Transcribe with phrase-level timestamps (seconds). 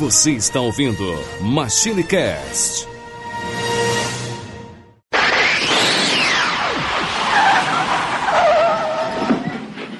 [0.00, 1.04] Você está ouvindo
[1.42, 2.88] Machine Cast.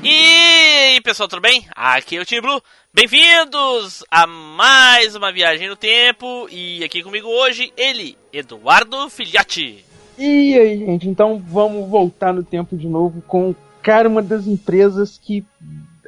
[0.03, 1.67] E aí, pessoal, tudo bem?
[1.77, 2.63] Aqui é o Team Blue.
[2.95, 6.48] Bem-vindos a mais uma viagem no tempo.
[6.51, 9.85] E aqui comigo hoje, ele, Eduardo Filhote.
[10.17, 15.21] E aí, gente, então vamos voltar no tempo de novo com, cara, uma das empresas
[15.23, 15.45] que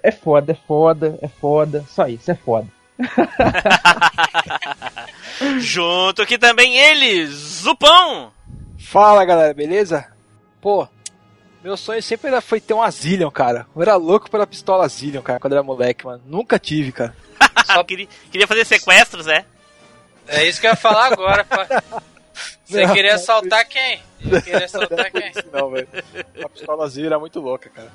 [0.02, 2.66] é foda, é foda, é foda, só isso, é foda.
[5.58, 8.32] Junto aqui também ele, Zupão.
[8.78, 10.06] Fala galera, beleza?
[10.60, 10.86] Pô,
[11.62, 13.66] meu sonho sempre era, foi ter um Zillion, cara.
[13.74, 16.22] Eu era louco pela pistola Zillion, cara, quando era moleque, mano.
[16.26, 17.14] Nunca tive, cara.
[17.66, 19.44] Só queria, queria fazer sequestros, é?
[20.26, 21.66] É isso que eu ia falar agora, pá.
[22.64, 24.00] Você Não, queria assaltar quem?
[24.24, 25.32] Eu queria assaltar quem?
[25.52, 25.88] Não, velho.
[26.42, 27.90] A pistola Zillion era muito louca, cara.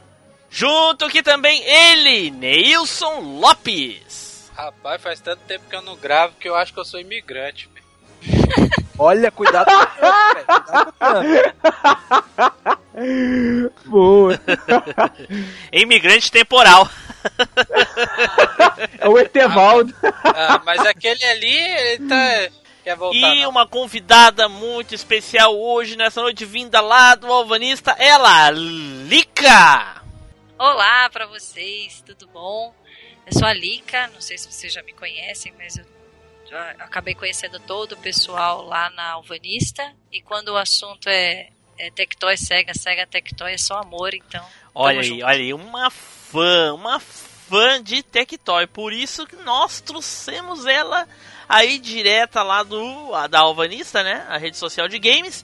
[0.50, 4.37] Junto aqui também ele, Neilson Lopes.
[4.58, 7.69] Rapaz, faz tanto tempo que eu não gravo que eu acho que eu sou imigrante,
[7.72, 7.86] velho.
[8.97, 9.77] Olha, cuidado com
[13.85, 13.85] o.
[13.85, 14.41] Boa.
[15.72, 16.89] Imigrante temporal.
[19.00, 19.94] É o Etevaldo.
[20.23, 22.50] Ah, mas aquele ali, ele tá.
[22.83, 23.17] Quer voltar?
[23.17, 23.50] E não.
[23.50, 30.02] uma convidada muito especial hoje, nessa noite, vinda lá do Alvanista, ela, Lica.
[30.58, 32.73] Olá pra vocês, tudo bom?
[33.28, 35.86] Eu sou a Lica, não sei se vocês já me conhecem, mas eu
[36.80, 39.94] acabei conhecendo todo o pessoal lá na Alvanista.
[40.09, 44.45] E quando o assunto é, é Tectoy, Sega, Sega Tectoy, é só amor, então.
[44.73, 45.25] Olha aí, junto.
[45.25, 48.66] olha aí, uma fã, uma fã de Tectoy.
[48.66, 51.06] Por isso que nós trouxemos ela
[51.50, 54.25] aí direta lá do da Alvanista, né?
[54.30, 55.44] A rede social de games.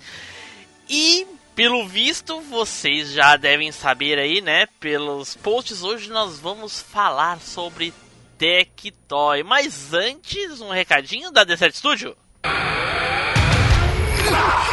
[0.88, 4.66] E pelo visto, vocês já devem saber aí, né?
[4.80, 7.94] Pelos posts hoje nós vamos falar sobre
[8.38, 9.44] Tectoy.
[9.44, 12.16] Mas antes, um recadinho da Desert Studio.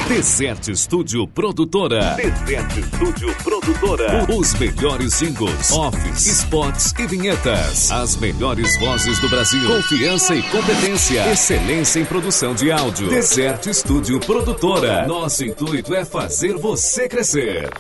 [0.09, 2.17] Desert Studio Produtora.
[2.17, 4.27] Desert Studio Produtora.
[4.29, 7.91] Os melhores singles, offs, spots e vinhetas.
[7.91, 9.67] As melhores vozes do Brasil.
[9.67, 11.31] Confiança e competência.
[11.31, 13.09] Excelência em produção de áudio.
[13.09, 15.07] Desert Studio Produtora.
[15.07, 17.71] Nosso intuito é fazer você crescer.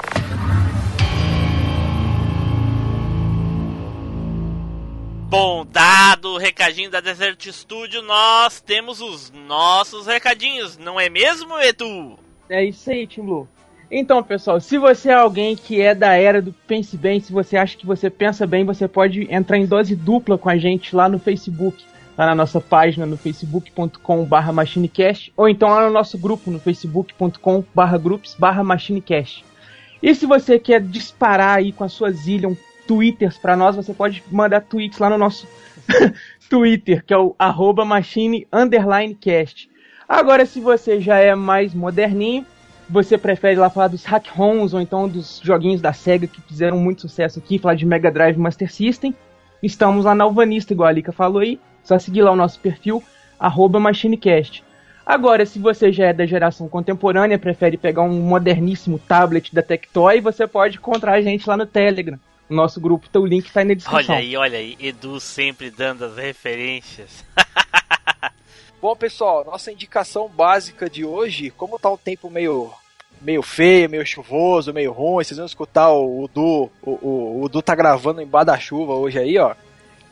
[5.31, 11.57] Bom, dado o recadinho da Desert Studio, nós temos os nossos recadinhos, não é mesmo,
[11.57, 12.19] Edu?
[12.49, 13.49] É isso aí, Tim Blue.
[13.89, 17.57] Então, pessoal, se você é alguém que é da era do pense bem, se você
[17.57, 21.09] acha que você pensa bem, você pode entrar em dose dupla com a gente lá
[21.09, 21.85] no Facebook,
[22.19, 27.99] lá na nossa página no facebook.com/barra machinecast, ou então lá no nosso grupo no facebook.com/barra
[27.99, 29.45] groups barra machinecast.
[30.03, 32.57] E se você quer disparar aí com a sua Zillion
[32.91, 35.47] twitters pra nós, você pode mandar tweets lá no nosso
[36.51, 39.71] Twitter, que é o arroba machine underline cast.
[40.09, 42.45] Agora, se você já é mais moderninho,
[42.89, 46.79] você prefere lá falar dos hack ROMs ou então dos joguinhos da SEGA que fizeram
[46.79, 49.15] muito sucesso aqui, falar de Mega Drive Master System,
[49.63, 53.01] estamos lá na Alvanista, igual a Lika falou aí, só seguir lá o nosso perfil,
[53.39, 54.65] arroba machinecast.
[55.07, 60.21] Agora, se você já é da geração contemporânea, prefere pegar um moderníssimo tablet da Tectoy,
[60.21, 62.19] você pode encontrar a gente lá no Telegram.
[62.51, 64.15] Nosso grupo, então o link tá aí na descrição.
[64.17, 67.25] Olha aí, olha aí, Edu sempre dando as referências.
[68.83, 72.73] Bom, pessoal, nossa indicação básica de hoje, como tá o tempo meio
[73.21, 77.63] meio feio, meio chuvoso, meio ruim, vocês vão escutar o Udu, o, o, o Udu
[77.63, 79.55] tá gravando embaixo da chuva hoje aí, ó.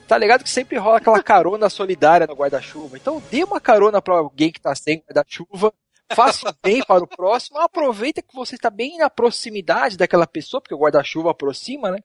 [0.06, 2.97] Tá ligado que sempre rola aquela carona solidária no guarda-chuva.
[2.97, 5.72] Então dê uma carona pra alguém que tá sem guarda-chuva,
[6.15, 10.60] faça o bem para o próximo, aproveita que você está bem na proximidade daquela pessoa,
[10.60, 11.99] porque o guarda-chuva aproxima, né?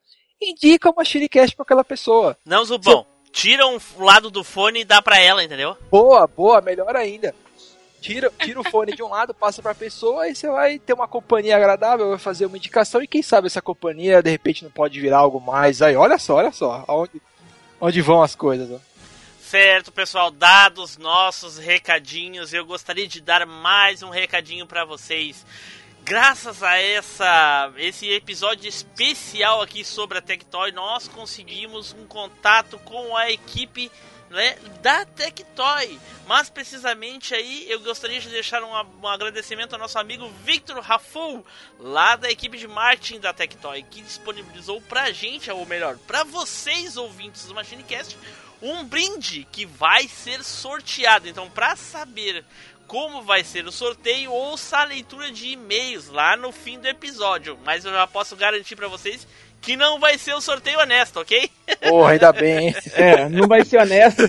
[0.49, 2.37] Indica uma Shiricast pra aquela pessoa.
[2.45, 5.77] Não, Zubão, tira um lado do fone e dá pra ela, entendeu?
[5.89, 7.33] Boa, boa, melhor ainda.
[8.01, 11.07] Tira, tira o fone de um lado, passa pra pessoa e você vai ter uma
[11.07, 14.99] companhia agradável, vai fazer uma indicação e quem sabe essa companhia de repente não pode
[14.99, 15.81] virar algo mais.
[15.81, 17.21] Aí, olha só, olha só, aonde,
[17.79, 18.69] onde vão as coisas.
[18.69, 18.77] Ó.
[19.39, 25.45] Certo, pessoal, dados nossos recadinhos, eu gostaria de dar mais um recadinho pra vocês.
[26.05, 33.15] Graças a essa esse episódio especial aqui sobre a Tectoy, nós conseguimos um contato com
[33.15, 33.89] a equipe
[34.29, 35.97] né, da Tectoy.
[36.27, 41.45] Mas precisamente aí eu gostaria de deixar um, um agradecimento ao nosso amigo Victor Rafou,
[41.79, 46.97] lá da equipe de marketing da Tectoy, que disponibilizou pra gente, ou melhor, pra vocês
[46.97, 48.17] ouvintes do MachineCast,
[48.61, 51.27] um brinde que vai ser sorteado.
[51.27, 52.45] Então, para saber
[52.88, 57.57] como vai ser o sorteio, ouça a leitura de e-mails lá no fim do episódio.
[57.63, 59.27] Mas eu já posso garantir para vocês
[59.63, 61.50] que não vai ser o sorteio honesto, ok?
[61.88, 62.75] Porra, ainda bem.
[62.94, 64.24] É, não vai ser honesto.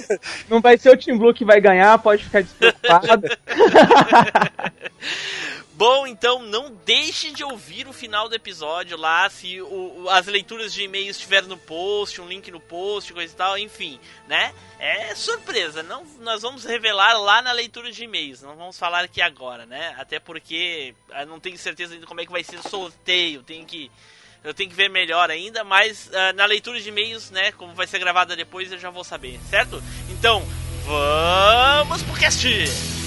[0.48, 3.28] não vai ser o Team Blue que vai ganhar, pode ficar despreocupado.
[5.80, 10.74] Bom, então não deixe de ouvir o final do episódio lá, se o, as leituras
[10.74, 13.98] de e-mails estiver no post, um link no post, coisa e tal, enfim,
[14.28, 14.52] né?
[14.78, 19.22] É surpresa, não, nós vamos revelar lá na leitura de e-mails, não vamos falar aqui
[19.22, 19.94] agora, né?
[19.96, 23.64] Até porque eu não tenho certeza ainda como é que vai ser o sorteio, tem
[23.64, 23.90] que
[24.44, 27.86] eu tenho que ver melhor ainda, mas uh, na leitura de e-mails, né, como vai
[27.86, 29.82] ser gravada depois, eu já vou saber, certo?
[30.10, 30.46] Então,
[30.84, 32.99] vamos pro cast!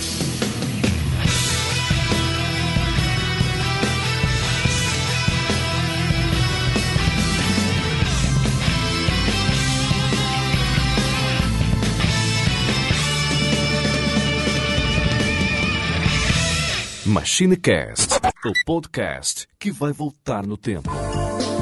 [17.13, 20.89] MachineCast, o podcast que vai voltar no tempo.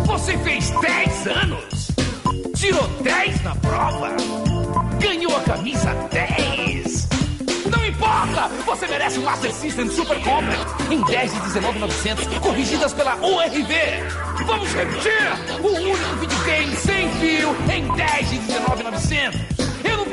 [0.06, 1.88] Você fez 10 anos?
[2.56, 4.16] Tirou 10 na prova?
[5.02, 7.10] Ganhou a camisa 10?
[7.70, 8.48] Não importa!
[8.66, 13.74] Você merece um Master System Super Complex em 10 de 19,900, corrigidas pela URV.
[14.46, 15.62] Vamos repetir!
[15.62, 19.71] O único videogame sem fio em 10 de 19,900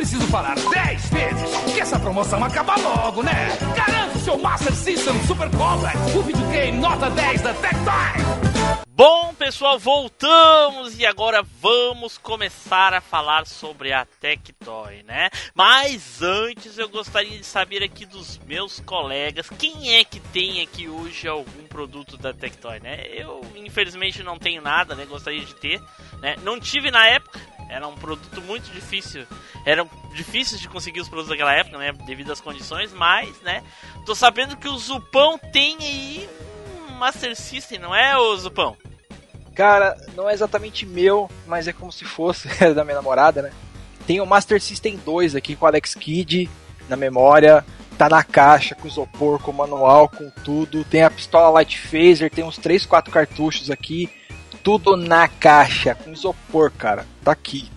[0.08, 3.54] preciso falar 10 vezes que essa promoção acaba logo, né?
[3.76, 8.78] Garanta o seu Master System Super Complex, o videogame nota 10 da Tectoy.
[8.88, 15.28] Bom, pessoal, voltamos e agora vamos começar a falar sobre a Tectoy, né?
[15.54, 20.88] Mas antes eu gostaria de saber aqui dos meus colegas, quem é que tem aqui
[20.88, 23.04] hoje algum produto da Tectoy, né?
[23.14, 25.04] Eu, infelizmente, não tenho nada, né?
[25.04, 25.80] Gostaria de ter,
[26.20, 26.34] né?
[26.42, 27.38] Não tive na época,
[27.68, 29.26] era um produto muito difícil.
[29.64, 31.92] Eram difíceis de conseguir os produtos daquela época, né?
[32.06, 33.62] Devido às condições, mas, né?
[34.06, 36.28] Tô sabendo que o Zupão tem aí
[36.88, 38.76] um Master System, não é, o Zupão?
[39.54, 43.52] Cara, não é exatamente meu, mas é como se fosse é da minha namorada, né?
[44.06, 46.48] Tem o Master System 2 aqui com o Alex Kidd
[46.88, 47.64] na memória.
[47.98, 50.84] Tá na caixa com isopor, com manual, com tudo.
[50.84, 54.08] Tem a pistola Light Phaser, tem uns 3, 4 cartuchos aqui
[54.62, 57.06] tudo na caixa, com isopor, cara.
[57.24, 57.68] Tá aqui.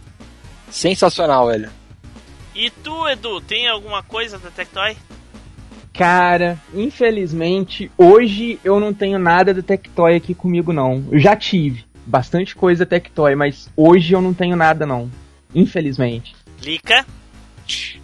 [0.69, 1.69] Sensacional, velho.
[2.53, 4.95] E tu, Edu, tem alguma coisa da Tectoy?
[5.93, 11.05] Cara, infelizmente, hoje eu não tenho nada da Tectoy aqui comigo, não.
[11.11, 15.11] Eu já tive bastante coisa Tectoy, mas hoje eu não tenho nada, não.
[15.53, 16.35] Infelizmente.
[16.61, 17.05] Lica?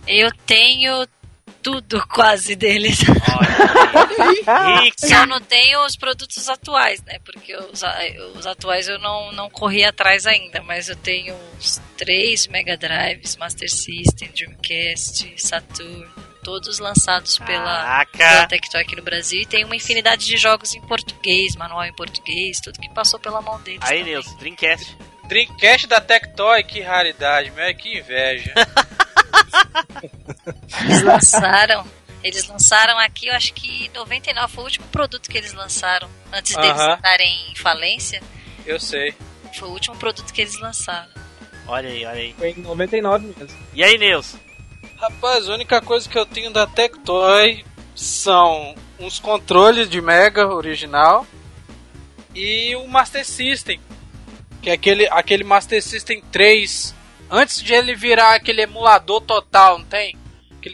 [0.07, 1.06] Eu tenho
[1.68, 3.00] tudo quase deles.
[4.98, 7.19] Só não tenho os produtos atuais, né?
[7.25, 7.84] Porque os,
[8.36, 13.36] os atuais eu não, não corri atrás ainda, mas eu tenho uns três Mega Drives,
[13.36, 16.08] Master System, Dreamcast, Saturn,
[16.42, 20.80] todos lançados pela, pela Tectoy aqui no Brasil e tem uma infinidade de jogos em
[20.80, 23.81] português, manual em português, tudo que passou pela mão deles.
[23.84, 24.98] Aí, Nilson, Dreamcast.
[25.28, 28.54] Dreamcast da Tectoy, que raridade, meu, que inveja.
[30.82, 31.86] Eles lançaram.
[32.24, 36.56] Eles lançaram aqui, eu acho que 99 foi o último produto que eles lançaram antes
[36.56, 36.62] uh -huh.
[36.62, 38.22] deles estarem em falência.
[38.66, 39.14] Eu sei.
[39.58, 41.10] Foi o último produto que eles lançaram.
[41.68, 42.34] Olha aí, olha aí.
[42.34, 43.58] Foi em 99 mesmo.
[43.74, 44.40] E aí, Nilson?
[44.98, 47.64] Rapaz, a única coisa que eu tenho da Tectoy
[47.96, 51.26] são uns controles de Mega original
[52.34, 53.80] e o Master System.
[54.62, 56.96] Que é aquele, aquele Master System 3
[57.30, 60.16] Antes de ele virar aquele emulador total, não tem?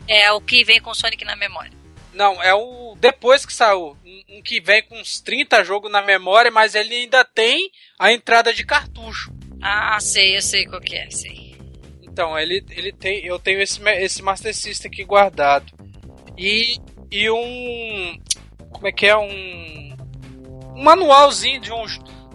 [0.02, 0.04] Aquele...
[0.08, 1.72] É o que vem com o Sonic na memória.
[2.14, 3.98] Não, é o depois que saiu.
[4.06, 8.12] Um, um que vem com uns 30 jogos na memória, mas ele ainda tem a
[8.12, 9.34] entrada de cartucho.
[9.62, 11.56] Ah, sei, eu sei qual que é, sei.
[12.02, 13.26] Então, ele, ele tem.
[13.26, 15.74] Eu tenho esse, esse Master System aqui guardado.
[16.38, 16.78] E,
[17.10, 18.22] e um.
[18.72, 19.18] Como é que é?
[19.18, 19.94] Um.
[20.76, 21.86] Um manualzinho de um,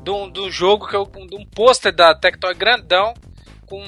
[0.03, 1.05] de um, de um jogo que eu.
[1.05, 3.15] De um pôster da Tectoy grandão
[3.67, 3.83] com,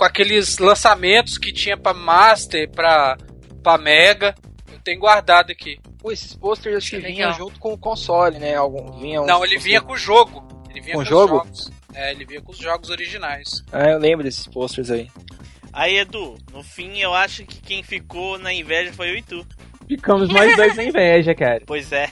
[0.00, 3.18] com aqueles lançamentos que tinha para Master, para
[3.62, 4.34] para Mega.
[4.72, 5.78] Eu tenho guardado aqui.
[5.98, 8.54] Pô, esses posters acho que vinham junto com o console, né?
[8.54, 10.42] Algum, vinha Não, ele vinha com o jogo.
[10.70, 11.34] Ele vinha com, o jogo?
[11.34, 11.70] Jogos.
[11.92, 13.62] É, ele vinha com os jogos originais.
[13.70, 15.10] É, eu lembro desses posters aí.
[15.70, 19.46] Aí, Edu, no fim eu acho que quem ficou na inveja foi eu e tu.
[19.86, 21.62] Ficamos nós dois na inveja, cara.
[21.66, 22.08] Pois é.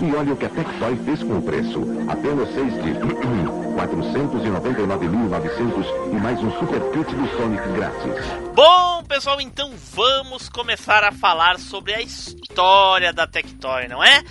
[0.00, 1.82] e olha o que a Tectoy fez com o preço.
[2.08, 8.26] Apenas 6 de 499.900 e mais um super kit do Sonic grátis.
[8.52, 14.24] Bom, pessoal, então vamos começar a falar sobre a história da Tectoy, não é?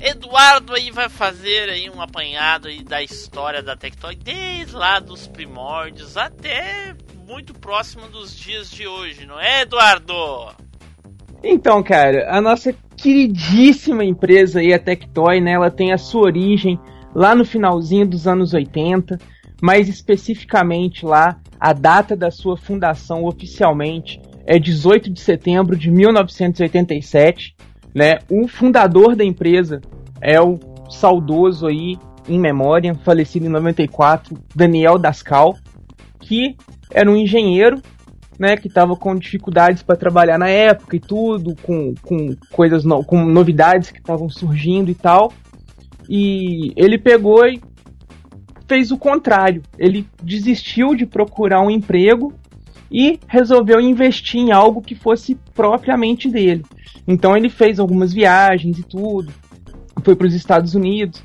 [0.00, 5.26] Eduardo aí vai fazer aí um apanhado aí da história da Tectoy desde lá dos
[5.26, 6.94] primórdios até
[7.26, 10.14] muito próximo dos dias de hoje, não é, Eduardo?
[11.42, 16.78] Então, cara, a nossa queridíssima empresa aí, a Tectoy, né, ela tem a sua origem
[17.14, 19.18] lá no finalzinho dos anos 80,
[19.62, 27.54] mais especificamente lá, a data da sua fundação oficialmente é 18 de setembro de 1987,
[27.94, 28.18] né?
[28.28, 29.80] O fundador da empresa
[30.20, 30.58] é o
[30.90, 31.96] saudoso aí,
[32.28, 35.54] em memória, falecido em 94, Daniel Dascal,
[36.20, 36.56] que
[36.90, 37.80] era um engenheiro,
[38.38, 43.04] né, que estava com dificuldades para trabalhar na época e tudo, com, com coisas, no,
[43.04, 45.32] com novidades que estavam surgindo e tal.
[46.14, 47.58] E ele pegou e
[48.68, 49.62] fez o contrário.
[49.78, 52.34] Ele desistiu de procurar um emprego
[52.90, 56.66] e resolveu investir em algo que fosse propriamente dele.
[57.08, 59.32] Então ele fez algumas viagens e tudo,
[60.04, 61.24] foi para os Estados Unidos,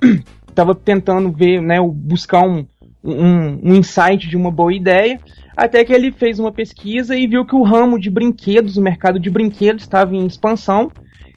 [0.48, 2.64] estava tentando ver, né, buscar um,
[3.02, 5.18] um, um insight de uma boa ideia,
[5.56, 9.18] até que ele fez uma pesquisa e viu que o ramo de brinquedos, o mercado
[9.18, 10.88] de brinquedos estava em expansão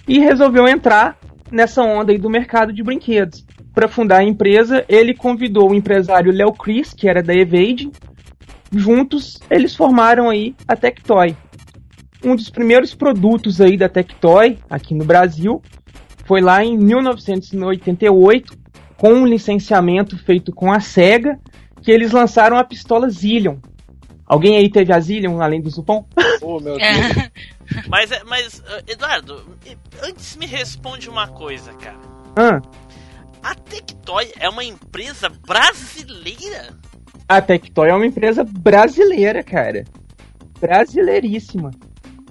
[0.07, 1.17] e resolveu entrar
[1.53, 3.45] nessa onda aí do mercado de brinquedos.
[3.73, 7.91] Para fundar a empresa, ele convidou o empresário Léo Chris, que era da Evade.
[8.71, 11.35] Juntos, eles formaram aí a Tectoy.
[12.23, 15.61] Um dos primeiros produtos aí da Tectoy, aqui no Brasil,
[16.25, 18.57] foi lá em 1988,
[18.97, 21.39] com um licenciamento feito com a SEGA,
[21.81, 23.57] que eles lançaram a pistola Zillion.
[24.25, 26.05] Alguém aí teve a Zillion além do Zupão?
[26.41, 27.29] Oh, meu Deus.
[27.87, 29.57] Mas, é- mas, uh, Eduardo,
[30.03, 31.97] antes me responde uma coisa, cara.
[32.35, 32.61] Ah,
[33.41, 36.73] A Tectoy é uma empresa brasileira?
[37.27, 39.85] a Tectoy é uma empresa brasileira, cara.
[40.59, 41.71] Brasileiríssima.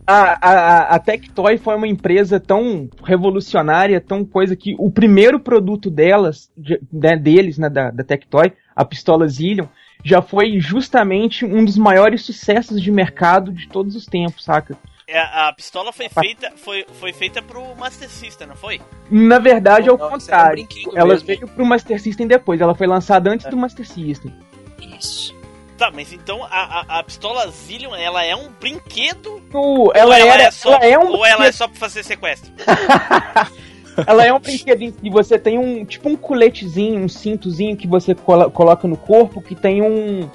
[0.07, 0.15] A,
[0.49, 5.91] a, a- a Tectoy foi uma empresa tão revolucionária, tão coisa que o primeiro produto
[5.91, 9.67] delas, de- né, deles, né, da, da Tectoy, a pistola Zillion,
[10.05, 14.77] já foi justamente um dos maiores sucessos de mercado de todos os tempos, saca?
[15.13, 18.81] É, a pistola foi feita, foi, foi feita pro Master System, não foi?
[19.11, 20.53] Na verdade, é o Não, um contrário.
[20.67, 21.27] brinquedo Ela mesmo.
[21.27, 24.33] veio pro Master System depois, ela foi lançada antes do Master System.
[24.99, 25.35] Isso.
[25.77, 29.43] Tá, mas então a, a, a pistola Zillion, ela é um brinquedo?
[29.53, 31.77] O- ela, ou ela era, é só, ela é um ou ela é só pra
[31.77, 32.51] fazer sequestro?
[34.07, 38.15] Ela é um brinquedo que você tem um tipo um coletezinho, um cintozinho que você
[38.15, 40.31] colo- coloca no corpo que tem um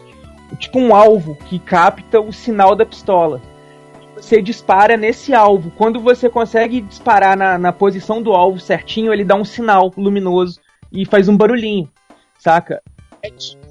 [0.59, 3.41] tipo um alvo que capta o sinal da pistola.
[4.17, 5.71] Você dispara nesse alvo.
[5.71, 10.59] Quando você consegue disparar na, na posição do alvo certinho, ele dá um sinal luminoso
[10.91, 11.89] e faz um barulhinho,
[12.37, 12.81] saca?
[13.23, 13.67] É tipo-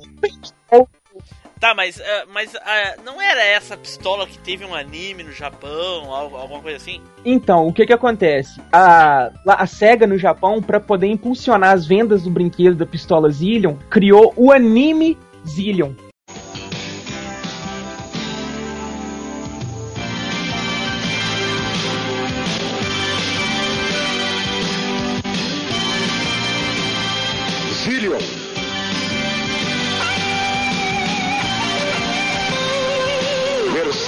[1.59, 6.13] Tá, mas, ah, mas ah, não era essa pistola que teve um anime no Japão,
[6.15, 7.01] al- alguma coisa assim?
[7.25, 8.61] Então, o que que acontece?
[8.71, 13.75] A, a SEGA no Japão, para poder impulsionar as vendas do brinquedo da pistola Zillion,
[13.89, 15.17] criou o anime.
[15.49, 15.93] Zillion.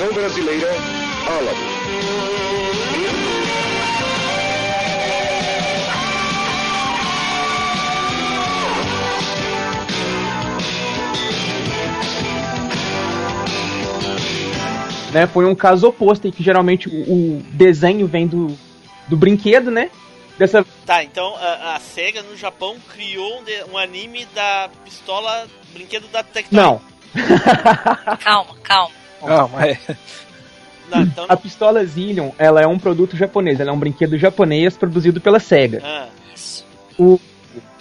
[0.09, 0.69] Versão brasileira,
[1.27, 2.69] Alamo.
[15.12, 15.27] né?
[15.27, 16.93] Foi um caso oposto, em que geralmente o,
[17.38, 18.57] o desenho vem do,
[19.09, 19.91] do brinquedo, né?
[20.38, 25.47] Dessa Tá, então a, a SEGA no Japão criou um, de- um anime da pistola
[25.73, 26.57] brinquedo da Tectoy.
[26.59, 26.81] não,
[28.23, 28.98] Calma, calma.
[29.22, 29.78] Não, mas
[30.90, 34.76] Não, então, a pistola Zillion, ela é um produto japonês, ela é um brinquedo japonês
[34.76, 35.82] produzido pela Sega.
[35.84, 36.64] ah, Isso.
[36.98, 37.20] O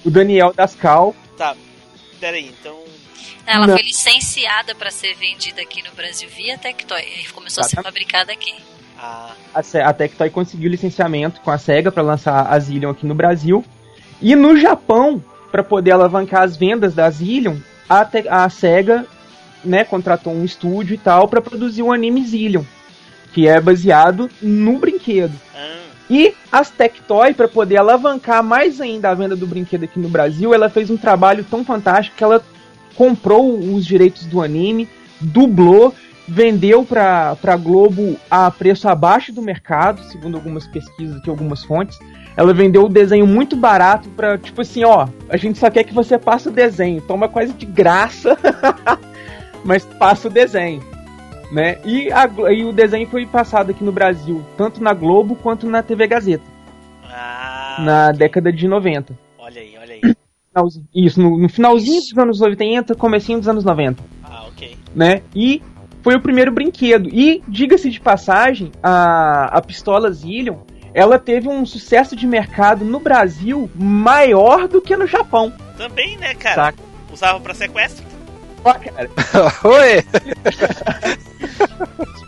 [0.05, 1.55] Daniel Dascal, tá.
[2.19, 2.77] Pera aí, então.
[3.45, 3.75] Ela Não.
[3.75, 7.01] foi licenciada para ser vendida aqui no Brasil via Tectoy.
[7.01, 7.83] E começou a ser Exatamente.
[7.85, 8.53] fabricada aqui.
[8.99, 13.15] Ah, a, a Tectoy conseguiu licenciamento com a Sega para lançar a Zillion aqui no
[13.15, 13.63] Brasil.
[14.21, 17.57] E no Japão, para poder alavancar as vendas da Zillion,
[17.89, 19.05] a, a Sega
[19.67, 22.63] né, contratou um estúdio e tal para produzir o anime Zillion,
[23.33, 25.33] que é baseado no brinquedo.
[25.55, 25.77] ah,
[26.09, 30.53] E as Tectoy, para poder alavancar mais ainda a venda do brinquedo aqui no Brasil,
[30.53, 32.41] ela fez um trabalho tão fantástico que ela
[32.95, 34.89] comprou os direitos do anime,
[35.21, 35.93] dublou,
[36.27, 41.97] vendeu para pra Globo a preço abaixo do mercado, segundo algumas pesquisas aqui, algumas fontes.
[42.35, 45.93] Ela vendeu o desenho muito barato pra, tipo assim, ó, a gente só quer que
[45.93, 48.37] você passe o desenho, toma quase de graça,
[49.63, 50.81] mas passa o desenho.
[51.51, 51.77] Né?
[51.85, 55.81] E, a e o desenho foi passado aqui no Brasil, tanto na Globo quanto na
[55.81, 56.43] TV Gazeta,
[57.05, 59.17] ah, na década de 90.
[59.39, 60.01] olha aí, olha aí.
[60.93, 64.03] Isso, no, no finalzinho dos anos 80, comecinho dos anos 90.
[64.23, 64.75] Ah, ok.
[64.93, 65.21] né?
[65.33, 65.61] E
[66.01, 67.09] foi o primeiro brinquedo.
[67.13, 70.57] E, diga-se de passagem, a, a pistola Zillion,
[70.93, 75.53] ela teve um sucesso de mercado no Brasil maior do que no Japão.
[75.77, 76.55] Também, né, cara?
[76.55, 76.83] Saca?
[77.13, 78.03] Usava pra sequestro.
[78.63, 79.09] Ó, cara,
[79.63, 80.03] Oi!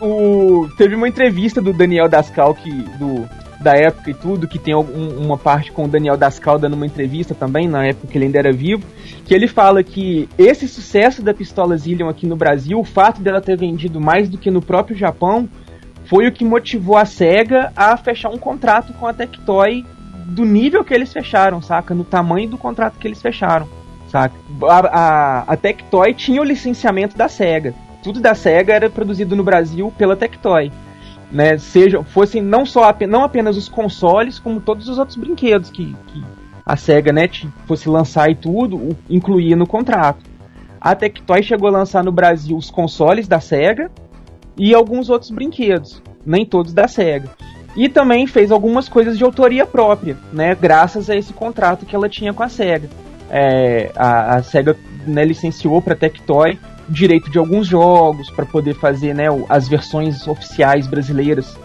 [0.00, 3.28] o, teve uma entrevista do Daniel Dascal que, do,
[3.60, 7.34] da época e tudo, que tem uma parte com o Daniel Dascal dando uma entrevista
[7.34, 8.86] também, na época que ele ainda era vivo,
[9.24, 13.40] que ele fala que esse sucesso da pistola Zillion aqui no Brasil, o fato dela
[13.40, 15.48] ter vendido mais do que no próprio Japão,
[16.06, 19.84] foi o que motivou a SEGA a fechar um contrato com a Tectoy
[20.26, 21.94] do nível que eles fecharam, saca?
[21.94, 23.68] No tamanho do contrato que eles fecharam,
[24.10, 24.34] saca?
[24.62, 27.74] A, a, a Tectoy tinha o licenciamento da SEGA.
[28.02, 30.72] Tudo da SEGA era produzido no Brasil pela Tectoy.
[31.30, 35.94] Né, sejam, fossem não só não apenas os consoles, como todos os outros brinquedos que,
[36.08, 36.24] que
[36.66, 37.28] a SEGA né,
[37.66, 40.28] fosse lançar e tudo, incluía no contrato.
[40.80, 43.90] A Tectoy chegou a lançar no Brasil os consoles da SEGA
[44.56, 47.30] e alguns outros brinquedos, nem todos da SEGA.
[47.76, 52.08] E também fez algumas coisas de autoria própria, né, graças a esse contrato que ela
[52.08, 52.88] tinha com a SEGA.
[53.30, 56.58] É, a, a SEGA né, licenciou para Tectoy
[56.88, 61.56] o direito de alguns jogos para poder fazer né, as versões oficiais brasileiras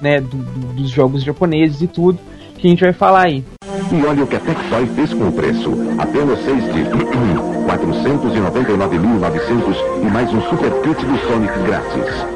[0.00, 2.18] né, do- do- dos jogos japoneses e tudo,
[2.56, 3.44] que a gente vai falar aí.
[3.92, 5.72] E olha o que a Tectoy fez com o preço.
[5.98, 6.84] Apenas seis de
[7.68, 12.26] 499.900 e mais um super kit do Sonic grátis.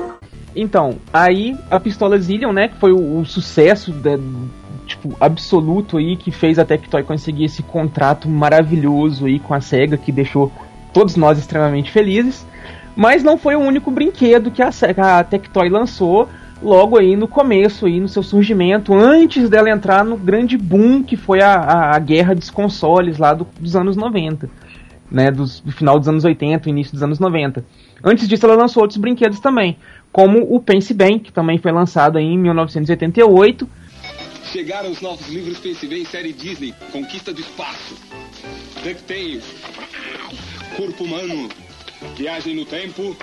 [0.55, 4.19] Então, aí a pistola Zillion, né, que foi o, o sucesso da-
[4.87, 9.97] tipo absoluto aí que fez a Tectoy conseguir esse contrato maravilhoso aí com a Sega
[9.97, 10.51] que deixou
[10.93, 12.47] todos nós extremamente felizes.
[12.95, 14.69] Mas não foi o único brinquedo que a,
[15.19, 16.29] a Tectoy lançou
[16.62, 21.17] logo aí no começo aí no seu surgimento, antes dela entrar no grande boom que
[21.17, 24.49] foi a, a, a guerra dos consoles lá do- dos anos 90,
[25.11, 27.65] né, dos, do final dos anos 80, início dos anos 90.
[28.05, 29.77] Antes disso ela lançou outros brinquedos também,
[30.12, 33.69] como o Pense Bem, que também foi lançado em 1988,
[34.51, 37.97] Chegaram os novos livros Pense Bem série Disney, Conquista do Espaço.
[38.83, 39.45] DuckTales,
[40.77, 41.49] Corpo Humano,
[42.17, 43.17] Viagem no Tempo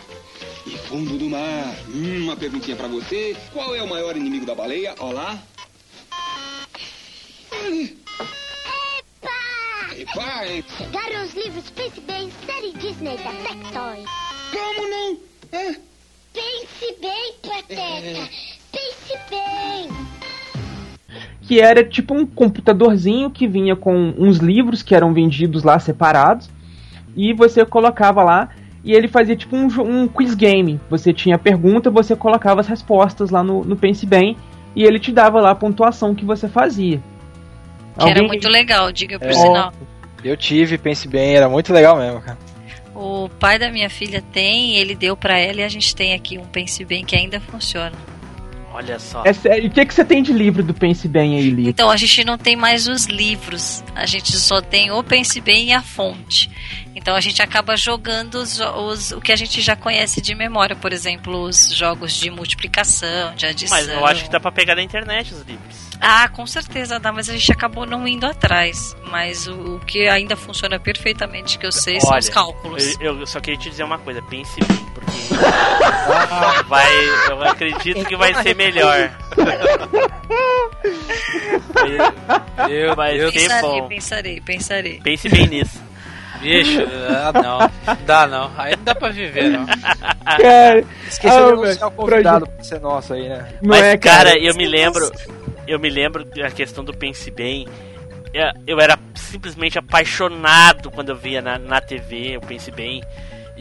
[0.65, 1.75] e Fundo do Mar.
[1.89, 3.35] Hum, uma perguntinha pra você.
[3.51, 4.95] Qual é o maior inimigo da baleia?
[4.99, 5.37] Olá.
[9.97, 10.45] Epa!
[10.47, 10.63] hein?
[10.77, 14.05] Chegaram os livros Pense Bem, série Disney da Tectoy.
[14.51, 15.19] Como não?
[15.51, 15.75] É.
[16.33, 18.29] Pense bem, Pateta.
[18.71, 19.89] Pense bem.
[21.41, 26.49] Que era tipo um computadorzinho que vinha com uns livros que eram vendidos lá separados
[27.15, 28.49] e você colocava lá
[28.83, 30.79] e ele fazia tipo um, um quiz game.
[30.89, 34.37] Você tinha a pergunta, você colocava as respostas lá no, no Pense Bem
[34.75, 37.01] e ele te dava lá a pontuação que você fazia.
[37.97, 39.33] Que era Alguém- muito legal, diga por É.
[39.33, 39.73] sinal.
[40.23, 42.37] Eu tive, pense bem, era muito legal mesmo, cara.
[42.93, 46.37] O pai da minha filha tem, ele deu pra ela e a gente tem aqui
[46.37, 47.93] um Pense Bem que ainda funciona.
[48.79, 49.23] Olha só.
[49.25, 51.67] É sério, o que, que você tem de livro do Pense Bem aí, Li?
[51.67, 55.67] Então, a gente não tem mais os livros, a gente só tem o Pense Bem
[55.67, 56.49] e a fonte.
[56.95, 60.75] Então, a gente acaba jogando os, os- o que a gente já conhece de memória,
[60.75, 63.77] por exemplo, os jogos de multiplicação, de adição.
[63.77, 65.89] Mas eu acho que dá pra pegar na internet os livros.
[66.01, 68.95] Ah, com certeza dá, mas a gente acabou não indo atrás.
[69.05, 72.97] Mas o, o que ainda funciona perfeitamente, que eu sei, são Olha, os cálculos.
[72.99, 75.19] Eu, eu só queria te dizer uma coisa, pense bem, porque
[76.67, 76.91] vai,
[77.29, 79.11] eu acredito que vai ser melhor.
[82.69, 83.87] Eu, Vai eu, ser Pensarei, bom.
[83.87, 84.99] pensarei, pensarei.
[85.01, 85.81] Pense bem nisso.
[86.39, 87.95] Bicho, ah, não.
[88.05, 88.51] Dá não.
[88.57, 89.65] Aí não dá pra viver, não.
[89.65, 93.47] Cara, Esqueceu Ah, de anunciar o convidado pra ser nosso aí, né?
[93.61, 95.09] não Mas, é, cara, eu me lembro.
[95.67, 97.67] Eu me lembro da questão do Pense Bem.
[98.33, 103.03] Eu- Eu era simplesmente apaixonado quando eu via na, na TV o Pense Bem.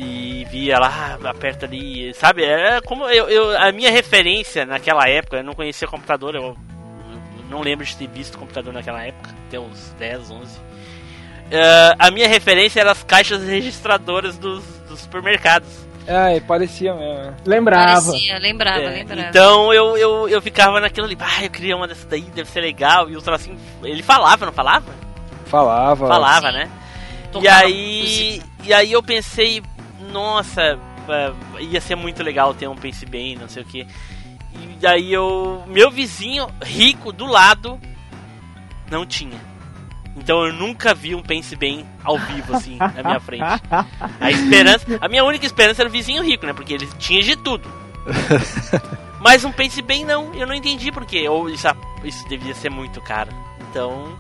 [0.01, 2.45] E via lá, aperta ali, sabe?
[2.45, 6.57] Era como eu, eu- a minha referência naquela época, eu não conhecia computador, eu, eu
[7.51, 10.61] não lembro de ter visto computador naquela época, até uns 10, 11.
[11.51, 15.69] Eh, a minha referência eram as caixas registradoras dos, dos supermercados.
[16.07, 17.23] É, parecia mesmo.
[17.23, 17.37] né?
[17.45, 18.07] Lembrava.
[18.13, 19.29] Parecia, lembrava, É, lembrava.
[19.29, 22.63] Então eu, eu, eu ficava naquilo ali, ah, eu queria uma dessa daí, deve ser
[22.63, 23.11] legal.
[23.11, 24.87] E o assim, ele falava, não falava?
[25.45, 26.09] Falava.
[26.09, 26.57] Falava, Sim.
[26.57, 26.71] né?
[27.25, 28.47] E Tocava aí, música.
[28.65, 29.63] e aí eu pensei,
[30.11, 33.87] nossa, é, ia ser muito legal ter um Pense Bem, não sei o que.
[34.55, 37.79] E daí eu, meu vizinho rico do lado
[38.91, 39.39] não tinha.
[40.19, 43.45] Então eu nunca vi um Pense Bem ao vivo assim na minha frente.
[44.21, 46.53] A esperança, a minha única esperança era o vizinho rico, né?
[46.53, 47.69] Porque ele tinha de tudo.
[49.21, 51.29] Mas um Pense Bem não, eu não entendi por quê.
[51.29, 51.67] Ou isso,
[52.05, 53.31] isso devia ser muito caro.
[53.71, 54.19] Então,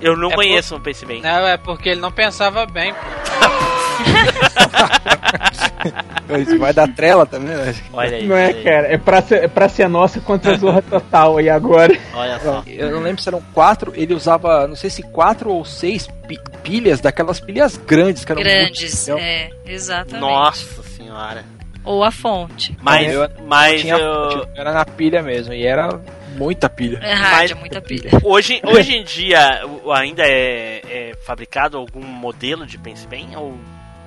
[0.00, 1.22] eu não É conheço um Pense Bem.
[1.22, 3.00] Não, é porque ele não pensava bem, pô.
[6.40, 7.74] Isso vai dar trela também, né?
[7.92, 8.26] Olha aí.
[8.26, 8.64] Não é, aí.
[8.64, 8.92] cara?
[8.92, 11.96] É pra ser, é pra ser nossa contra a Zorra Total aí agora.
[12.14, 12.62] Olha só.
[12.66, 16.40] Eu não lembro se eram quatro, ele usava, não sei se quatro ou seis pi-
[16.62, 20.20] pilhas, daquelas pilhas grandes, que eram Grandes, muito- é, exatamente.
[20.20, 21.44] Nossa senhora.
[21.84, 22.74] Ou a fonte.
[22.80, 26.00] Mas, eu- mas Tinha, eu- era na pilha mesmo, e era
[26.34, 26.98] muita pilha.
[27.02, 28.10] É rádio, Mas- muita pilha.
[28.24, 29.60] hoje, hoje em dia
[29.94, 33.54] ainda é, é fabricado algum modelo de Pense Bem ou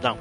[0.01, 0.17] não?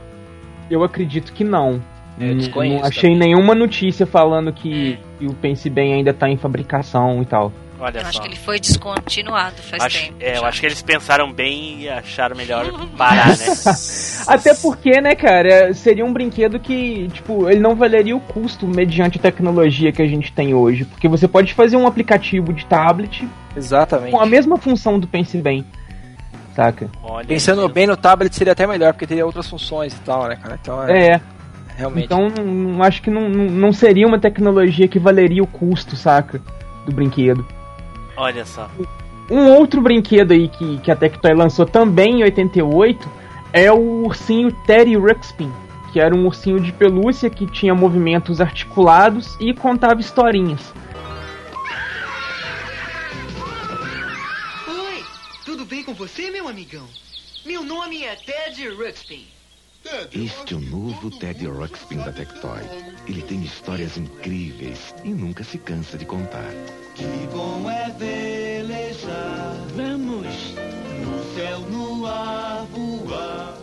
[0.70, 1.80] Eu acredito que não.
[2.18, 6.36] Eu desconheço não achei nenhuma notícia falando que, que o Pense Bem ainda tá em
[6.38, 7.52] fabricação e tal.
[7.78, 8.08] Olha Eu só.
[8.08, 10.16] acho que ele foi descontinuado faz Acho- tempo.
[10.18, 12.64] é, eu acho que eles pensaram bem e acharam melhor
[12.96, 13.44] parar, né?
[14.26, 19.18] Até porque, né, cara, seria um brinquedo que, tipo, ele não valeria o custo mediante
[19.18, 20.86] a tecnologia que a gente tem hoje.
[20.86, 24.10] Porque você pode fazer um aplicativo de tablet Exatamente.
[24.10, 25.62] com a mesma função do Pense Bem.
[26.56, 26.88] Saca?
[27.02, 27.68] Olha Pensando aí.
[27.72, 30.58] bem no tablet seria até melhor, porque teria outras funções e tal, né, cara?
[30.60, 31.20] Então, é, É,
[31.76, 32.06] realmente.
[32.06, 32.28] então
[32.82, 36.40] acho que não, não, seria uma tecnologia que valeria o custo, saca?
[36.86, 37.46] Do brinquedo.
[38.16, 38.70] Olha só.
[39.30, 43.06] Um outro brinquedo aí que, que a Tectoy lançou também em 88
[43.52, 45.52] é o ursinho Teddy Ruxpin,
[45.92, 50.72] que era um ursinho de pelúcia que tinha movimentos articulados e contava historinhas.
[55.86, 56.84] Com você, meu amigão?
[57.44, 59.24] Meu nome é Ted Ruxpin.
[60.12, 62.58] Este é o novo Teddy Ruxpin da Tectoy.
[63.06, 66.50] Ele tem histórias incríveis e nunca se cansa de contar.
[66.96, 69.54] Que bom é velejar.
[69.76, 70.26] Vamos
[71.04, 73.56] no céu, no ar, voar.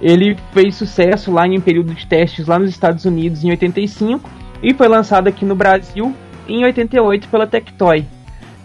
[0.00, 4.30] Ele fez sucesso lá em um período de testes lá nos Estados Unidos em 85
[4.62, 6.16] e foi lançado aqui no Brasil
[6.48, 8.06] em 88 pela Tectoy.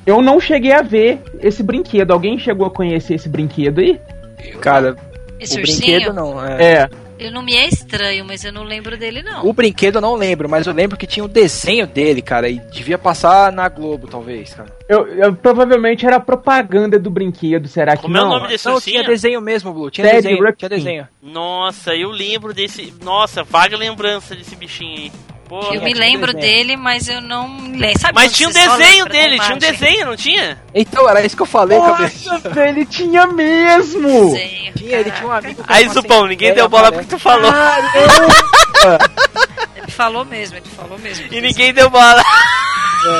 [0.05, 2.11] Eu não cheguei a ver esse brinquedo.
[2.11, 3.99] Alguém chegou a conhecer esse brinquedo aí?
[4.61, 4.95] Cara,
[5.39, 6.45] Esse o ursinho, brinquedo não.
[6.45, 6.63] É.
[6.73, 6.89] É.
[7.17, 9.45] ele não me é estranho, mas eu não lembro dele, não.
[9.45, 12.59] O brinquedo eu não lembro, mas eu lembro que tinha um desenho dele, cara, e
[12.71, 14.69] devia passar na Globo, talvez, cara.
[14.87, 18.31] Eu, eu- provavelmente era propaganda do brinquedo, será que Como é o não?
[18.37, 18.97] nome desse Não, ursinho?
[18.97, 19.89] tinha desenho mesmo, Blue.
[19.89, 21.07] Tinha Teddy desenho, tinha desenho.
[21.23, 22.93] Nossa, eu lembro desse.
[23.03, 25.11] Nossa, vaga lembrança desse bichinho aí.
[25.47, 25.75] Porra.
[25.75, 27.99] Eu me lembro dele, mas eu não me lembro.
[27.99, 30.59] Sabe Mas tinha um desenho dele, tinha um desenho, não tinha?
[30.73, 32.31] Então, era isso que eu falei, cabeça.
[32.31, 34.31] Nossa, velho, ele tinha mesmo!
[34.31, 37.51] Desenho, Tinha, ele tinha um amigo Aí, Zupão, ninguém centelha deu bola porque tu falou.
[39.85, 41.27] Ele falou mesmo, ele falou mesmo.
[41.31, 42.23] E ninguém deu bola.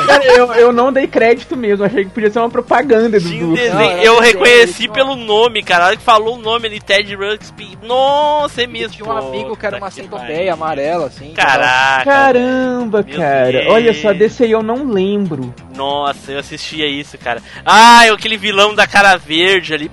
[0.08, 3.30] Cara, eu, eu não dei crédito mesmo, achei que podia ser uma propaganda do.
[3.30, 3.76] Tinha um desenho.
[3.76, 5.84] Não, eu reconheci pelo nome, cara.
[5.84, 7.78] A hora que falou o nome ali, Ted Ruxpin.
[7.84, 8.96] Nossa, é mesmo.
[8.96, 11.34] tinha um amigo que era uma centopeia amarela, assim.
[11.34, 12.04] Caraca.
[12.04, 13.52] Caramba, Meu cara.
[13.52, 13.74] Deus.
[13.74, 15.54] Olha só, desse aí eu não lembro.
[15.76, 17.42] Nossa, eu assistia isso, cara.
[17.64, 19.92] Ah, aquele vilão da cara verde ali.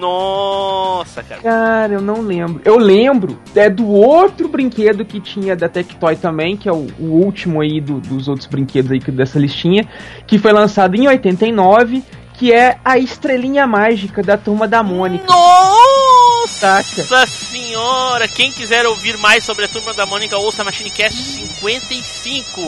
[0.00, 1.40] Nossa, cara.
[1.42, 2.60] Cara, eu não lembro.
[2.64, 7.04] Eu lembro é do outro brinquedo que tinha da Tectoy também, que é o, o
[7.24, 9.86] último aí do- dos outros brinquedos aí dessa listinha,
[10.26, 12.02] que foi lançado em 89,
[12.34, 15.24] que é a estrelinha mágica da turma da Mônica.
[15.28, 17.26] Nossa Saca?
[17.26, 18.26] senhora!
[18.28, 22.60] Quem quiser ouvir mais sobre a turma da Mônica, ouça a MachineCast 55.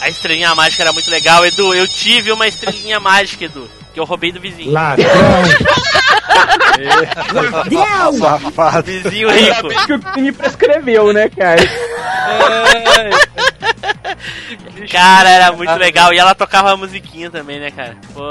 [0.00, 1.72] A estrelinha mágica era muito legal, Edu.
[1.74, 4.72] Eu tive uma estrelinha mágica, Edu, que eu roubei do vizinho.
[8.18, 8.82] Safado.
[8.92, 9.68] Vizinho rico.
[9.86, 11.62] Que o crime prescreveu, né, cara?
[14.92, 16.12] Cara, era muito legal.
[16.12, 17.96] E ela tocava a musiquinha também, né, cara?
[18.12, 18.22] Pô.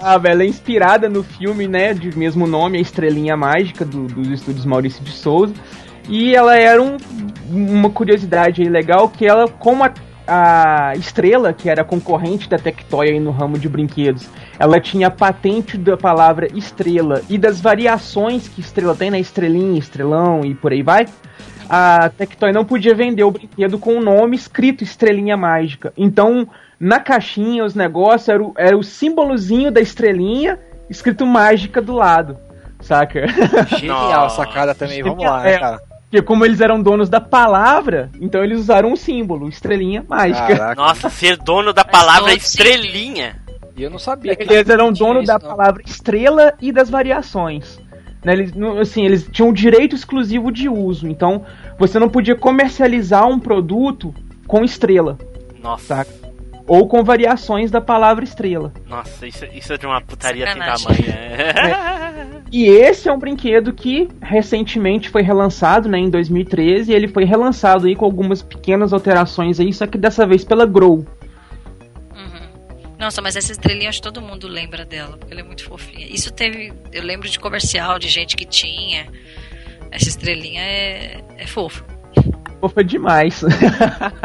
[0.00, 4.06] Ah, velho, ela é inspirada no filme, né, de mesmo nome, A Estrelinha Mágica, do-
[4.06, 5.52] dos estúdios Maurício de Souza.
[6.08, 6.96] E ela era um-
[7.50, 9.92] uma curiosidade aí legal, que ela, como a,
[10.34, 15.10] a Estrela, que era concorrente da Tectoy aí no ramo de brinquedos, ela tinha a
[15.10, 20.72] patente da palavra estrela e das variações que estrela tem, né, estrelinha, estrelão e por
[20.72, 21.06] aí vai,
[21.68, 25.92] a Tectoy não podia vender o brinquedo com o nome escrito Estrelinha Mágica.
[25.98, 26.48] Então,
[26.80, 32.38] na caixinha, os negócios, era o, era o símbolozinho da estrelinha escrito mágica do lado.
[32.80, 33.26] Saca?
[33.78, 35.91] Genial sacada também, vamos lá, né, cara?
[36.12, 40.46] Porque como eles eram donos da palavra, então eles usaram um símbolo, estrelinha mágica.
[40.46, 43.40] Caraca, Nossa, ser dono da palavra todo estrelinha.
[43.74, 45.56] e eu não sabia que Eles eram dono isso, da não.
[45.56, 47.80] palavra estrela e das variações.
[48.22, 51.08] Né, eles, assim, eles tinham um direito exclusivo de uso.
[51.08, 51.46] Então,
[51.78, 54.14] você não podia comercializar um produto
[54.46, 55.16] com estrela,
[55.62, 56.10] Nossa, saca?
[56.66, 58.70] Ou com variações da palavra estrela.
[58.86, 60.86] nossa, isso, isso é de uma putaria sem Sacanagem.
[61.06, 62.11] tamanho.
[62.52, 67.24] E esse é um brinquedo que recentemente foi relançado, né, em 2013, e ele foi
[67.24, 70.98] relançado aí com algumas pequenas alterações aí, só que dessa vez pela Grow.
[70.98, 72.76] Uhum.
[72.98, 76.06] Nossa, mas essa estrelinha acho que todo mundo lembra dela, porque ela é muito fofinha.
[76.06, 76.74] Isso teve.
[76.92, 79.06] Eu lembro de comercial, de gente que tinha.
[79.90, 81.82] Essa estrelinha é, é fofa.
[82.60, 83.42] Fofa demais.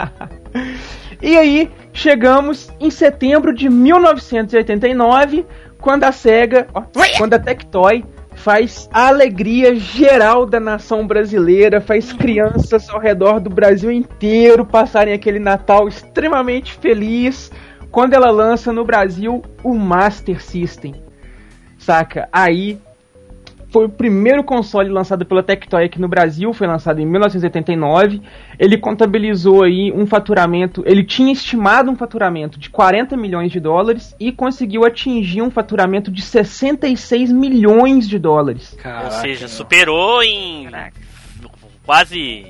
[1.21, 5.45] e aí, chegamos em setembro de 1989,
[5.79, 6.83] quando a SEGA, ó,
[7.17, 8.03] quando a Tectoy
[8.37, 15.13] faz a alegria geral da nação brasileira, faz crianças ao redor do Brasil inteiro passarem
[15.13, 17.51] aquele Natal extremamente feliz
[17.91, 20.95] quando ela lança no Brasil o Master System.
[21.77, 22.29] Saca?
[22.31, 22.79] Aí
[23.69, 28.21] foi o primeiro console lançado pela Tectoy aqui no Brasil, foi lançado em 1989.
[28.57, 34.15] Ele contabilizou aí um faturamento, ele tinha estimado um faturamento de 40 milhões de dólares
[34.19, 38.75] e conseguiu atingir um faturamento de 66 milhões de dólares.
[38.81, 41.01] Caraca, Ou seja, superou em Caraca.
[41.85, 42.47] quase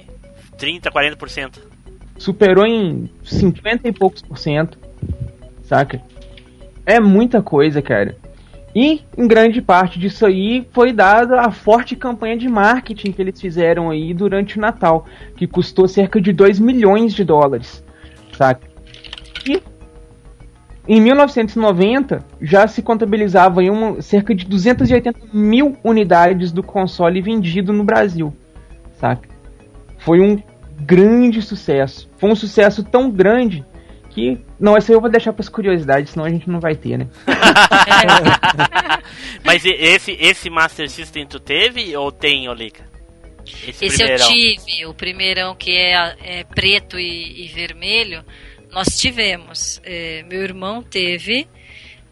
[0.58, 1.60] 30, 40%.
[2.18, 4.78] Superou em 50 e poucos por cento.
[5.64, 6.02] Saca?
[6.86, 8.16] É muita coisa, cara.
[8.80, 13.42] E em grande parte disso aí foi dada a forte campanha de marketing que eles
[13.42, 15.04] fizeram aí durante o Natal,
[15.36, 17.84] que custou cerca de 2 milhões de dólares.
[18.34, 18.68] Saca?
[19.50, 19.64] E
[20.88, 27.74] em 1990 já se contabilizava em uma, cerca de 280 mil unidades do console vendido
[27.74, 28.32] no Brasil.
[29.00, 29.28] Saca?
[29.98, 30.40] Foi um
[30.80, 32.08] grande sucesso.
[32.16, 33.66] Foi um sucesso tão grande
[34.18, 34.40] que.
[34.60, 37.08] Não, essa eu vou deixar para as curiosidades, senão a gente não vai ter, né?
[39.46, 42.84] Mas esse, esse Master System tu teve ou tem, Olica?
[43.46, 48.26] Esse, esse eu tive, o primeirão que é, é preto e, e, vermelho,
[48.72, 49.80] nós tivemos.
[49.86, 51.48] É, meu irmão teve,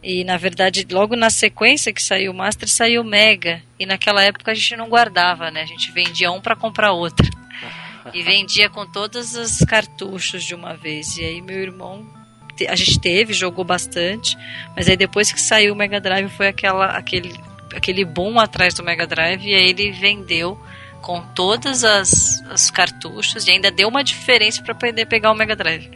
[0.00, 3.60] e na verdade, logo na sequência que saiu o Master, saiu o Mega.
[3.78, 5.62] E naquela época a gente não guardava, né?
[5.62, 7.28] A gente vendia um para comprar outro
[8.12, 11.16] e vendia com todos os cartuchos de uma vez.
[11.16, 12.06] E aí meu irmão
[12.68, 14.36] a gente teve, jogou bastante,
[14.74, 17.34] mas aí depois que saiu o Mega Drive foi aquela aquele
[17.74, 20.58] aquele boom atrás do Mega Drive e aí ele vendeu
[21.02, 25.54] com todas as, as cartuchos e ainda deu uma diferença para poder pegar o Mega
[25.54, 25.90] Drive.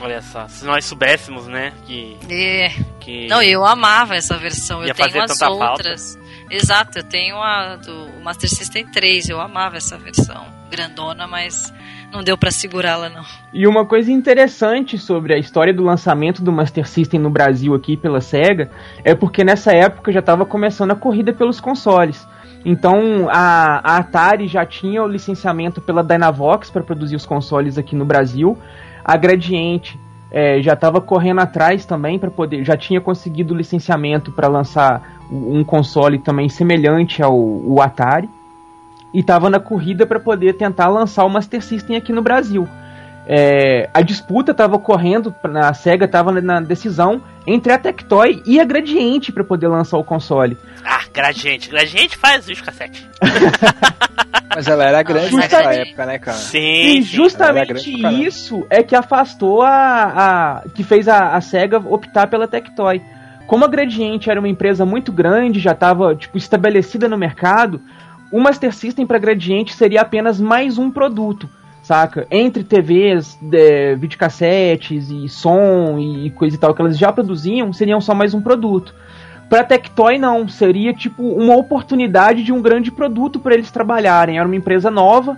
[0.00, 2.70] Olha só, se nós soubéssemos, né, que, é.
[3.00, 3.26] que...
[3.26, 4.82] Não, eu amava essa versão.
[4.82, 6.14] Eu tenho as outras.
[6.14, 6.30] Falta.
[6.50, 11.74] Exato, eu tenho a do Master System 3, eu amava essa versão grandona, mas
[12.12, 13.22] não deu para segurá-la não.
[13.52, 17.96] E uma coisa interessante sobre a história do lançamento do Master System no Brasil aqui
[17.96, 18.70] pela Sega
[19.04, 22.26] é porque nessa época já estava começando a corrida pelos consoles.
[22.64, 27.96] Então a, a, Atari já tinha o licenciamento pela Dynavox para produzir os consoles aqui
[27.96, 28.56] no Brasil.
[29.04, 29.98] A Gradiente
[30.30, 35.64] é, já estava correndo atrás também para poder, já tinha conseguido licenciamento para lançar um
[35.64, 38.28] console também semelhante ao, ao Atari
[39.14, 42.68] e estava na corrida para poder tentar lançar o Master System aqui no Brasil.
[43.26, 48.64] É, a disputa estava ocorrendo, a SEGA estava na decisão entre a Tectoy e a
[48.64, 50.56] Gradiente para poder lançar o console.
[50.84, 51.70] Ah, Gradiente.
[51.70, 53.08] Gradiente faz vídeo cassete.
[54.52, 56.36] Mas ela era grande nessa época, né, cara?
[56.36, 56.98] Sim.
[56.98, 57.92] E justamente
[58.24, 60.62] isso é que afastou a.
[60.64, 63.00] a que fez a, a SEGA optar pela Tectoy.
[63.46, 67.80] Como a Gradiente era uma empresa muito grande, já estava tipo, estabelecida no mercado,
[68.30, 71.48] o Master System para Gradiente seria apenas mais um produto,
[71.82, 72.26] saca?
[72.30, 78.00] Entre TVs, de, videocassetes e som e coisa e tal que elas já produziam, seriam
[78.00, 78.94] só mais um produto.
[79.48, 84.38] Para Tectoy não, seria tipo uma oportunidade de um grande produto para eles trabalharem.
[84.38, 85.36] Era uma empresa nova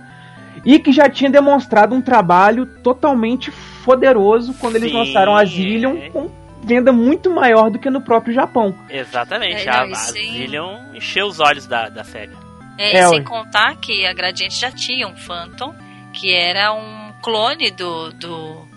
[0.63, 3.51] e que já tinha demonstrado um trabalho totalmente
[3.83, 6.09] poderoso quando Sim, eles lançaram a Zillion é.
[6.09, 6.29] com
[6.63, 8.73] venda muito maior do que no próprio Japão.
[8.87, 12.42] Exatamente, é, a, a Zillion encheu os olhos da, da série.
[12.77, 15.75] É, é, sem contar que a Gradiente já tinha um Phantom,
[16.13, 18.67] que era um clone do, do,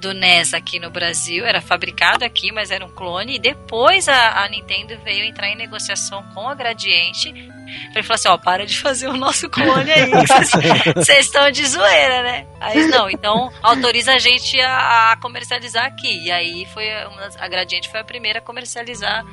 [0.00, 3.36] do NES aqui no Brasil, era fabricado aqui, mas era um clone.
[3.36, 7.52] E depois a, a Nintendo veio entrar em negociação com a Gradiente
[7.94, 10.10] ele falou assim: ó, para de fazer o nosso clone aí,
[10.94, 12.46] vocês estão de zoeira, né?
[12.60, 16.24] Aí não, então autoriza a gente a, a comercializar aqui.
[16.24, 19.24] E aí foi a Gradiente foi a primeira a comercializar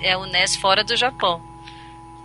[0.00, 1.42] é, o NES fora do Japão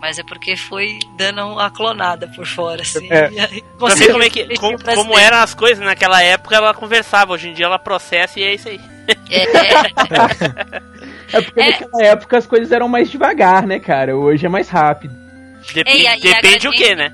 [0.04, 3.10] mas é porque foi dando a clonada por fora, assim.
[3.10, 3.30] É.
[3.78, 7.48] Pra ver como, é que, como, como eram as coisas naquela época, ela conversava, hoje
[7.48, 8.78] em dia ela processa e é isso aí.
[9.30, 9.44] É,
[11.32, 11.70] é porque é.
[11.70, 14.14] naquela época as coisas eram mais devagar, né, cara?
[14.14, 15.14] Hoje é mais rápido.
[15.72, 17.10] Depende, é, depende o que, né?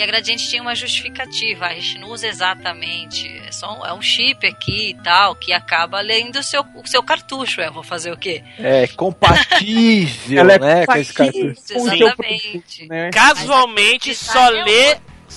[0.00, 3.92] E a Gradiente tinha uma justificativa, a gente não usa exatamente, é só um, é
[3.92, 7.82] um chip aqui e tal, que acaba lendo o seu, o seu cartucho, eu vou
[7.82, 8.42] fazer o quê?
[8.58, 11.60] É, compatível, é né, com esse cartucho.
[11.68, 12.88] Exatamente.
[12.88, 13.10] Né?
[13.10, 14.96] Casualmente só lê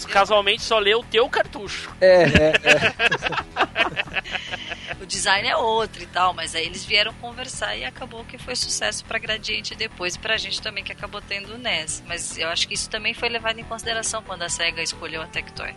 [0.09, 1.91] casualmente só lê o teu cartucho.
[2.01, 2.93] É, é, é.
[5.01, 8.55] o design é outro e tal, mas aí eles vieram conversar e acabou que foi
[8.55, 12.03] sucesso pra Gradiente depois e pra gente também que acabou tendo o NES.
[12.07, 15.27] Mas eu acho que isso também foi levado em consideração quando a SEGA escolheu a
[15.27, 15.73] Tectoy.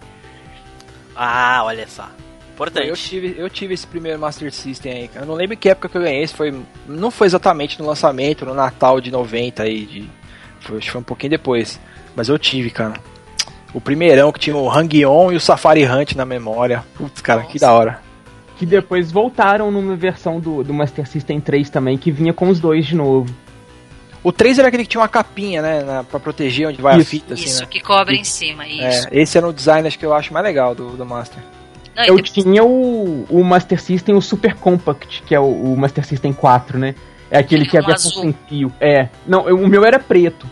[1.14, 2.08] Ah, olha só.
[2.52, 2.88] Importante.
[2.88, 5.24] Eu tive, eu tive esse primeiro Master System aí, cara.
[5.24, 6.58] Eu não lembro que época que eu ganhei, esse foi.
[6.86, 9.84] Não foi exatamente no lançamento, no Natal de 90 aí.
[9.84, 10.10] De,
[10.60, 11.78] foi, acho que foi um pouquinho depois.
[12.14, 12.94] Mas eu tive, cara.
[13.74, 16.84] O primeirão que tinha o Hang-On e o Safari Hunt na memória.
[16.96, 18.00] Putz, cara, que da hora.
[18.56, 22.58] Que depois voltaram numa versão do, do Master System 3 também, que vinha com os
[22.58, 23.32] dois de novo.
[24.24, 25.82] O 3 era aquele que tinha uma capinha, né?
[25.84, 27.02] Na, pra proteger onde vai Isso.
[27.02, 27.68] a fita, assim, isso, né?
[27.70, 29.06] que cobre em cima, isso.
[29.08, 31.40] É, esse era o design, acho que eu acho mais legal do, do Master.
[31.94, 35.76] Não, Eu depois- tinha o, o Master System, o Super Compact, que é o, o
[35.76, 36.94] Master System 4, né?
[37.30, 38.72] É aquele que é a Um versão sem fio.
[38.80, 39.08] É.
[39.26, 40.46] Não, eu- o meu era preto.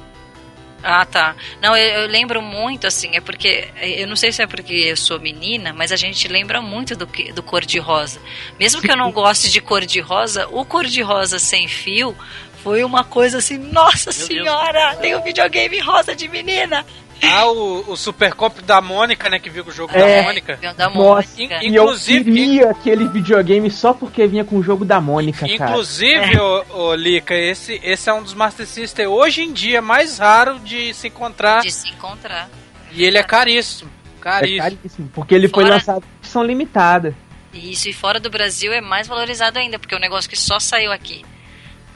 [0.87, 1.35] Ah, tá.
[1.63, 3.69] Não, eu, eu lembro muito, assim, é porque.
[3.81, 7.07] Eu não sei se é porque eu sou menina, mas a gente lembra muito do,
[7.07, 8.21] do cor-de-rosa.
[8.61, 12.15] Mesmo que eu não goste de cor-de-rosa, o cor-de-rosa sem fio
[12.63, 14.27] foi uma coisa assim, nossa Deus.
[14.27, 16.85] senhora, tem um videogame rosa de menina.
[17.23, 19.39] Ah, o, o Super da Mônica, né?
[19.39, 20.17] Que viu o jogo É.
[20.21, 20.59] da Mônica.
[20.77, 20.91] Da.
[20.91, 21.39] Mônica.
[21.65, 25.47] In- E eu Inclusive- queria aquele videogame só porque vinha com o jogo da Mônica,
[25.57, 25.71] cara.
[25.71, 30.19] Inclusive, ô, ô, Lica, esse, esse é um dos Master System hoje em dia mais
[30.19, 31.63] raro de se encontrar.
[31.63, 32.49] De se encontrar.
[32.93, 33.91] E ele é caríssimo.
[34.21, 34.63] É Caríssimo.
[34.63, 37.15] caríssimo, porque ele foi Fora- lançado em edição limitada.
[37.53, 40.59] Isso, e fora do Brasil é mais valorizado ainda, porque é um negócio que só
[40.59, 41.25] saiu aqui.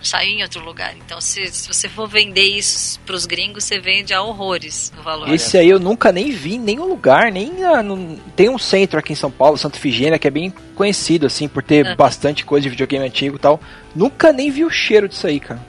[0.01, 0.95] Saiu em outro lugar.
[0.97, 5.29] Então, se, se você for vender isso pros gringos, você vende a horrores o valor.
[5.29, 7.53] Esse aí eu nunca nem vi em nenhum lugar, nem
[7.85, 11.49] no- tem um centro aqui em São Paulo, Santa Figênia, que é bem conhecido assim
[11.49, 11.97] por ter Aham.
[11.97, 13.61] bastante coisa de videogame antigo e tal.
[13.95, 15.61] Nunca nem vi o cheiro disso aí, cara.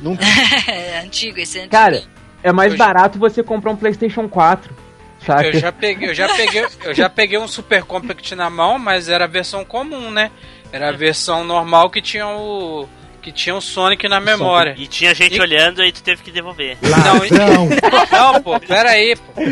[0.00, 0.24] Nunca.
[0.68, 1.72] é antigo, esse é antigo.
[1.72, 2.02] Cara,
[2.42, 4.74] é mais Eu já- barato você comprar um PlayStation 4.
[5.24, 5.46] Saca?
[5.48, 9.08] Eu já peguei, eu já peguei, eu já peguei um Super Compact na mão, mas
[9.08, 10.30] era a versão comum, né?
[10.72, 12.88] Era a versão normal que tinha o
[13.26, 14.72] que tinha o Sonic na memória.
[14.78, 16.78] E tinha gente E- olhando e tu teve que devolver.
[16.80, 17.30] Não, e-
[18.12, 19.42] não, pô, pera aí, pô.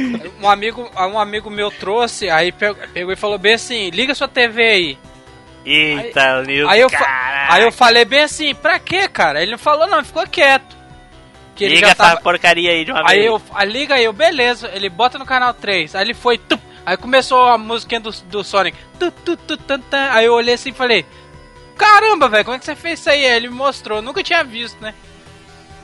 [0.40, 4.62] Um amigo, um amigo meu trouxe, aí pegou, e falou bem assim: liga sua TV
[4.62, 4.98] aí.
[5.66, 6.70] Eita, Nilson.
[6.70, 6.88] Aí eu,
[7.48, 9.42] aí eu falei bem assim: pra quê, cara?
[9.42, 10.76] Ele não falou, não, ficou quieto.
[11.56, 12.20] Que ele Liga já essa tava.
[12.20, 13.26] porcaria aí de uma Aí vez.
[13.26, 16.60] eu, aí liga aí, eu, beleza, ele bota no canal 3, aí ele foi, tup,
[16.86, 20.10] aí começou a musiquinha do, do Sonic, tu, tu, tu, tan, tan.
[20.12, 21.04] aí eu olhei assim e falei,
[21.76, 23.24] caramba, velho, como é que você fez isso aí?
[23.24, 24.94] Ele me mostrou, eu nunca tinha visto, né?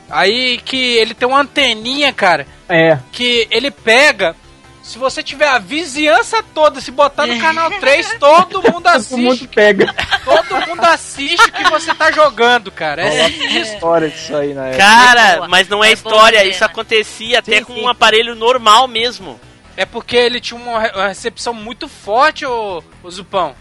[0.09, 2.97] Aí que ele tem uma anteninha, cara, É.
[3.13, 4.35] que ele pega,
[4.83, 8.87] se você tiver a vizinhança toda, se botar no canal 3, todo mundo Todo mundo
[8.87, 9.93] assiste, pega.
[10.25, 13.03] todo mundo assiste o que você tá jogando, cara.
[13.07, 14.83] É história disso aí na época.
[14.83, 16.65] Cara, mas não é, É história, isso né?
[16.65, 17.81] acontecia até Sim, com sim.
[17.83, 19.39] um aparelho normal mesmo.
[19.77, 23.55] É porque ele tinha uma recepção muito forte, o, o Zupão.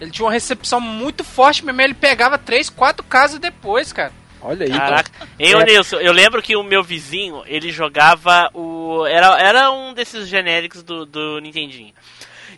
[0.00, 4.12] Ele tinha uma recepção muito forte mesmo, ele pegava três, quatro casas depois, cara.
[4.40, 4.70] Olha aí.
[4.70, 5.10] Caraca.
[5.38, 5.64] Hein, ô É.
[5.64, 9.04] Nilson, eu lembro que o meu vizinho, ele jogava o.
[9.06, 11.92] Era, era um desses genéricos do, do Nintendinho.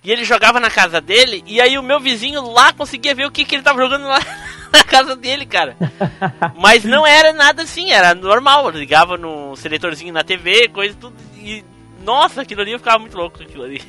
[0.05, 3.31] E ele jogava na casa dele, e aí o meu vizinho lá conseguia ver o
[3.33, 4.21] que, que ele tava jogando lá
[4.73, 5.77] na casa dele, cara.
[6.57, 8.67] Mas não era nada assim, era normal.
[8.67, 11.17] Eu ligava no seletorzinho na TV, coisa e tudo.
[11.37, 11.65] E.
[12.09, 13.83] Nossa, aquilo ali eu ficava muito louco com aquilo ali.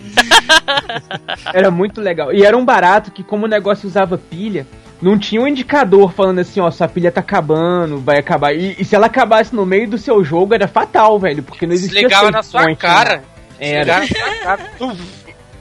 [1.53, 2.33] Era muito legal.
[2.33, 4.67] E era um barato que, como o negócio usava pilha,
[5.01, 8.53] não tinha um indicador falando assim, ó, sua pilha tá acabando, vai acabar.
[8.53, 11.73] E, e se ela acabasse no meio do seu jogo, era fatal, velho, porque não
[11.73, 12.01] existia.
[12.01, 13.17] Desligava na sua point, cara.
[13.17, 13.23] né?
[13.57, 14.01] Era.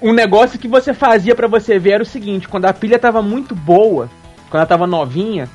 [0.00, 3.20] Um negócio que você fazia pra você ver era o seguinte, quando a pilha tava
[3.20, 4.08] muito boa,
[4.48, 5.48] quando ela tava novinha,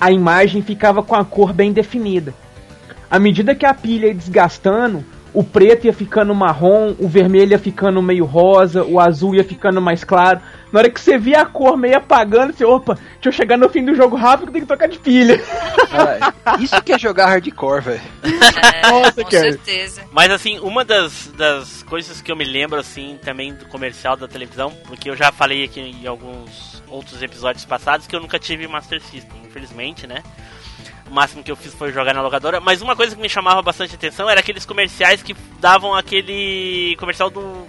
[0.00, 2.32] a imagem ficava com a cor bem definida.
[3.10, 5.04] À medida que a pilha ia desgastando,
[5.38, 9.80] o preto ia ficando marrom, o vermelho ia ficando meio rosa, o azul ia ficando
[9.80, 10.40] mais claro.
[10.72, 13.68] Na hora que você via a cor meio apagando, você, opa, deixa eu chegar no
[13.68, 15.38] fim do jogo rápido, tem que trocar de pilha.
[15.88, 18.00] Cara, isso que é jogar hardcore, velho.
[18.24, 19.52] É, Nossa, com cara.
[19.52, 20.02] certeza.
[20.10, 24.26] Mas assim, uma das, das coisas que eu me lembro assim também do comercial da
[24.26, 28.66] televisão, porque eu já falei aqui em alguns outros episódios passados que eu nunca tive
[28.66, 30.20] Master System, infelizmente, né?
[31.08, 33.62] O máximo que eu fiz foi jogar na locadora, mas uma coisa que me chamava
[33.62, 37.66] bastante atenção era aqueles comerciais que davam aquele comercial do,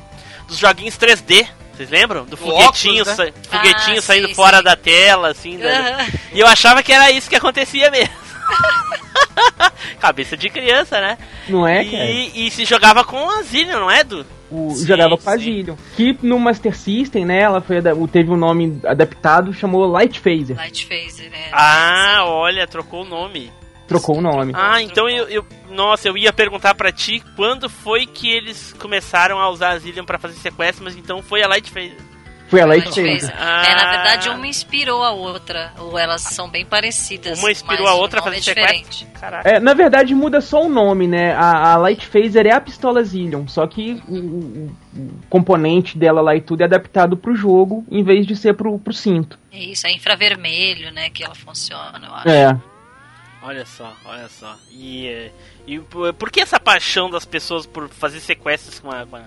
[0.48, 1.48] dos joguinhos 3D.
[1.74, 2.26] Vocês lembram?
[2.26, 3.32] Do foguetinho, óculos, né?
[3.32, 4.64] sa- foguetinho Ah, saindo sim, fora sim.
[4.64, 5.58] da tela, assim.
[5.58, 6.08] da- Aham.
[6.34, 8.14] E eu achava que era isso que acontecia mesmo.
[10.00, 11.18] Cabeça de criança, né?
[11.48, 12.06] Não é, cara?
[12.06, 14.26] E, e se jogava com a Zillion, não é, Du?
[14.52, 15.16] O, Sim, jogava.
[15.38, 15.76] Zillion.
[15.96, 17.78] Que no Master System, né, ela foi,
[18.12, 20.58] teve um nome adaptado, chamou Light Phaser.
[20.58, 21.50] Light Phase, né?
[21.52, 23.52] Ah, olha, trocou o nome.
[23.88, 24.54] Trocou o nome.
[24.56, 29.40] Ah, então eu, eu- Nossa, eu ia perguntar pra ti quando foi que eles começaram
[29.40, 31.96] a usar a Zillion pra fazer sequestros, mas então foi a Light Phase.
[32.50, 33.34] Foi a Light Phaser.
[33.38, 33.64] Ah.
[33.66, 35.72] É, na verdade, uma inspirou a outra.
[35.78, 37.38] Ou elas são bem parecidas.
[37.40, 39.06] Uma inspirou mas a outra a fazer é diferente.
[39.20, 39.48] Caraca.
[39.48, 41.34] É, na verdade muda só o nome, né?
[41.36, 46.22] A, a Light Phaser é a pistola Zillion, só que o, o- o componente dela
[46.22, 49.38] lá e tudo é adaptado pro jogo em vez de ser pro, pro cinto.
[49.52, 51.10] É isso, é infravermelho, né?
[51.12, 52.30] Que ela funciona, eu acho.
[52.30, 52.58] É.
[53.44, 54.56] Olha só, olha só.
[54.72, 55.32] E, eh,
[55.68, 59.06] e por por que essa paixão das pessoas por fazer sequestros com a.
[59.06, 59.22] Com a...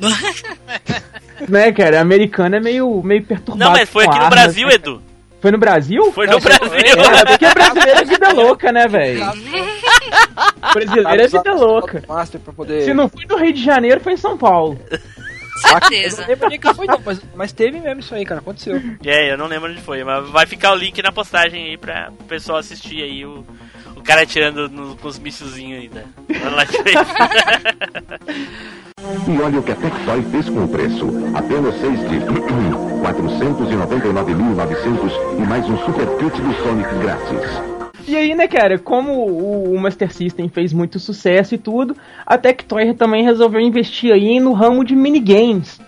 [1.48, 2.00] Né, cara?
[2.00, 3.58] Americano é meio, meio perturbado.
[3.58, 4.74] Não, mas foi aqui no Brasil, né?
[4.74, 5.02] Edu.
[5.40, 6.12] Foi no Brasil?
[6.12, 6.74] Foi no Brasil.
[6.74, 9.24] É, porque brasileiro é vida louca, né, velho?
[10.74, 12.02] Brasileiro é vida louca.
[12.08, 12.82] Master pra poder.
[12.82, 14.80] Se não foi no Rio de Janeiro, foi em São Paulo.
[15.58, 16.22] Certeza.
[16.28, 18.40] Eu não lembro foi, não, mas, mas teve mesmo isso aí, cara.
[18.40, 18.80] Aconteceu.
[19.04, 22.10] É, eu não lembro onde foi, mas vai ficar o link na postagem aí pra
[22.18, 23.44] o pessoal assistir aí o
[24.08, 26.00] cara atirando no, com os míssilzinhos aí da,
[26.40, 26.96] da Light Phaser.
[29.28, 31.06] E olha o que a Tectoy fez com o preço.
[31.34, 32.16] Apenas seis de
[33.04, 37.60] 499.900 e mais um super kit do Sonic grátis.
[38.06, 41.94] E aí, né, cara, como o, o Master System fez muito sucesso e tudo,
[42.24, 45.78] a Tectoy também resolveu investir aí no ramo de minigames.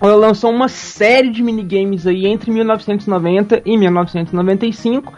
[0.00, 5.12] Ela lançou uma série de minigames aí entre 1990 e 1995.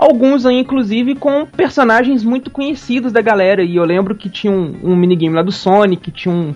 [0.00, 3.62] Alguns aí, inclusive, com personagens muito conhecidos da galera.
[3.62, 6.54] E eu lembro que tinha um, um minigame lá do Sonic, tinha um...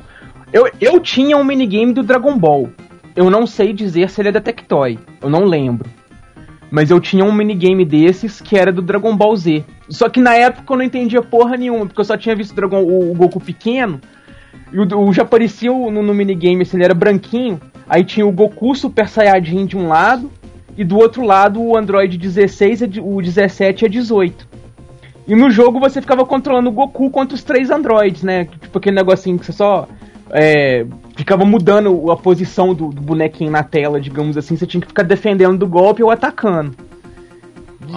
[0.51, 2.71] Eu, eu tinha um minigame do Dragon Ball.
[3.15, 4.99] Eu não sei dizer se ele é da Tectoy.
[5.21, 5.91] Eu não lembro.
[6.71, 9.63] Mas eu tinha um minigame desses que era do Dragon Ball Z.
[9.91, 12.57] Só que na época eu não entendia porra nenhuma, porque eu só tinha visto o,
[12.57, 14.01] Dragon, o, Goku pequeno.
[14.73, 17.61] E o, o já aparecia no, no minigame, assim, ele era branquinho.
[17.87, 20.33] Aí tinha o Goku Super Saiyajin de um lado.
[20.77, 24.49] E do outro lado o Android 16, e o 17 e a 18.
[25.27, 28.45] E no jogo você ficava controlando o Goku contra os três androids, né?
[28.45, 29.89] Tipo aquele negocinho que você só
[30.31, 30.85] é,
[31.17, 34.57] ficava mudando a posição do, do bonequinho na tela, digamos assim.
[34.57, 36.75] Você tinha que ficar defendendo do golpe ou atacando.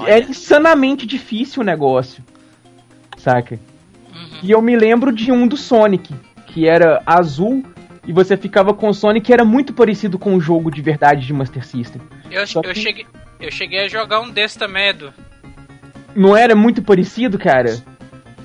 [0.05, 2.23] É insanamente difícil o negócio.
[3.17, 3.59] Saca?
[4.43, 6.13] E eu me lembro de um do Sonic,
[6.45, 7.63] que era azul
[8.07, 11.25] e você ficava com o Sonic que era muito parecido com o jogo de verdade
[11.27, 12.01] de Master System.
[12.31, 13.05] Eu, Só eu, que- cheguei,
[13.39, 15.13] eu cheguei a jogar um desse também, Edu.
[16.15, 17.77] Não era muito parecido, cara?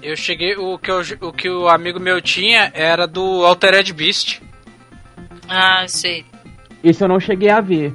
[0.02, 0.56] Eu cheguei.
[0.56, 4.40] O que, eu, o que o amigo meu tinha era do Altered Beast.
[5.48, 6.24] Ah, sei.
[6.82, 7.94] Esse eu não cheguei a ver.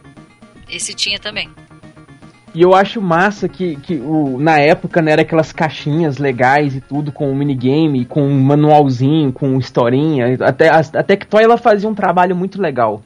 [0.69, 1.49] Esse tinha também.
[2.57, 6.81] E eu acho massa que, que o, na época né, era aquelas caixinhas legais e
[6.81, 10.35] tudo, com um minigame, com um manualzinho, com historinha.
[10.41, 13.03] Até, a, a Tectoy ela fazia um trabalho muito legal.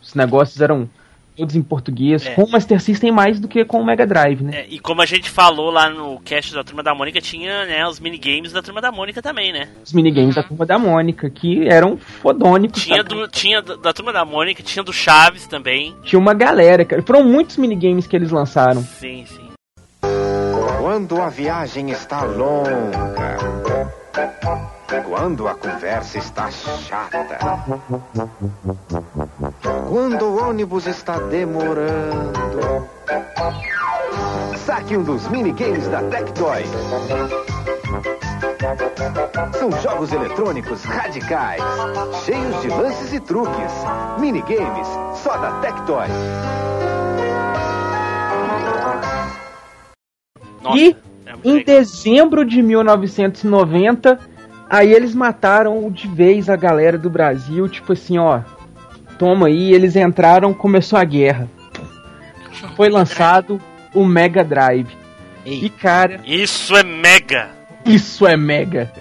[0.00, 0.88] Os negócios eram
[1.36, 2.34] todos em português, É.
[2.34, 4.60] com o Master System mais do que com o Mega Drive, né?
[4.60, 7.86] É, e como a gente falou lá no cast da Turma da Mônica, tinha né,
[7.86, 9.68] os minigames da Turma da Mônica também, né?
[9.84, 12.82] Os minigames da Turma da Mônica, que eram fodônicos.
[12.84, 15.94] Tinha, do, tinha da, da Turma da Mônica, tinha do Chaves também.
[16.04, 17.02] Tinha uma galera, cara.
[17.02, 18.82] Foram muitos minigames que eles lançaram.
[18.82, 19.48] Sim, sim.
[20.80, 23.38] Quando a viagem está longa.
[25.08, 27.38] Quando a conversa está chata.
[29.88, 32.88] Quando o ônibus está demorando.
[34.64, 36.64] Saque um dos minigames da Tectoy.
[39.58, 41.62] São jogos eletrônicos radicais,
[42.24, 43.72] cheios de lances e truques.
[44.18, 44.88] Minigames
[45.22, 46.06] só da Tectoy.
[50.62, 50.96] Nossa, e
[51.26, 51.64] é em legal.
[51.64, 54.18] dezembro de 1990,
[54.70, 58.40] aí eles mataram de vez a galera do Brasil, tipo assim, ó,
[59.18, 61.48] toma aí, eles entraram, começou a guerra.
[62.76, 63.60] Foi lançado
[63.94, 64.96] o Mega Drive.
[65.44, 67.48] E cara, Isso é mega!
[67.84, 68.92] isso é mega.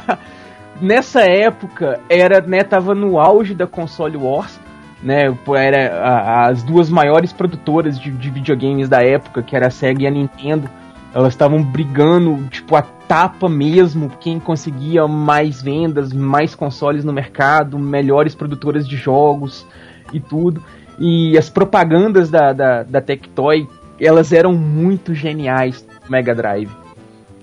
[0.80, 4.58] Nessa época era, né, tava no auge da console wars,
[5.02, 5.24] né?
[5.56, 10.02] Era a- as duas maiores produtoras de, de videogames da época, que era a Sega
[10.02, 10.68] e a Nintendo.
[11.12, 17.78] Elas estavam brigando, tipo, a tapa mesmo, quem conseguia mais vendas, mais consoles no mercado,
[17.78, 19.66] melhores produtoras de jogos
[20.12, 20.62] e tudo.
[20.98, 26.70] E as propagandas da, da, da Tectoy, elas eram muito geniais Mega Drive,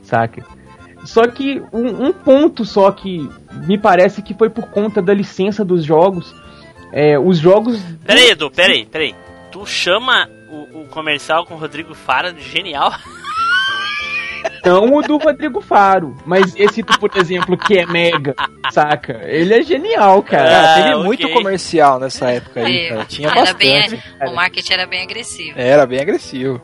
[0.02, 0.46] saca?
[1.04, 3.30] Só que um, um ponto só que
[3.66, 6.34] me parece que foi por conta da licença dos jogos.
[6.92, 7.82] É, os jogos.
[8.06, 9.16] Peraí, Edu, peraí, peraí.
[9.52, 12.92] Tu chama o, o comercial com o Rodrigo Fara de genial?
[14.66, 18.36] Não o do Rodrigo Faro, mas esse, tu, por exemplo, que é mega,
[18.72, 19.22] saca?
[19.24, 20.50] Ele é genial, cara.
[20.50, 21.04] Cara, Ah, teve ok.
[21.04, 22.90] muito comercial nessa época aí, Teve.
[22.90, 23.06] cara.
[23.06, 24.04] Tinha Era bem, bastante.
[24.28, 25.60] o marketing era bem agressivo.
[25.60, 26.62] Era bem agressivo.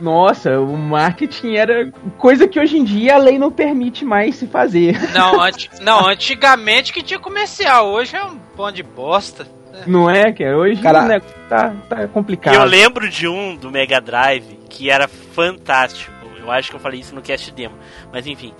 [0.00, 4.46] Nossa, o marketing era coisa que hoje em dia a lei não permite mais se
[4.48, 4.98] fazer.
[5.12, 9.46] Não, anti, não, antigamente que tinha comercial, hoje é um pão de bosta.
[9.86, 10.56] Não é, cara?
[10.58, 12.54] Hoje Cara- né, tá, tá complicado.
[12.54, 16.12] Eu lembro de um do Mega Drive que era fantástico.
[16.44, 17.74] Eu acho que eu falei isso no cast demo,
[18.12, 18.52] mas enfim,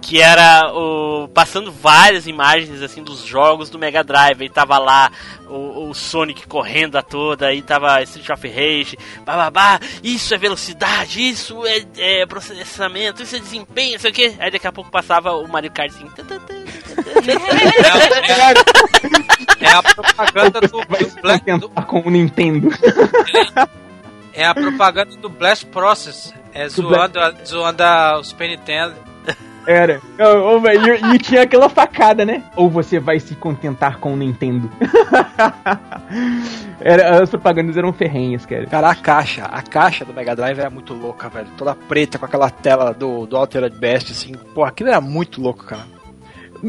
[0.00, 4.42] que era o passando várias imagens assim dos jogos do Mega Drive.
[4.42, 5.10] Aí tava lá
[5.48, 11.26] o, o Sonic correndo a toda, aí tava Street of Rage, bababá, isso é velocidade,
[11.26, 14.34] isso é, é processamento, isso é desempenho, não sei o que.
[14.38, 16.08] Aí daqui a pouco passava o Mario Kart assim.
[16.10, 16.54] tã, tã, tã,
[16.94, 17.40] tã, tã, tã.
[19.60, 22.68] É a propaganda do, do se Black, contentar com o Nintendo.
[24.42, 26.32] é a propaganda do Blast Process.
[26.52, 28.94] É zoando, a- zoando a- o Super Nintendo.
[29.66, 30.00] Era.
[30.18, 32.42] E, e tinha aquela facada, né?
[32.56, 34.68] Ou você vai se contentar com o Nintendo.
[36.80, 38.66] Era, as propagandas eram ferrenhas, cara.
[38.66, 41.46] Cara, a caixa, a caixa do Mega Drive era muito louca, velho.
[41.56, 44.32] Toda preta com aquela tela do, do Altered Best, assim.
[44.54, 45.84] Pô, aquilo era muito louco, cara.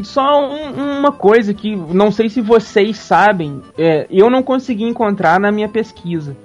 [0.02, 5.40] Só um- uma coisa que não sei se vocês sabem, é, eu não consegui encontrar
[5.40, 6.36] na minha pesquisa.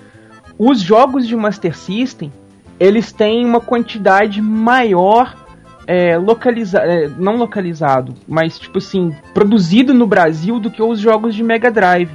[0.57, 2.31] Os jogos de Master System,
[2.79, 5.35] eles têm uma quantidade maior
[5.87, 11.33] é, localiza é, não localizado, mas tipo assim, produzido no Brasil do que os jogos
[11.33, 12.09] de Mega Drive.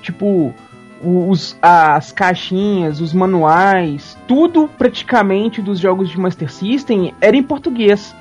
[0.00, 0.54] Tipo,
[1.02, 8.14] os, as caixinhas, os manuais, tudo praticamente dos jogos de Master System era em português.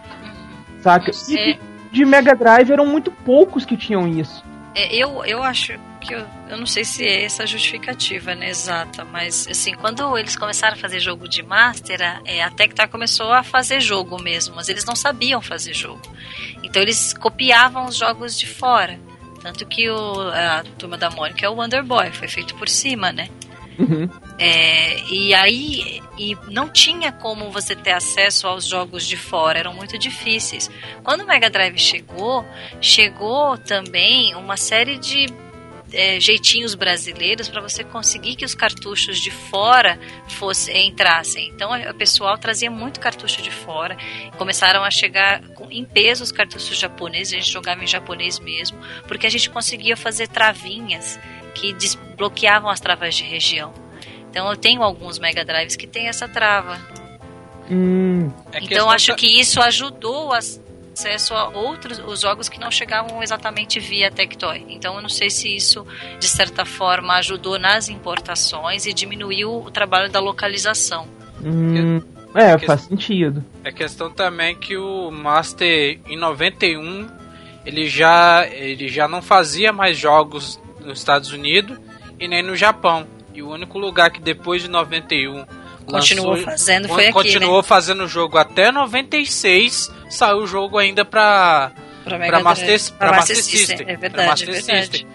[0.82, 1.12] Saca?
[1.30, 1.58] E É,
[1.92, 4.44] de Mega Drive eram muito poucos que tinham isso.
[4.74, 5.74] é, eu, eu acho
[6.06, 10.18] que eu, eu não sei se é essa a justificativa, né, exata, mas assim, quando
[10.18, 14.22] eles começaram a fazer jogo de Master, a, é, a Tectoy começou a fazer jogo
[14.22, 16.02] mesmo, mas eles não sabiam fazer jogo.
[16.64, 19.00] Então eles copiavam os jogos de fora.
[19.42, 23.12] Tanto que o, a turma da Mônica é o Wonder Boy, foi feito por cima,
[23.12, 23.30] né?
[23.78, 24.10] Uhum.
[24.40, 29.74] É, e aí e não tinha como você ter acesso aos jogos de fora, eram
[29.74, 30.70] muito difíceis.
[31.04, 32.46] Quando o Mega Drive chegou,
[32.80, 35.28] chegou também uma série de
[35.96, 41.48] é, jeitinhos brasileiros para você conseguir que os cartuchos de fora fosse, entrassem.
[41.50, 43.98] Então o pessoal trazia muito cartucho de fora,
[44.38, 48.78] começaram a chegar com, em peso os cartuchos japoneses, a gente jogava em japonês mesmo,
[49.08, 51.20] porque a gente conseguia fazer travinhas
[51.54, 53.74] que desbloqueavam as travas de região.
[54.30, 56.78] Então eu tenho alguns Mega Drives que tem essa trava.
[57.72, 60.34] Hum, É então acho da- que isso ajudou o
[61.00, 64.66] acesso a outros os jogos que não chegavam exatamente via Tectoy.
[64.70, 65.86] Então eu não sei se isso
[66.20, 71.06] de certa forma ajudou nas importações e diminuiu o trabalho da localização.
[71.44, 72.02] hum,
[72.34, 73.44] é, que- faz sentido.
[73.64, 77.08] É questão também que o Master em 91
[77.66, 81.78] ele já ele já não fazia mais jogos nos Estados Unidos
[82.20, 83.06] e nem no Japão.
[83.34, 85.46] E o único lugar que depois de 91
[85.86, 87.64] Continuou lançou- fazendo foi aqui, continuou né?
[87.64, 91.72] fazendo o jogo até 96, saiu o jogo ainda pra
[92.04, 93.78] Pra pra Master, pra pra Master Master System.
[93.78, 94.82] System, é verdade, é verdade.
[94.82, 95.08] System.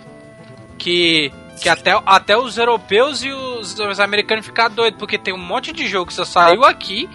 [0.79, 5.39] Que, que até, até os europeus e os, os americanos ficaram doidos, porque tem um
[5.39, 7.09] monte de jogo que só saiu aqui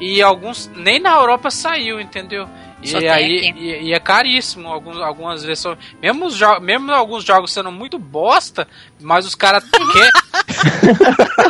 [0.00, 2.48] e alguns nem na Europa saiu, entendeu?
[2.84, 5.78] Só E aí e, e é caríssimo alguns, algumas versões.
[6.00, 8.66] Mesmo, os mesmo alguns jogos sendo muito bosta,
[9.00, 10.10] mas os caras querem.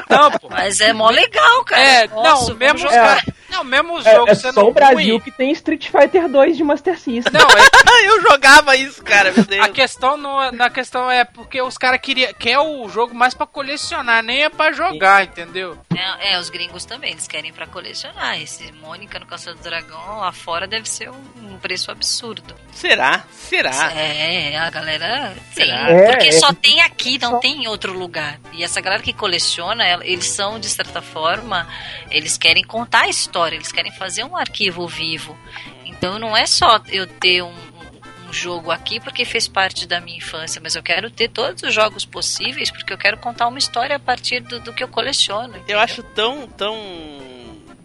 [0.08, 0.48] não, pô.
[0.48, 1.82] Mas é mó legal, cara.
[1.82, 3.24] É, Nossa, não, mesmo os caras.
[3.50, 5.20] Não, mesmo os É, jogos é sendo só o Brasil ruim.
[5.20, 7.32] que tem Street Fighter 2 de Master System.
[7.32, 9.64] Não, é, Eu jogava isso, cara, meu Deus.
[9.64, 13.32] A questão não é, na questão é porque os caras queria quer o jogo mais
[13.32, 15.78] pra colecionar, nem é pra jogar, entendeu?
[15.96, 18.40] É, é, os gringos também, eles querem pra colecionar.
[18.40, 22.54] Esse Mônica no Caçador do Dragão lá fora deve ser um, um preço absurdo.
[22.72, 23.24] Será?
[23.32, 23.92] Será?
[23.92, 25.66] É, a galera tem.
[25.66, 25.90] Será?
[25.90, 28.38] É, porque é só que- tem aqui, não só- tem em outro lugar.
[28.52, 31.68] E essa galera que coleciona, eles são, de certa forma,
[32.10, 35.36] eles querem contar a história, eles querem fazer um arquivo vivo.
[35.84, 40.18] Então não é só eu ter um, um- jogo aqui porque fez parte da minha
[40.18, 43.94] infância, mas eu quero ter todos os jogos possíveis porque eu quero contar uma história
[43.94, 45.52] a partir do, do que eu coleciono.
[45.54, 45.78] Eu entendeu?
[45.78, 46.76] acho tão, tão,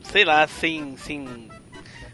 [0.02, 1.50] sei lá, sem, sem,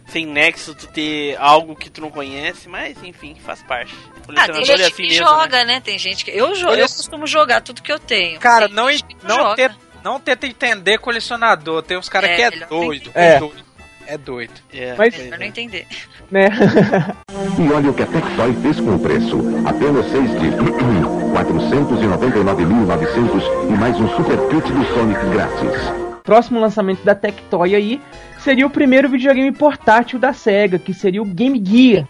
[0.07, 3.93] sem nexo tu ter algo que tu não conhece, mas enfim, faz parte.
[3.97, 5.65] Ah, tem Colecionador gente é assim que mesmo, joga, né?
[5.65, 5.79] né?
[5.81, 6.31] Tem gente que.
[6.31, 6.95] Eu, jo Olha eu só.
[6.97, 8.39] costumo jogar tudo que eu tenho.
[8.39, 8.85] Cara, Tem não,
[9.23, 9.55] não, joga.
[9.55, 11.81] tenta, não tenta entender colecionador.
[11.83, 13.09] Tem uns caras É, que é não doido.
[13.09, 13.25] entender.
[13.25, 13.65] É doido.
[14.07, 14.53] É doido.
[14.71, 15.35] É, Mas- é.
[15.37, 15.87] não entender.
[16.29, 16.49] né?
[17.57, 19.39] E olha o que a Tectoy fez com o preço.
[19.65, 20.51] Apenas seis de
[21.35, 26.04] 499.900 e mais um super kit do Sonic grátis.
[26.25, 28.01] Próximo lançamento da Tectoy aí
[28.39, 32.07] seria o primeiro videogame portátil da SEGA, que seria o Game Gear,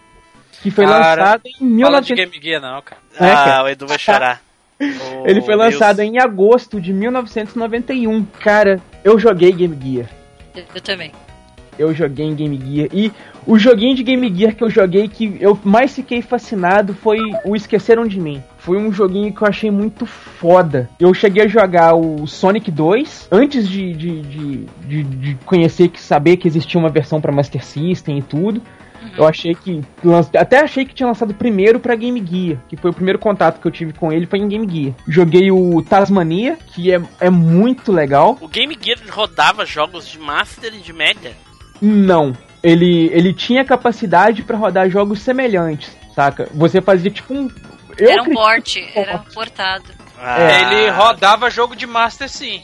[0.62, 2.16] que foi Cara, lançado em Fala de 1900.
[2.16, 3.00] Game Gear não, cara.
[3.20, 4.40] É, Ah, o Edu vai chorar.
[4.78, 5.72] Oh, Ele foi Deus.
[5.72, 8.24] lançado em agosto de 1991.
[8.40, 10.06] Cara, eu joguei Game Gear.
[10.54, 11.12] Eu, eu também.
[11.78, 12.88] eu joguei em Game Gear.
[12.92, 13.10] E
[13.46, 17.56] o joguinho de Game Gear que eu joguei que eu mais fiquei fascinado foi o
[17.56, 18.44] Esqueceram de Mim.
[18.66, 20.90] Foi um joguinho que eu achei muito foda.
[20.98, 26.00] Eu cheguei a jogar o Sonic 2 antes de, de, de, de, de conhecer, que
[26.00, 28.60] saber que existia uma versão para Master System e tudo.
[29.16, 29.84] Eu achei que.
[30.36, 33.68] Até achei que tinha lançado primeiro pra Game Gear, que foi o primeiro contato que
[33.68, 34.96] eu tive com ele, foi em Game Gear.
[35.06, 38.36] Joguei o Tasmania, que é, é muito legal.
[38.40, 41.30] O Game Gear rodava jogos de Master e de Mega?
[41.80, 42.36] Não.
[42.64, 46.48] Ele, ele tinha capacidade para rodar jogos semelhantes, saca?
[46.52, 47.48] Você fazia tipo um.
[47.98, 49.84] Eu era um port, era um portado.
[50.18, 50.60] É.
[50.62, 52.62] Ele rodava jogo de Master sim.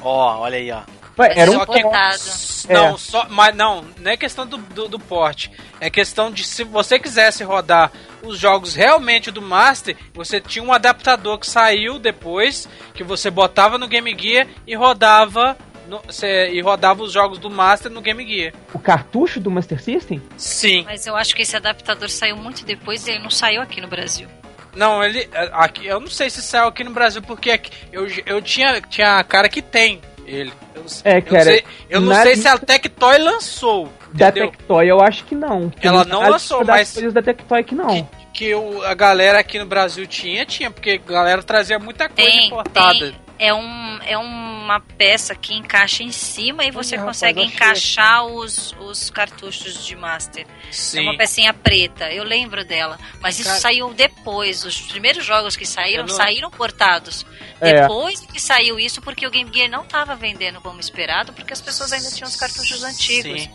[0.00, 0.82] Ó, olha aí, ó.
[1.18, 2.22] Ué, era um que- portado.
[2.70, 2.98] Não, É.
[2.98, 5.50] só, mas não, não é questão do, do, do porte.
[5.80, 7.90] É questão de se você quisesse rodar
[8.22, 13.76] os jogos realmente do Master, você tinha um adaptador que saiu depois, que você botava
[13.78, 15.56] no Game Gear e rodava
[15.88, 18.54] no, cê- e rodava os jogos do Master no Game Gear.
[18.72, 20.22] O cartucho do Master System?
[20.36, 20.84] Sim.
[20.84, 23.88] Mas eu acho que esse adaptador saiu muito depois e ele não saiu aqui no
[23.88, 24.28] Brasil.
[24.74, 25.28] Não, ele.
[25.32, 28.80] é, Aqui, eu não sei se saiu aqui no Brasil, porque aqui- eu, eu tinha,
[28.82, 30.52] tinha cara que tem ele.
[30.74, 33.92] Eu, não sei- É, eu cara, não sei, eu não sei se a Tectoy lançou.
[34.12, 34.50] Da entendeu?
[34.50, 35.68] Tectoy eu acho que não.
[35.70, 38.08] Porque Ela não lançou, mas- coisas da Tectoy que não.
[38.32, 42.30] que o, a galera aqui no Brasil tinha, tinha, porque a galera trazia muita coisa
[42.30, 42.98] Tem, importada.
[42.98, 43.14] tem.
[43.44, 48.24] É, um, é uma peça que encaixa em cima e você rapaz, consegue achei encaixar
[48.24, 50.46] os, os cartuchos de Master.
[50.70, 51.00] Sim.
[51.00, 53.00] É uma pecinha preta, eu lembro dela.
[53.20, 54.64] Mas isso Cara- saiu depois.
[54.64, 57.26] Os primeiros jogos que saíram, não- saíram portados.
[57.60, 57.80] É.
[57.80, 61.60] Depois que saiu isso, porque o Game Gear não estava vendendo como esperado, porque as
[61.60, 63.42] pessoas ainda tinham os cartuchos antigos.
[63.42, 63.50] Sim.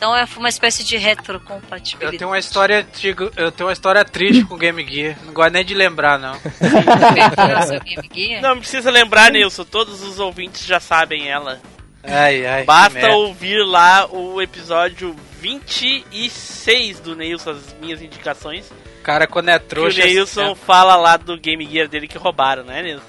[0.00, 2.16] Então é uma espécie de Eu retrocompatibilidade.
[2.16, 5.14] tenho uma história antiga- eu tenho uma história triste com o Game Gear.
[5.26, 6.32] Não gosto nem de lembrar, não.
[7.36, 8.40] Perdeu seu Game Gear?
[8.40, 9.62] Não precisa lembrar, Nilson.
[9.64, 11.60] Todos os ouvintes já sabem ela.
[12.02, 12.60] Ai, ai.
[12.62, 18.72] que Basta ouvir lá o episódio 26 do Neilson, as minhas indicações.
[19.02, 20.00] Cara, quando é Que trouxa.
[20.00, 23.04] o Neilson fala lá do Game Gear dele que roubaram, né, Neilson?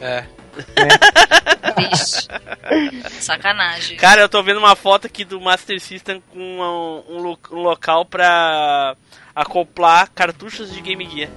[0.00, 0.22] É.
[1.76, 2.28] Vixe.
[3.20, 3.96] Sacanagem.
[3.96, 8.04] Cara, eu tô vendo uma foto aqui do Master System com um, um um local
[8.04, 8.96] pra
[9.34, 11.30] acoplar cartuchos de Game Gear.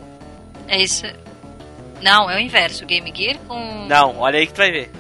[0.67, 1.05] É isso.
[2.01, 2.85] Não, é o inverso.
[2.85, 3.85] Game Gear com.
[3.87, 4.91] Não, olha aí que tu vai ver.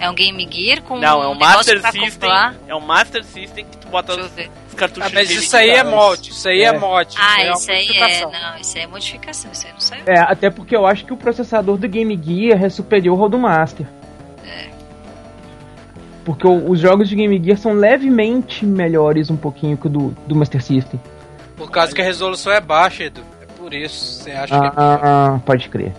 [0.00, 2.30] É um Game Gear com Não, é um um negócio Master System.
[2.66, 4.32] É um Master System que tu bota os,
[4.74, 6.30] cartuchos Ah, mas isso aí é mod.
[6.30, 6.78] Isso aí é, É.
[6.78, 7.14] mod.
[7.18, 7.86] Ah, isso aí é.
[8.00, 8.32] modificação.
[8.32, 9.52] Não, isso aí é modificação.
[9.52, 10.02] Isso aí não saiu.
[10.06, 13.38] É, até porque eu acho que o processador do Game Gear é superior ao do
[13.38, 13.86] Master.
[16.24, 20.16] Porque o- os jogos de Game Gear são levemente melhores um pouquinho que o do,
[20.26, 21.00] do Master System.
[21.56, 23.22] Por causa que a resolução é baixa, Edu.
[23.42, 24.22] É por isso.
[24.22, 24.74] Você acha que é pior.
[25.02, 25.92] Ah, pode crer.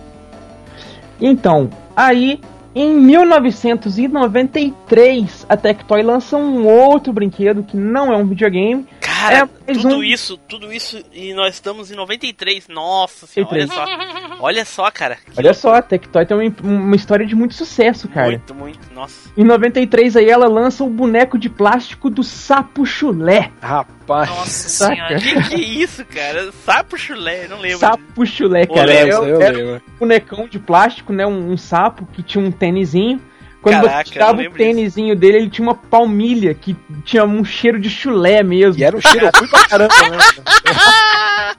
[1.20, 2.40] Então, aí
[2.74, 8.84] em 1993 a Tectoy lança um outro brinquedo que não é um videogame.
[9.00, 12.66] Cara, É, tudo um- isso, tudo isso, e nós estamos em 93.
[12.68, 14.38] Nossa senhora, olha 93.
[14.38, 14.44] só.
[14.44, 15.16] Olha só, cara.
[15.16, 18.30] Que Olha só, a Tectoy tem uma, uma história de muito sucesso, cara.
[18.30, 19.30] Muito, muito, nossa.
[19.36, 23.52] Em 93 aí ela lança o boneco de plástico do Sapo Chulé.
[23.60, 24.01] Rapaz.
[24.08, 24.94] Nossa Saca?
[24.94, 25.18] senhora.
[25.18, 26.50] Que que é isso, cara?
[26.64, 27.78] Sapo chulé, eu não lembro.
[27.78, 28.84] Sapo Chulé, cara.
[28.86, 29.74] lembro, eu era lembro.
[29.76, 31.26] um bonecão de plástico, né?
[31.26, 33.20] Um, um sapo que tinha um tênisinho.
[33.60, 37.44] Quando Caraca, você eu tirava o tênisinho dele, ele tinha uma palmilha que tinha um
[37.44, 38.80] cheiro de chulé mesmo.
[38.80, 40.18] E era um cheiro ruim pra caramba, né?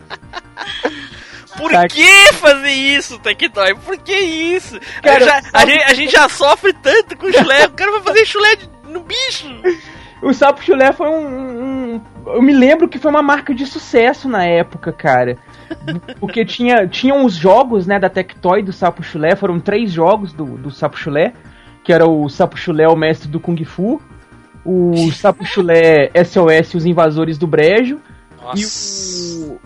[1.57, 1.87] Por Saca.
[1.87, 3.75] que fazer isso, Tectoy?
[3.75, 4.79] Por que isso?
[5.01, 7.91] Cara, Eu já- a, sabe- gente, a gente já sofre tanto com chulé, o cara
[7.91, 9.47] vai fazer chulé de- no bicho.
[10.23, 14.27] O Sapo Chulé foi um, um- Eu me lembro que foi uma marca de sucesso
[14.29, 15.37] na época, cara.
[16.19, 19.35] Porque tinha, tinham os jogos, né, da Tectoy do Sapo Chulé.
[19.35, 21.33] Foram três jogos do, do Sapo Chulé.
[21.83, 24.01] Que era o Sapo Chulé, o mestre do Kung Fu.
[24.65, 27.99] O Sapo Chulé SOS, os invasores do brejo.
[28.55, 28.65] E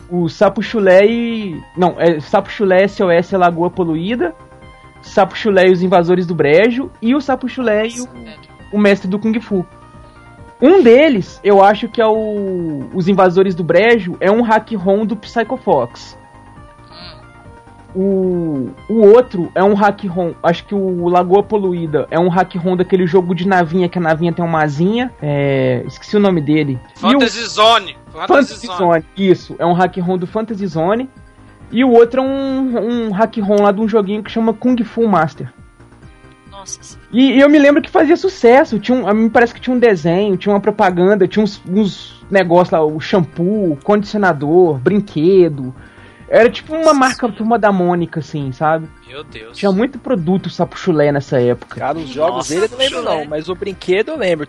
[0.10, 1.62] o, o Sapo Chulé e...
[1.76, 4.34] Não, é Sapo Chulé SOS, a Lagoa Poluída.
[5.02, 6.92] Sapo Chulé e os invasores do brejo.
[7.02, 8.08] E o Sapo Chulé e o
[8.72, 9.66] o mestre do Kung Fu.
[10.62, 15.06] Um deles, eu acho que é o Os Invasores do Brejo, é um hack ROM
[15.06, 16.18] do Psycho Fox.
[17.96, 22.56] O, o outro é um hack ROM, acho que o Lagoa Poluída é um hack
[22.56, 25.12] ROM daquele jogo de navinha, que a navinha tem uma asinha.
[25.22, 26.80] É, esqueci o nome dele.
[27.02, 27.98] E o- Fantasy Zone.
[28.12, 28.78] Fantasy, Fantasy Zone.
[28.78, 31.10] Zone, isso, é um hack ROM do Fantasy Zone.
[31.72, 34.76] E o outro é um, um hack ROM lá de um joguinho que chama Kung
[34.84, 35.52] Fu Master.
[36.58, 37.08] Nossa senhora.
[37.12, 38.80] E, e eu me lembro que fazia sucesso.
[38.80, 42.72] Tinha um, mim parece que tinha um desenho, tinha uma propaganda, tinha uns, uns negócios
[42.72, 45.74] lá, o shampoo, condicionador, brinquedo.
[46.30, 48.90] Era tipo uma marca turma da Mônica, assim, sabe?
[49.08, 49.58] Meu Deus.
[49.58, 51.80] Tinha muito produto sapo chulé nessa época.
[51.80, 53.16] Cara, os jogos Nossa, dele eu não lembro chulé.
[53.16, 54.46] não, mas o brinquedo eu lembro.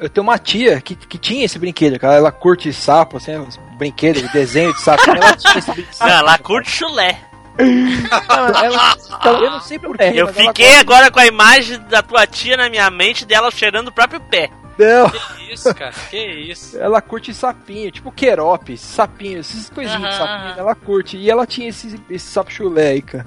[0.00, 2.14] Eu tenho uma tia que, que tinha esse brinquedo, cara.
[2.14, 5.02] Ela curte sapo, assim, os brinquedos, o desenho de sapo.
[5.10, 5.98] Ela tinha esse brinquedo.
[6.00, 7.20] Não, ela curte chulé.
[7.58, 8.96] Ela- ela-
[9.42, 10.04] eu não sei porquê.
[10.14, 10.80] Eu ela fiquei gosta.
[10.80, 14.50] agora com a imagem da tua tia na minha mente dela cheirando o próprio pé.
[14.78, 15.92] Não, Que isso, cara?
[16.10, 16.76] Que isso?
[16.78, 20.58] ela curte sapinho, tipo querope, sapinho, essas coisinhas de Aham, sapinho.
[20.58, 21.16] Ela curte.
[21.16, 23.24] E ela tinha esse, esse sapo chulé aí, cara.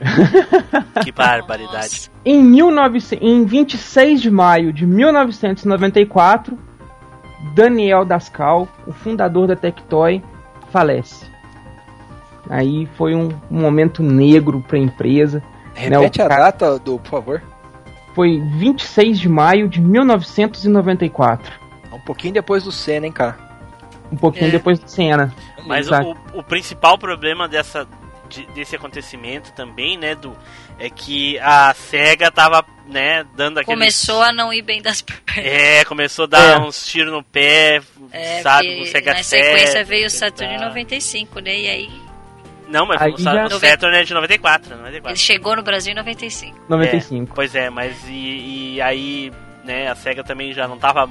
[1.02, 1.74] Que barbaridade.
[1.74, 2.10] Nossa.
[2.24, 6.58] Em, 1900, em 26 de maio de 1994,
[7.54, 10.22] Daniel Dascal, o fundador da Tectoy,
[10.70, 11.29] falece.
[12.50, 15.40] Aí foi um, um momento negro para a empresa.
[15.72, 17.42] Repete Não, a cara- data do, por favor.
[18.14, 21.52] Foi 26 de maio de 1994.
[21.92, 23.38] Um pouquinho depois do Senna, hein, cara.
[24.10, 24.50] Um pouquinho É.
[24.50, 25.32] depois de cena.
[25.64, 27.86] Mas o, o principal problema dessa,
[28.28, 30.36] de- desse acontecimento também, né, do
[30.78, 35.20] é que a SEGA tava, né, dando aquele Começou a não ir bem das pernas.
[35.36, 36.58] É, começou a dar É.
[36.58, 37.80] uns tiros no pé,
[38.10, 40.66] É, sabe, porque no Sega na sequência veio o Saturn em tá.
[40.66, 41.56] 95, né?
[41.56, 41.90] E aí
[42.70, 45.08] Não, mas Aí o, já- o Saturn é de 94, 94.
[45.10, 46.58] ele chegou no Brasil em 95.
[46.68, 47.32] 95.
[47.32, 49.32] É, pois é, mas e, e aí,
[49.64, 51.08] né, a SEGA também já não tava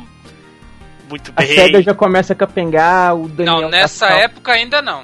[1.10, 1.56] muito A bem.
[1.56, 5.04] SEGA já começa a capengar, o Daniel Não, nessa Dascal- época ainda não.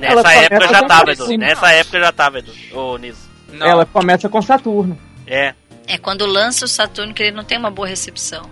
[0.00, 1.12] Ela Nessa começa época já tava.
[1.12, 1.36] Edu.
[1.36, 2.52] Nessa época já tava, Edu.
[2.72, 3.28] Ô, Niso.
[3.52, 3.66] Não.
[3.66, 4.98] Ela começa com Saturno.
[5.26, 5.54] É.
[5.86, 8.48] É quando lança o Saturno que ele não tem uma boa recepção.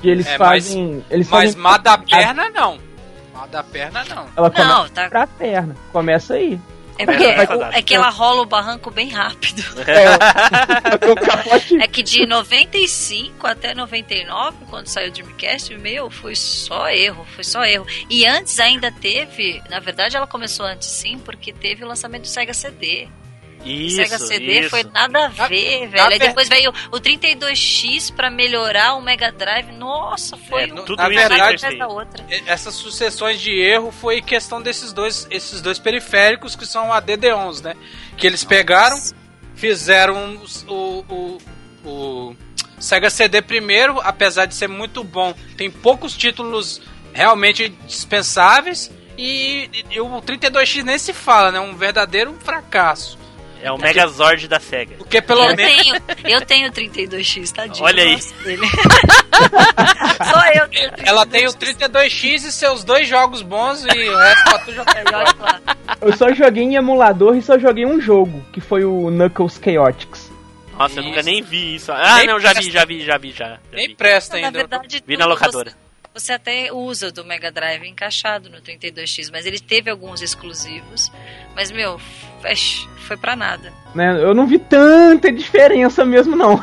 [0.00, 1.04] Que eles É, mas- fazem.
[1.10, 2.78] eles Mas fazem má da perna, não.
[3.42, 4.28] Má da perna, não.
[4.36, 5.08] Ela começa Não, tá.
[5.08, 5.76] pra perna.
[5.92, 6.60] Começa aí.
[6.98, 7.76] É porque Começa rodada.
[7.78, 9.62] é que ela rola o barranco bem rápido.
[9.88, 11.82] É, capote.
[11.82, 17.42] É que de 95 até 99, quando saiu o Dreamcast, meu, foi só erro, foi
[17.42, 17.86] só erro.
[18.08, 22.28] E antes ainda teve, na verdade ela começou antes sim, porque teve o lançamento do
[22.28, 23.08] Sega CD.
[23.64, 24.70] Isso, o Sega CD isso.
[24.70, 26.04] foi nada a Na- ver, na velho.
[26.04, 29.72] Aí ver- depois veio o 32X pra melhorar o Mega Drive.
[29.72, 31.88] Nossa, foi É, um tudo na isso aí verdade, foi atrás da feio.
[31.98, 32.26] outra.
[32.30, 37.00] E- Essas sucessões de erro foi questão desses dois, esses dois periféricos que são a
[37.00, 37.74] DD11, né?
[38.16, 39.00] Que eles pegaram,
[39.54, 41.38] fizeram o, o,
[41.88, 42.36] o
[42.78, 46.80] Sega CD primeiro, apesar de ser muito bom, tem poucos títulos
[47.12, 48.90] realmente dispensáveis.
[49.16, 51.60] E, e o 32X nem se fala, né?
[51.60, 53.18] Um verdadeiro fracasso.
[53.62, 54.96] É o Megazord da SEGA.
[54.96, 55.76] Porque pelo Eu menos.
[55.82, 57.84] tenho, eu tenho 32X, tadinho.
[57.84, 58.18] Olha aí.
[59.30, 61.06] Só eu tenho 32X.
[61.06, 64.96] Ela tem o 32X e seus dois jogos bons e o resto pra tu jogar
[64.96, 65.60] É, olha lá.
[66.00, 70.32] Eu só joguei em emulador e só joguei um jogo, que foi o Knuckles Chaotix.
[70.76, 71.08] Nossa, eu Isso.
[71.10, 71.92] nunca nem vi isso.
[71.92, 73.46] Ah, Nem não, já vi, já vi, já vi, já.
[73.50, 73.94] já Nem vi.
[73.94, 74.58] presta Na ainda.
[74.58, 75.72] verdade, Vi na locadora.
[76.14, 81.10] Você, até usa do Mega Drive encaixado no 32X, mas ele teve alguns exclusivos.
[81.54, 81.98] Mas, meu,
[82.42, 83.72] fesh, foi pra nada.
[83.94, 84.22] Né?
[84.22, 86.56] Eu não vi tanta diferença mesmo, não.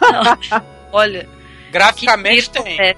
[0.00, 0.62] Não.
[0.92, 1.28] Olha,
[1.70, 2.80] Graficamente tem.
[2.80, 2.94] é,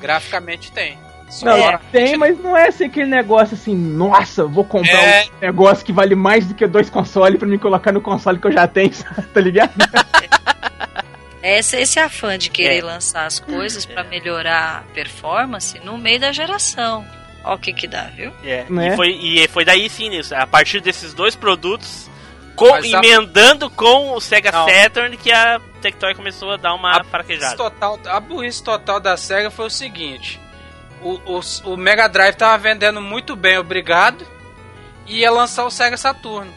[0.00, 0.98] Graficamente tem.
[1.30, 5.24] Só Não, agora- tem, mas não é assim aquele negócio assim, nossa, vou comprar É.
[5.24, 8.46] um negócio que vale mais do que dois consoles pra me colocar no console que
[8.46, 8.90] eu já tenho,
[9.34, 9.72] tá ligado?
[11.44, 12.82] esse, esse afã de querer É.
[12.82, 17.06] lançar as coisas pra melhorar a performance no meio da geração.
[17.44, 18.32] Ó o que que dá, viu?
[18.42, 18.92] É, Né?
[18.92, 20.34] e, foi, e foi daí sim, nisso.
[20.34, 22.08] A partir desses dois produtos,
[22.56, 24.66] com- Mas a- emendando com o Sega Não.
[24.68, 27.56] Saturn, que a Tectoy começou a dar uma A burrice, fraquejada.
[27.56, 30.40] total, a burrice total da SEGA foi o seguinte:
[31.02, 31.40] o, o,
[31.72, 34.26] o Mega Drive tava vendendo muito bem, obrigado,
[35.06, 36.50] e ia lançar o Sega Saturno.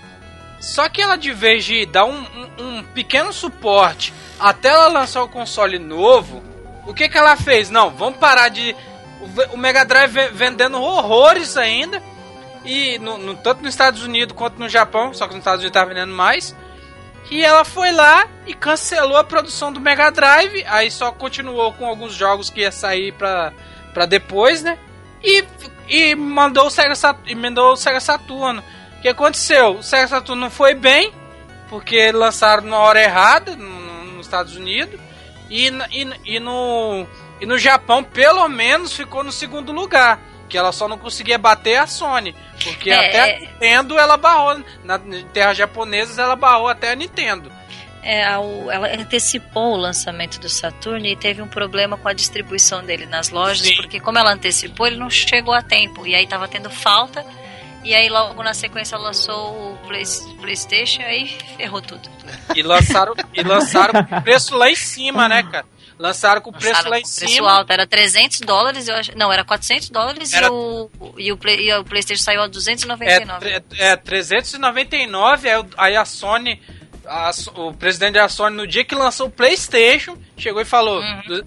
[0.60, 2.20] Só que ela, de vez de dar um,
[2.58, 6.44] um- um pequeno suporte até ela lançar o console novo,
[6.86, 7.70] o que, que ela fez?
[7.70, 8.76] Não, vamos parar de.
[9.54, 12.02] O, Mega Drive ve- vendendo horrores ainda.
[12.66, 15.74] E no, no- tanto nos Estados Unidos quanto no Japão, só que nos Estados Unidos
[15.74, 16.56] tava vendendo mais.
[17.30, 20.64] E ela foi lá e cancelou a produção do Mega Drive.
[20.68, 23.52] Aí só continuou com alguns jogos que ia sair pra,
[23.94, 24.78] pra depois, né?
[25.24, 25.44] E,
[25.90, 28.64] e mandou o Sega Sat- e mandou o Sega Saturno.
[28.98, 29.78] O que aconteceu?
[29.78, 31.14] O Sega Saturno não foi bem,
[31.70, 35.00] porque lançaram na hora errada no- no- nos Estados Unidos.
[35.50, 37.06] E, e, e no,
[37.40, 40.20] e no Japão, pelo menos, ficou no segundo lugar.
[40.50, 42.34] Que ela só não conseguia bater a Sony.
[42.64, 43.40] Porque É, até a é.
[43.42, 44.62] Nintendo ela barrou.
[44.84, 47.52] Na, em terras japonesas ela barrou até a Nintendo.
[48.02, 53.06] É, ela antecipou o lançamento do Saturno e teve um problema com a distribuição dele
[53.06, 53.76] nas lojas, Sim.
[53.76, 56.08] porque como ela antecipou, ele não chegou a tempo.
[56.08, 57.26] E aí tava tendo falta.
[57.88, 60.04] E aí logo na sequência lançou o Play-
[60.42, 62.02] PlayStation e aí ferrou tudo.
[62.54, 65.66] E lançaram, e lançaram com preço lá em cima, né, cara?
[65.98, 67.52] Lançaram com o preço Lançaram lá em com preço cima.
[67.52, 69.18] alto, era 300 dólares, eu acho.
[69.18, 72.46] Não, era 400 dólares Era- e, o, e, o Play- e o PlayStation saiu a
[72.46, 73.40] É, 299.
[73.62, 76.62] tre- é 399, aí, o- aí a Sony,
[77.06, 81.42] a o presidente da Sony, no dia que lançou o PlayStation, chegou e falou: Uhum.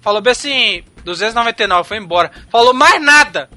[0.00, 2.30] falou bem assim, 299, foi embora.
[2.50, 3.48] Falou mais nada.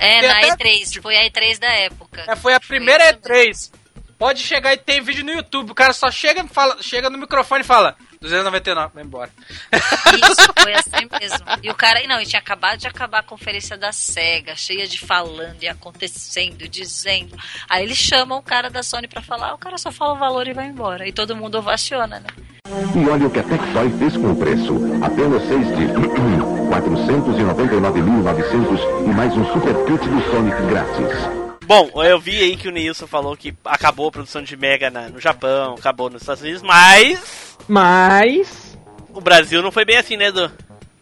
[0.00, 2.24] É, Tem na até E3, foi a E3 da época.
[2.26, 3.70] É, foi a primeira E3.
[4.18, 5.70] Pode chegar e tem vídeo no YouTube.
[5.70, 9.30] O cara só chega, e fala, chega no microfone e fala: 299, vai embora.
[9.72, 11.46] Isso, foi assim mesmo.
[11.62, 14.98] E o cara, não, e tinha acabado de acabar a conferência da SEGA, cheia de
[14.98, 17.34] falando e acontecendo, dizendo.
[17.68, 20.46] Aí eles chamam o cara da Sony pra falar, o cara só fala o valor
[20.46, 21.08] e vai embora.
[21.08, 22.28] E todo mundo ovaciona, né?
[22.94, 24.74] E olha o que a Tectoy fez com o preço.
[25.02, 25.86] Apenas seis de
[27.10, 31.28] 499.900 e mais um super kit do Sonic grátis.
[31.66, 35.08] Bom, eu vi aí que o Nilson falou que acabou a produção de Mega na-
[35.08, 38.78] no Japão, acabou nos Estados Unidos, mas Mas
[39.12, 40.50] o Brasil não foi bem assim, né, Edu?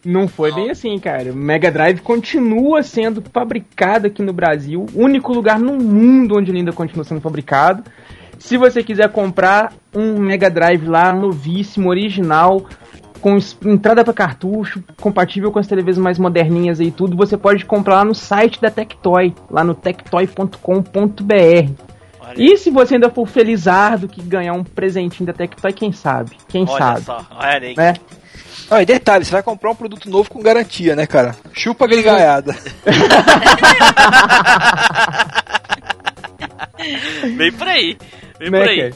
[0.03, 1.31] não foi bem assim, cara.
[1.31, 6.59] O Mega Drive continua sendo fabricado aqui no Brasil, único lugar no mundo onde ele
[6.59, 7.83] ainda continua sendo fabricado.
[8.39, 12.65] Se você quiser comprar um Mega Drive lá novíssimo, original,
[13.19, 17.65] com entrada para cartucho, compatível com as televisões mais moderninhas aí e tudo, você pode
[17.65, 21.71] comprar lá no site da Tectoy, lá no tectoy.com.br.
[22.35, 26.37] E se você ainda for felizardo que ganhar um presentinho da Tectoy, quem sabe?
[26.47, 27.01] Quem Olha sabe?
[27.01, 27.75] só, olha aí.
[27.75, 27.95] Né?
[28.69, 31.35] Ah, e detalhe, você vai comprar um produto novo com garantia, né, cara?
[31.53, 32.55] Chupa a gringaiada.
[37.35, 37.97] Vem por aí.
[38.39, 38.93] Vem Né, por aí.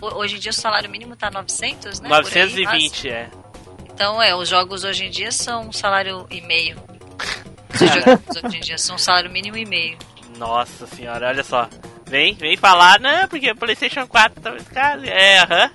[0.00, 2.08] hoje em dia o salário mínimo tá 900, né?
[2.08, 3.30] Por aí, 920, é.
[3.92, 6.76] Então, é, os jogos hoje em dia são um salário e meio.
[7.72, 9.98] Os jogos hoje em dia são um salário mínimo e meio.
[10.36, 11.68] Nossa senhora, olha só.
[12.06, 15.04] Vem, vem falar, não, porque o PlayStation 4 tá muito caro.
[15.04, 15.70] É, aham.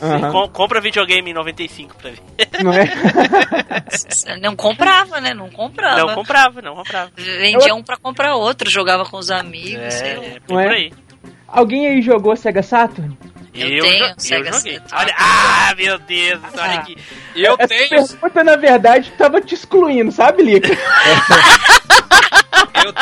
[0.00, 0.30] Aham.
[0.32, 2.20] Com- compra videogame em 95 pra ver.
[2.62, 2.88] Não é?
[4.40, 5.34] Não comprava, né?
[5.34, 6.00] Não comprava.
[6.00, 7.10] Não comprava, não comprava.
[7.16, 10.22] Vendia um pra comprar outro, jogava com os amigos, sei lá.
[10.24, 10.68] É, é, é?
[10.70, 10.92] aí.
[11.48, 13.16] Alguém aí jogou Sega Saturn?
[13.54, 14.74] Eu tenho jo- Sega joguei.
[14.78, 14.94] Saturn.
[15.02, 16.96] Olha, ah, meu Deus, olha aqui.
[17.34, 20.68] E eu Essa tenho, pergunta, na verdade, tava te excluindo, sabe, Lica?
[22.84, 22.94] eu,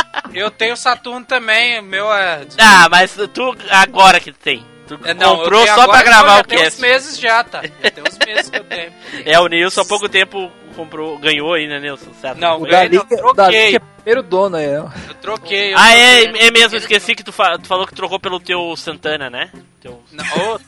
[0.44, 2.46] eu tenho Saturno também, o meu é.
[2.58, 4.64] Ah, mas tu agora que tem.
[4.86, 6.80] Tu é, não, comprou só agora, pra gravar não, o Tem uns cast.
[6.80, 7.60] meses já, tá?
[7.82, 8.92] Tem uns meses que eu tenho.
[9.24, 12.12] É, o Nilson há pouco tempo comprou, ganhou aí, né, Nilson?
[12.20, 12.38] Certo?
[12.38, 13.70] Não, O eu Dali, não, Dali troquei.
[13.70, 14.66] que é primeiro dono aí?
[14.66, 15.72] Eu troquei.
[15.72, 16.42] Eu Ah, troquei.
[16.42, 19.50] é, é mesmo, esqueci que tu, fa- tu falou que trocou pelo teu Santana, né?
[19.80, 20.24] Teu Não,
[20.54, 20.60] ô,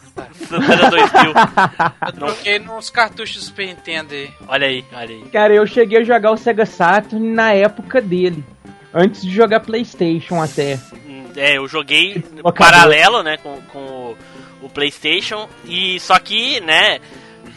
[0.49, 1.33] Santana 2000.
[2.07, 4.31] eu troquei nos cartuchos do Super Nintendo aí.
[4.49, 5.23] Olha aí, olha aí.
[5.33, 8.43] Cara, eu cheguei a jogar o Sega Saturn na época dele.
[8.93, 10.78] Antes de jogar Playstation até.
[11.07, 12.53] Hum, É, eu joguei Acabou.
[12.53, 14.16] paralelo, né, com, com o,
[14.62, 15.49] o PlayStation.
[15.64, 16.99] E só que, né,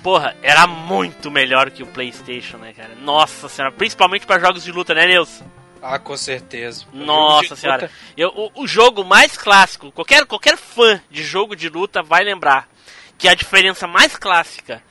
[0.03, 2.95] porra, era muito melhor que o PlayStation, né, cara?
[3.01, 5.45] Nossa senhora, principalmente pra jogos de luta, né, Nilson?
[5.81, 6.85] Ah, com certeza.
[6.93, 7.83] Nossa senhora.
[7.83, 7.93] luta.
[8.15, 12.69] Eu, o, o jogo mais clássico, qualquer, qualquer fã de jogo de luta vai lembrar
[13.17, 14.83] que a diferença mais clássica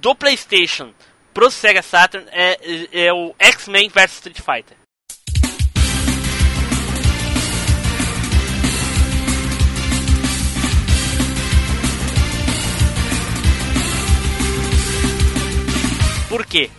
[0.00, 0.92] do PlayStation
[1.32, 2.58] pro Sega Saturn é,
[2.92, 4.76] é o X-Men vs Street Fighter.
[16.28, 16.70] Por quê?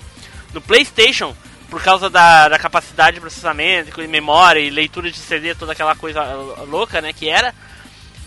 [0.53, 1.35] No PlayStation,
[1.69, 5.95] por causa da, da capacidade de processamento, e memória e leitura de CD, toda aquela
[5.95, 6.23] coisa
[6.67, 7.53] louca, né, que era.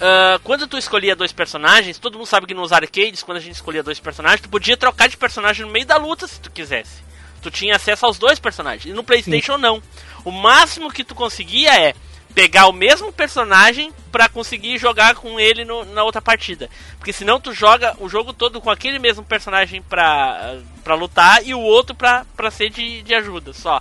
[0.01, 3.55] ah, quando tu escolhia dois personagens, todo mundo sabe que nos arcades, quando a gente
[3.55, 7.03] escolhia dois personagens, tu podia trocar de personagem no meio da luta se tu quisesse.
[7.43, 8.85] Tu tinha acesso aos dois personagens.
[8.85, 9.83] E no PlayStation não.
[10.25, 11.95] O máximo que tu conseguia é
[12.35, 16.69] pegar o mesmo personagem pra conseguir jogar com ele no- na outra partida.
[16.99, 21.55] Porque senão tu joga o jogo todo com aquele mesmo personagem pra, pra lutar e
[21.55, 23.81] o outro pra, pra ser de, de ajuda só.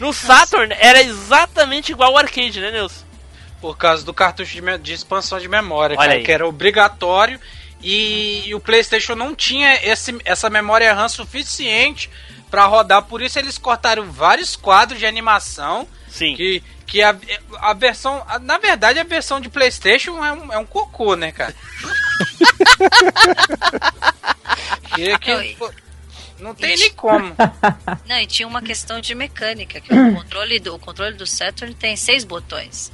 [0.00, 3.04] No Saturn era exatamente igual ao arcade, né, Nilson?
[3.60, 7.38] Por causa do cartucho de, de expansão de memória, cara, que era obrigatório
[7.80, 12.10] e, e o PlayStation não tinha esse, essa memória RAM suficiente
[12.52, 15.88] pra rodar, por isso eles cortaram vários quadros de animação.
[16.06, 16.36] Sim.
[16.36, 17.16] Que, que a,
[17.58, 18.22] a versão.
[18.28, 21.54] a- na verdade, a versão de PlayStation é um, é um cocô, né, cara?
[24.94, 25.72] que, que- pô,
[26.38, 27.34] não tem nem como.
[28.06, 31.74] Não, e tinha uma questão de mecânica, que o controle do, o controle do Saturn
[31.74, 32.92] tem seis botões.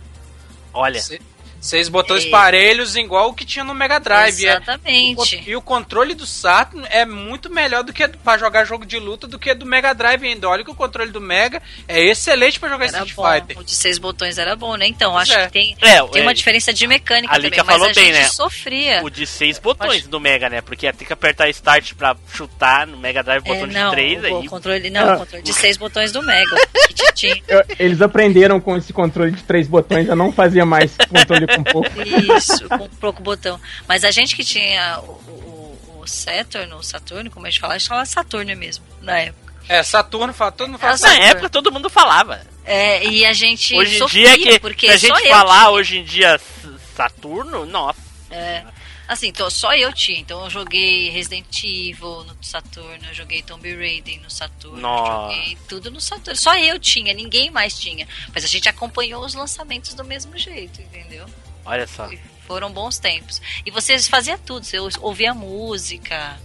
[0.73, 1.01] Olha.
[1.01, 1.21] Se-
[1.61, 2.31] Seis botões É.
[2.31, 4.45] parelhos, igual o que tinha no Mega Drive.
[4.47, 5.15] É- Exatamente.
[5.15, 8.87] o con- e o controle do Saturn é muito melhor do que pra jogar jogo
[8.87, 10.49] de luta do que do Mega Drive ainda.
[10.49, 13.33] Olha que o controle do Mega é excelente pra jogar Era Street bom.
[13.33, 13.59] Fighter.
[13.59, 14.87] O de seis botões era bom, né?
[14.87, 15.47] Então, Pois acho é.
[15.47, 18.13] que tem, É, tem é, uma diferença de mecânica a também, falou a bem, gente
[18.15, 18.29] né?
[18.29, 19.01] sofria.
[19.03, 20.61] O de seis botões do Mega, né?
[20.61, 23.97] Porque ia ter que apertar Start pra chutar no Mega Drive, É, botão não, de
[23.97, 24.33] três o, aí.
[24.33, 25.15] o controle, não, Ah.
[25.15, 26.57] o controle de seis botões do Mega.
[27.79, 31.91] Eles aprenderam com esse controle de três botões a não fazer mais controle com pouco.
[32.37, 33.61] Isso, com pouco botão.
[33.87, 37.75] Mas a gente que tinha o, o, o Saturn, o Saturno, como a gente fala,
[37.75, 39.55] a gente falava Saturno mesmo, na época.
[39.69, 42.41] É, Saturno, todo mundo fala É, Na época todo mundo falava.
[42.65, 45.33] É, e a gente Hoje em sofria, dia que porque se a só gente eu
[45.35, 45.71] falar tinha.
[45.71, 46.41] hoje em dia
[46.95, 48.01] Saturno, nossa.
[48.31, 48.63] É,
[49.09, 50.19] assim, então, só eu tinha.
[50.21, 55.35] Então eu joguei Resident Evil no Saturno, eu joguei Tomb Raider no Saturno, Nossa.
[55.35, 56.37] joguei tudo no Saturno.
[56.37, 58.07] Só eu tinha, ninguém mais tinha.
[58.35, 61.27] Mas a gente acompanhou os lançamentos do mesmo jeito, entendeu?
[61.65, 62.09] Olha só.
[62.47, 63.43] Foram bons tempos.
[63.67, 66.39] E vocês faziam tudo, você ouvia música.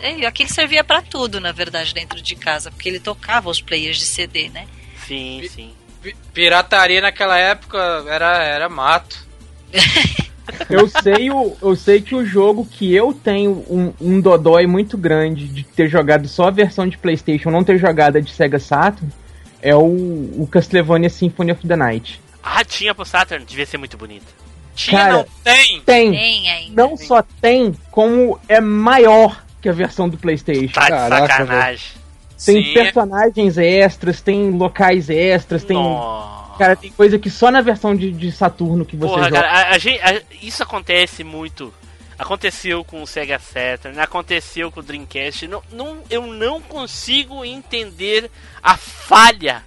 [0.00, 3.98] E aquilo servia pra tudo, na verdade, dentro de casa, porque ele tocava os players
[3.98, 4.66] de CD, né?
[5.06, 5.74] Sim, sim.
[6.00, 7.78] Pi- Pirataria naquela época
[8.08, 9.26] era, era mato.
[10.70, 14.96] Eu sei, o, eu sei que o jogo que eu tenho um, um dodói muito
[14.96, 18.58] grande de ter jogado só a versão de PlayStation, não ter jogado a de Sega
[18.58, 19.12] Saturn,
[19.60, 22.20] é o, o Castlevania Symphony of the Night.
[22.42, 24.26] Ah, tinha pro Saturn, devia ser muito bonito.
[24.74, 25.80] Tinha, Cara, não tem?
[25.80, 26.10] Tem.
[26.12, 26.82] Tem ainda.
[26.82, 30.72] Não só tem, como é maior que a versão do PlayStation.
[30.72, 31.98] Tá de sacanagem.
[32.44, 32.72] Tem Sim.
[32.72, 35.76] personagens extras, tem locais extras, tem.
[36.58, 39.42] Cara, tem coisa que só na versão de, de Saturno que você Porra, joga.
[39.42, 41.72] cara, a, a a- isso acontece muito.
[42.18, 45.46] Aconteceu com o Sega Saturn, aconteceu com o Dreamcast.
[45.46, 48.28] Não, não, eu não consigo entender
[48.60, 49.64] a falha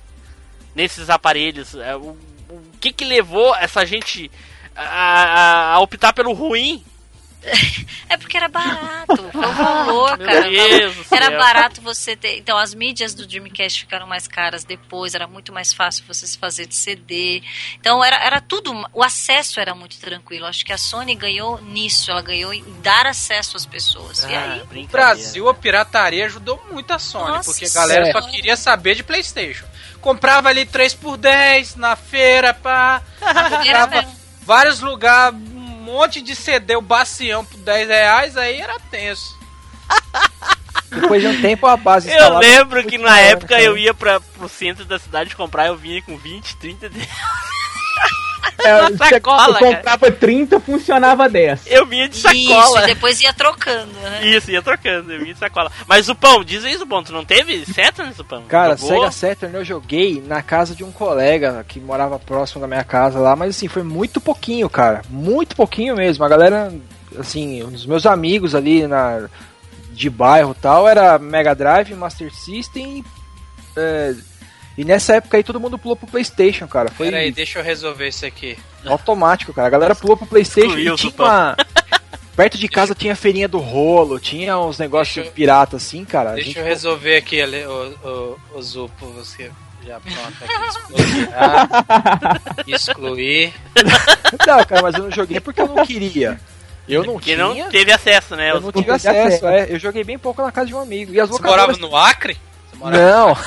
[0.76, 1.76] nesses aparelhos.
[1.76, 2.18] É, O,
[2.50, 4.30] o que que levou essa gente
[4.76, 6.84] a, a- a optar pelo ruim?
[8.10, 10.48] É porque era barato, foi o valor, Meu cara.
[11.12, 11.40] Era céu.
[11.40, 12.38] barato você ter.
[12.38, 16.38] Então, as mídias do Dreamcast ficaram mais caras depois, era muito mais fácil você se
[16.38, 17.42] fazer de CD.
[17.80, 18.74] Então, era, era tudo.
[18.94, 20.46] O acesso era muito tranquilo.
[20.46, 24.24] Acho que a Sony ganhou nisso, ela ganhou em dar acesso às pessoas.
[24.26, 28.22] e aí, No Brasil, a pirataria ajudou muito a Sony, Nossa porque a galera só
[28.22, 29.66] queria saber de PlayStation.
[30.00, 33.02] Comprava ali 3 por 10 na feira, pá.
[33.22, 34.16] comprava mesmo.
[34.42, 35.40] vários lugares,
[35.82, 39.38] monte de CD, o bacião por 10 reais, aí era tenso.
[40.90, 43.64] Depois de um tempo a base Eu lembro que na época cara.
[43.64, 47.00] eu ia pra, pro centro da cidade comprar, eu vinha com 20, 30 de...
[48.64, 49.76] É, você sacola, cara.
[49.76, 51.62] comprava 30, funcionava 10.
[51.68, 52.84] Eu vinha de Isso, sacola.
[52.84, 54.28] e depois ia trocando, né?
[54.28, 55.72] Isso, ia trocando, eu vinha de sacola.
[55.88, 58.44] Mas o pão, diz aí, Zupão, tu não teve Saturn, Zupão?
[58.48, 59.12] Cara, Jogou?
[59.12, 63.20] Sega Saturn eu joguei na casa de um colega que morava próximo da minha casa
[63.20, 65.02] lá, mas assim, foi muito pouquinho, cara.
[65.10, 66.24] Muito pouquinho mesmo.
[66.24, 66.72] A galera,
[67.18, 69.28] assim, os meus amigos ali na
[69.92, 73.06] de bairro e tal, era Mega Drive, Master System e,
[73.78, 74.16] é,
[74.82, 76.90] e nessa época aí todo mundo pulou pro Playstation, cara.
[76.92, 78.58] Foi Pera aí, deixa eu resolver isso aqui.
[78.86, 79.68] automático, cara.
[79.68, 81.56] A galera pulou pro Playstation Excluiu e tinha uma...
[82.36, 86.32] Perto de casa tinha a feirinha do rolo, tinha uns negócios pirata assim, cara.
[86.32, 89.52] A Deixa gente eu resolver aqui Ale- o, o, o Zupo, você
[89.86, 90.54] já pronto aqui.
[92.72, 93.54] Excluir.
[93.54, 93.54] excluir.
[94.48, 96.40] Não, cara, mas eu não joguei porque eu não queria.
[96.88, 97.46] Eu não Porque tinha.
[97.46, 98.52] não teve acesso, né?
[98.52, 99.68] Eu não tive acesso, é.
[99.70, 101.14] Eu joguei bem pouco na casa de um amigo.
[101.14, 101.78] E as Você morava locadoras...
[101.92, 102.38] no Acre?
[102.90, 103.38] Não.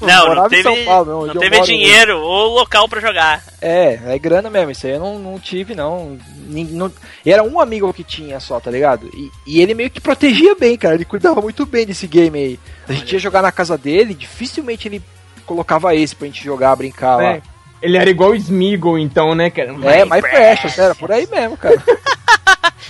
[0.00, 1.34] Não, não teve, em São Paulo, não.
[1.34, 3.42] não teve dinheiro ou local pra jogar.
[3.60, 4.70] É, é grana mesmo.
[4.72, 6.18] Isso aí eu não, não tive, não.
[6.48, 6.92] Não-
[7.24, 9.08] Era um amigo que tinha só, tá ligado?
[9.14, 10.94] E, e ele meio que protegia bem, cara.
[10.96, 12.60] Ele cuidava muito bem desse game aí.
[12.88, 15.02] A gente ia jogar na casa dele, dificilmente ele
[15.46, 17.32] colocava esse pra gente jogar, brincar lá.
[17.34, 17.42] É,
[17.80, 19.74] ele era igual o Smeagol, então, né, cara?
[19.84, 21.80] É, mais precious, era por aí mesmo, cara.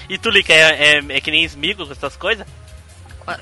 [0.08, 2.46] E tu, Lica, é, é, é que nem com essas coisas?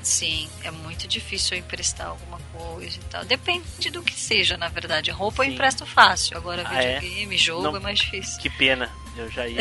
[0.01, 3.25] Sim, é muito difícil eu emprestar alguma coisa e tal.
[3.25, 5.11] Depende do que seja, na verdade.
[5.11, 6.37] Roupa eu empresto fácil.
[6.37, 6.99] Agora, Ah, é?
[6.99, 8.39] videogame, jogo Não- é mais difícil.
[8.41, 8.89] Que pena.
[9.15, 9.57] Eu já ia.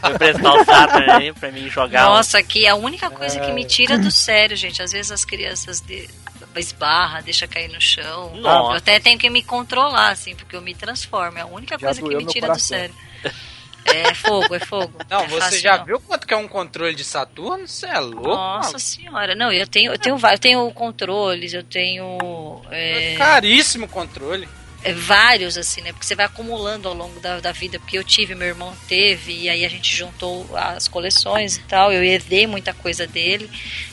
[0.00, 2.06] Vou emprestar o Saturn aí pra mim jogar.
[2.10, 3.52] um- Nossa, aqui é a única coisa que É.
[3.52, 4.80] me tira do sério, gente.
[4.82, 6.08] Às vezes as crianças de...
[6.56, 8.36] esbarra, deixa cair no chão.
[8.36, 8.72] Nossa.
[8.74, 11.38] Eu até tenho que me controlar, assim, porque eu me transformo.
[11.38, 12.76] É a única Já coisa que me tira coração.
[12.78, 12.94] do sério.
[13.86, 14.92] É fogo, é fogo.
[15.10, 15.84] Não, É você fácil, já não.
[15.84, 17.66] viu quanto que é um controle de Saturno?
[17.68, 18.28] Você é louco?
[18.28, 18.78] Nossa maluco?
[18.80, 24.48] senhora, não, eu tenho, eu tenho, eu tenho controles, eu tenho é, Caríssimo controle.
[24.82, 25.92] é, vários assim, né?
[25.92, 27.78] Porque você vai acumulando ao longo da, da vida.
[27.78, 31.92] Porque eu tive, meu irmão teve e aí a gente juntou as coleções e tal.
[31.92, 33.50] Eu herdei muita coisa dele,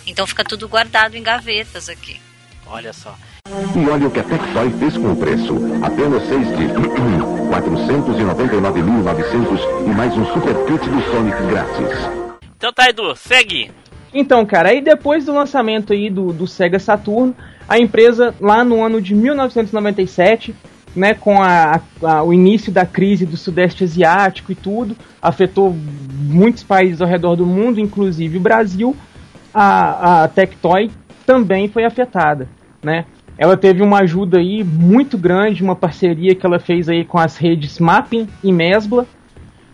[0.07, 2.19] então fica tudo guardado em gavetas aqui.
[2.65, 3.15] Olha só.
[3.75, 5.53] E olha o que a Tectoy fez com o preço.
[5.83, 6.67] Apenas seis de
[7.51, 12.09] 499.900 e mais um super kit do Sonic grátis.
[12.55, 13.69] Então tá, Edu, segue.
[14.13, 17.35] Então, cara, aí depois do lançamento aí do, do Sega Saturn,
[17.67, 20.55] a empresa, lá no ano de 1997,
[20.95, 25.75] né, com a, a- o início da crise do Sudeste Asiático e tudo, afetou
[26.21, 28.95] muitos países ao redor do mundo, inclusive o Brasil,
[29.53, 30.89] a, a Tectoy
[31.25, 32.47] também foi afetada,
[32.81, 33.05] né?
[33.37, 37.37] Ela teve uma ajuda aí muito grande, uma parceria que ela fez aí com as
[37.37, 39.05] redes Mapping e Mesbla,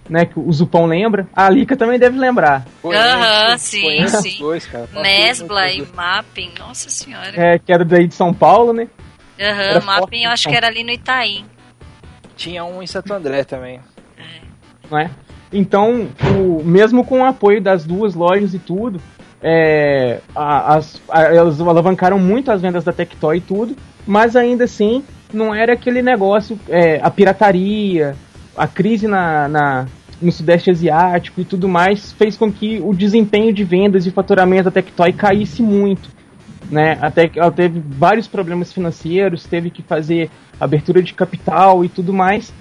[0.09, 1.27] né, que o Zupão lembra.
[1.33, 2.65] A Lika também deve lembrar.
[2.85, 4.37] Aham, sim, Conheço sim.
[4.39, 4.87] dois, cara.
[5.01, 7.33] Mesbla e Mapping, nossa senhora.
[7.35, 8.87] É, que era daí de São Paulo, né?
[9.39, 11.45] Aham, era Mapping eu acho que era ali no Itaim.
[12.35, 13.81] Tinha um em Santo André também.
[14.89, 15.09] não é?
[15.51, 19.01] Então, o, mesmo com o apoio das duas lojas e tudo,
[19.41, 23.75] é, as, elas alavancaram muito as vendas da Tectoy e tudo,
[24.05, 28.15] mas ainda assim não era aquele negócio, é, a pirataria,
[28.55, 29.85] a crise na, na-
[30.21, 34.63] no Sudeste Asiático e tudo mais fez com que o desempenho de vendas e faturamento
[34.63, 36.09] da Tectoy caísse muito.
[36.71, 36.97] Né?
[37.01, 40.29] Até que ela teve vários problemas financeiros, teve que fazer
[40.59, 42.51] abertura de capital e tudo mais.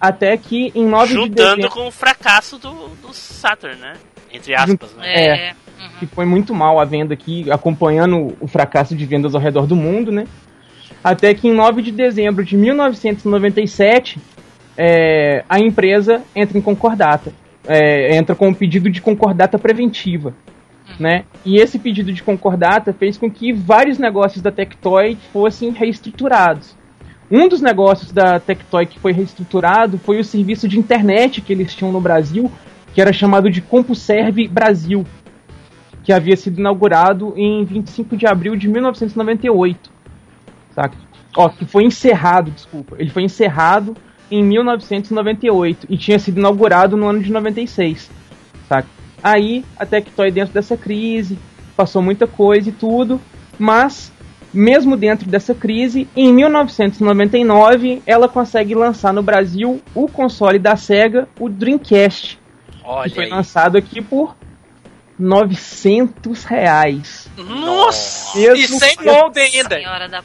[0.00, 1.70] Até que em 9 de Juntando dezembro.
[1.70, 2.70] com o fracasso do,
[3.00, 3.94] do Saturn, né?
[4.32, 5.14] Entre aspas, né?
[5.14, 5.54] É.
[5.98, 9.76] que foi muito mal a venda aqui, acompanhando o fracasso de vendas ao redor do
[9.76, 10.26] mundo, né?
[11.02, 14.18] Até que em 9 de dezembro de 1997,
[14.76, 17.32] é, a empresa entra em concordata.
[17.66, 20.34] É, entra com um pedido de concordata preventiva.
[21.00, 21.24] Né?
[21.44, 26.76] E esse pedido de concordata fez com que vários negócios da Tectoy fossem reestruturados.
[27.30, 31.74] Um dos negócios da Tectoy que foi reestruturado foi o serviço de internet que eles
[31.74, 32.50] tinham no Brasil,
[32.94, 35.04] que era chamado de CompuServe Brasil,
[36.06, 39.90] que havia sido inaugurado em 25 de abril de 1998.
[40.72, 40.96] Saca?
[41.36, 42.94] Ó, que foi encerrado, desculpa.
[42.96, 43.96] Ele foi encerrado
[44.30, 48.08] em 1998 e tinha sido inaugurado no ano de 96.
[48.68, 48.86] Saca?
[49.20, 51.36] Aí a Tectoy dentro dessa crise,
[51.76, 53.20] passou muita coisa e tudo,
[53.58, 54.12] mas
[54.54, 61.28] mesmo dentro dessa crise, em 1999 ela consegue lançar no Brasil o console da Sega,
[61.40, 62.38] o Dreamcast,
[62.84, 63.30] Olha que foi aí.
[63.30, 64.36] lançado aqui por
[65.18, 67.28] 900 reais.
[67.36, 68.38] Nossa!
[68.38, 69.78] Mesmo E sem que- molde ainda.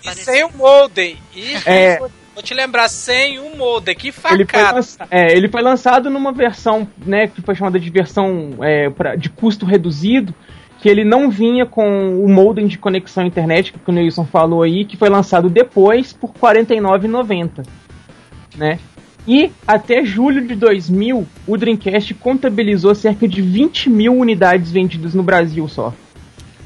[0.03, 1.17] E sem o molde.
[1.35, 1.97] E É.
[1.97, 3.93] vou te lembrar, sem o molde.
[3.95, 4.75] Que Ele foi, facada.
[4.75, 9.15] lança- é, ele foi lançado numa versão, né, que foi chamada de versão é, pra-
[9.15, 10.33] de custo reduzido,
[10.79, 14.63] que ele não vinha com o modem de conexão à internet, que o Nilson falou
[14.63, 17.63] aí, que foi lançado depois por R$ 49,90,
[18.57, 18.79] né?
[19.27, 25.21] E até julho de 2000, o Dreamcast contabilizou cerca de 20 mil unidades vendidas no
[25.21, 25.93] Brasil só.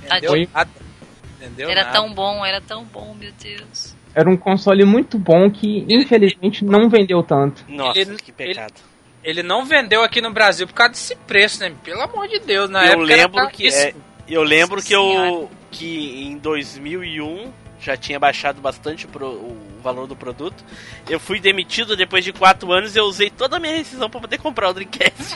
[0.06, 0.38] Entendeu?
[0.38, 1.70] Entendeu?
[1.70, 1.93] Era Nada.
[1.97, 3.95] tão bom, era tão bom, meu Deus.
[4.14, 7.66] Era um console muito bom que, infelizmente, não vendeu tanto.
[7.68, 8.74] Nossa, Ele- que pecado.
[9.24, 11.72] Ele não vendeu aqui no Brasil por causa desse preço, né?
[11.84, 13.93] Pelo amor de Deus, na eu época era lembro que é,
[14.28, 15.47] eu lembro Nossa que eu Senhora.
[15.72, 17.51] que em 2001
[17.86, 20.63] já tinha baixado bastante pro- o valor do produto.
[21.07, 24.19] Eu fui demitido depois de 4 anos e eu usei toda a minha rescisão para
[24.21, 25.36] poder comprar o Dreamcast.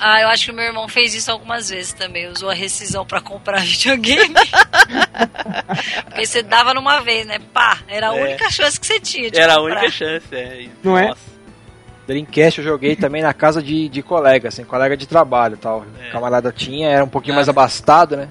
[0.00, 2.28] Ah, eu acho que o meu irmão fez isso algumas vezes também.
[2.28, 4.34] Usou a rescisão pra comprar videogame.
[6.06, 7.38] Porque você dava numa vez, né?
[7.52, 8.22] Pá, era a É.
[8.22, 9.76] única chance que você tinha de Era a comprar.
[9.78, 10.68] única chance, é.
[10.82, 11.08] Não é?
[11.08, 11.20] nossa,
[12.06, 15.86] Dreamcast eu joguei também na casa de, de colega, assim, colega de trabalho e tal.
[16.04, 16.08] É.
[16.08, 18.28] O camarada tinha, era um pouquinho mais abastado, né?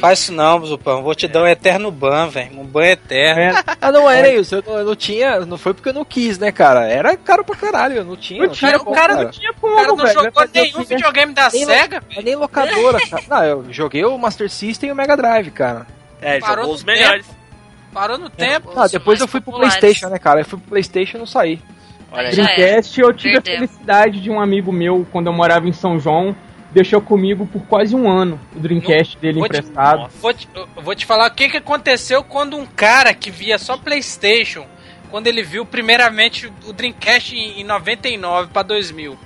[0.00, 1.02] Faz isso não, Zupão.
[1.02, 2.58] Vou te dar um eterno ban, velho.
[2.60, 3.40] Um ban eterno.
[3.58, 4.54] É, Ah, não era isso.
[4.56, 5.40] Eu não, eu não tinha.
[5.40, 6.86] Não foi porque eu não quis, né, cara?
[6.88, 7.96] Era caro pra caralho.
[7.96, 8.42] Eu não tinha.
[8.46, 9.24] não tinha, o cara cara.
[9.24, 10.12] não tinha O como, cara não velho.
[10.12, 12.22] jogou nenhum videogame da Nem SEGA, lo- velho.
[12.24, 13.22] nem locadora, cara.
[13.28, 15.86] Não, eu joguei o Master System e o Mega Drive, cara.
[16.20, 17.26] é, Parou jogou os melhores.
[17.92, 18.72] Parou no tempo.
[18.74, 19.76] Ah, depois eu fui pro populares.
[19.78, 20.40] Playstation, né, cara?
[20.40, 21.60] Eu fui pro Playstation e não saí.
[22.10, 23.54] Olha Dreamcast, eu tive Perdeu.
[23.54, 26.34] a felicidade de um amigo meu, quando eu morava em São João,
[26.72, 30.10] deixou comigo por quase um ano o Dreamcast dele vou te- emprestado.
[30.20, 33.58] Vou te, eu vou te falar o que, que aconteceu quando um cara que via
[33.58, 34.66] só PlayStation,
[35.10, 39.18] quando ele viu primeiramente o Dreamcast em, em 99 para 2000.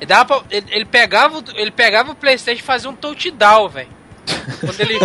[0.00, 3.88] Ele, dava pra- ele, ele pegava, ele pegava o PlayStation e fazia um touchdown, velho.
[4.60, 4.98] Quando ele,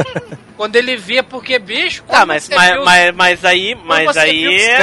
[0.56, 2.04] quando ele via, porque, bicho.
[2.04, 4.82] Tá, mas, você mas, viu- mas, mas aí, mas aí é,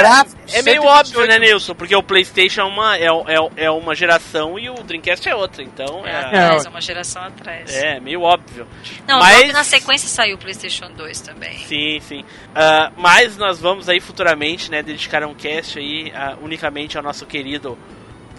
[0.53, 1.75] é meio 128 óbvio, né, Nilson?
[1.75, 5.63] Porque o PlayStation é uma, é, é, é uma geração e o Dreamcast é outra,
[5.63, 7.73] então É, é, atrás, é uma geração atrás.
[7.73, 8.67] é meio óbvio.
[9.07, 11.57] Não, mas logo na sequência saiu o PlayStation 2 também.
[11.59, 12.25] Sim, sim.
[12.53, 17.25] Ah, mas nós vamos aí futuramente, né, dedicar um cast aí ah, unicamente ao nosso
[17.25, 17.77] querido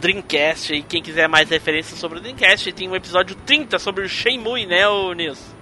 [0.01, 0.75] Dreamcast.
[0.75, 4.67] E quem quiser mais referências sobre o Dreamcast, tem um episódio 30 sobre o Shenmue,
[4.67, 5.56] né, o Nilson?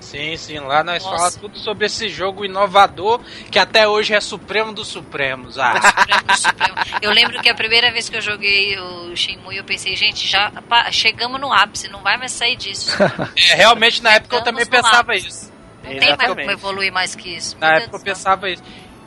[0.00, 1.16] Sim, sim, lá nós Nossa.
[1.16, 3.20] falamos tudo sobre esse jogo inovador
[3.50, 5.58] que até hoje é Supremo dos Supremos.
[5.58, 6.74] Ah, Supremo, Supremo.
[7.02, 10.50] Eu lembro que a primeira vez que eu joguei o Shenmue, eu pensei, gente, já
[10.68, 12.96] pá, chegamos no ápice, não vai mais sair disso.
[13.52, 15.28] é, realmente na época eu também pensava ápice.
[15.28, 15.52] isso.
[15.82, 16.36] Não tem mais Exatamente.
[16.40, 17.56] como evoluir mais que isso.
[17.60, 18.32] Na Meu época eu Deus céu.
[18.32, 18.62] pensava isso.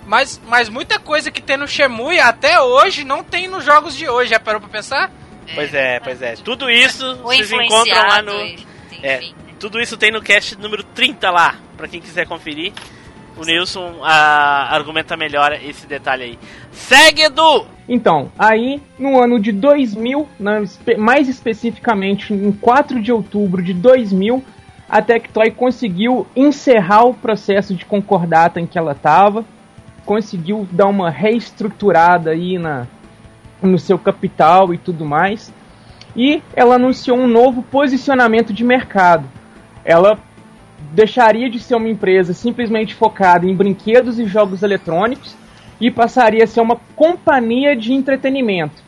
[0.06, 4.10] Mas, mas muita coisa que tem no Shemui até hoje não tem nos jogos de
[4.10, 4.32] hoje.
[4.32, 5.12] Já parou pra pensar?
[5.54, 6.36] Pois é, pois é.
[6.36, 8.32] Tudo isso vocês encontram lá no.
[8.32, 9.34] É, enfim.
[9.34, 9.39] né?
[9.60, 12.72] Tudo isso tem no cast número 30 lá, pra quem quiser conferir.
[13.38, 16.40] O Nilson argumenta melhor esse detalhe aí.
[16.72, 17.66] Segue, Edu!
[17.88, 23.74] Então, aí no ano de 2000, na- espe- mais especificamente em 4 de outubro de
[23.74, 24.44] 2000,
[24.90, 29.46] a Tectoy conseguiu encerrar o processo de concordata em que ela estava,
[30.06, 32.88] conseguiu dar uma reestruturada aí na,
[33.62, 35.54] no seu capital e tudo mais,
[36.16, 39.26] e ela anunciou um novo posicionamento de mercado.
[39.84, 40.20] Ela
[40.94, 45.36] deixaria de ser uma empresa simplesmente focada em brinquedos e jogos eletrônicos
[45.80, 48.84] e passaria a ser uma companhia de entretenimento.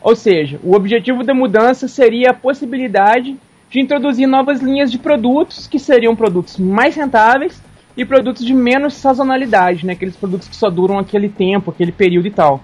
[0.00, 3.36] Ou seja, o objetivo da mudança seria a possibilidade
[3.70, 7.62] de introduzir novas linhas de produtos que seriam produtos mais rentáveis
[7.96, 9.92] e produtos de menos sazonalidade, né?
[9.94, 12.62] aqueles produtos que só duram aquele tempo, aquele período e tal.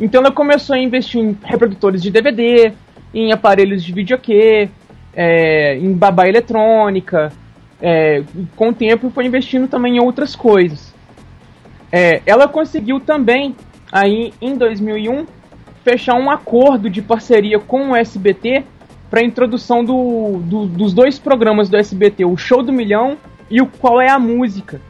[0.00, 2.72] Então ela começou a investir em reprodutores de DVD,
[3.14, 4.68] em aparelhos de videokê,
[5.14, 7.32] é, em babá eletrônica,
[7.80, 8.22] é,
[8.56, 10.94] com o tempo foi investindo também em outras coisas.
[11.90, 13.54] É, ela conseguiu também,
[13.90, 15.26] aí em 2001,
[15.84, 18.64] fechar um acordo de parceria com o SBT
[19.10, 23.18] para a introdução do, do- dos dois programas do SBT, o Show do Milhão
[23.50, 24.80] e o Qual é a Música,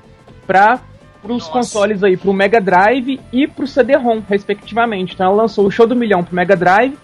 [0.46, 0.78] para
[1.24, 5.14] os consoles aí, para o Mega Drive e para o CD-ROM, respectivamente.
[5.14, 6.96] Então ela lançou o Show do Milhão para Mega Drive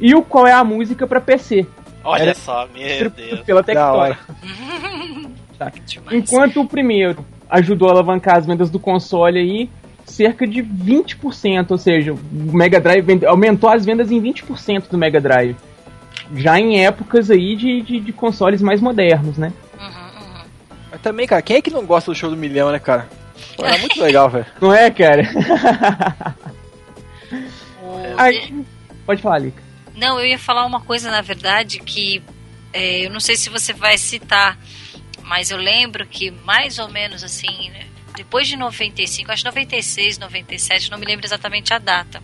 [0.00, 1.66] e o Qual é a Música para PC.
[2.04, 3.40] Olha Era só, meu Deus.
[3.40, 4.18] Pela hora.
[5.56, 5.70] Tá.
[6.10, 9.70] Enquanto o primeiro ajudou a alavancar as vendas do console aí,
[10.04, 14.98] cerca de 20%, ou seja, o Mega Drive vende- aumentou as vendas em 20% do
[14.98, 15.54] Mega Drive.
[16.34, 19.52] Já em épocas aí de, de, de consoles mais modernos, né?
[20.90, 23.08] Mas também, cara, quem é que não gosta do show do milhão, né, cara?
[23.56, 24.46] Pô, é muito legal, velho.
[24.60, 25.22] Não é, cara?
[28.16, 28.64] Aí,
[29.06, 29.62] pode falar, Lica.
[29.94, 32.22] Não, eu ia falar uma coisa, na verdade, que
[32.72, 34.58] é, eu não sei se você vai citar,
[35.22, 40.90] mas eu lembro que mais ou menos assim, né, depois de 95, acho 96, 97,
[40.90, 42.22] não me lembro exatamente a data,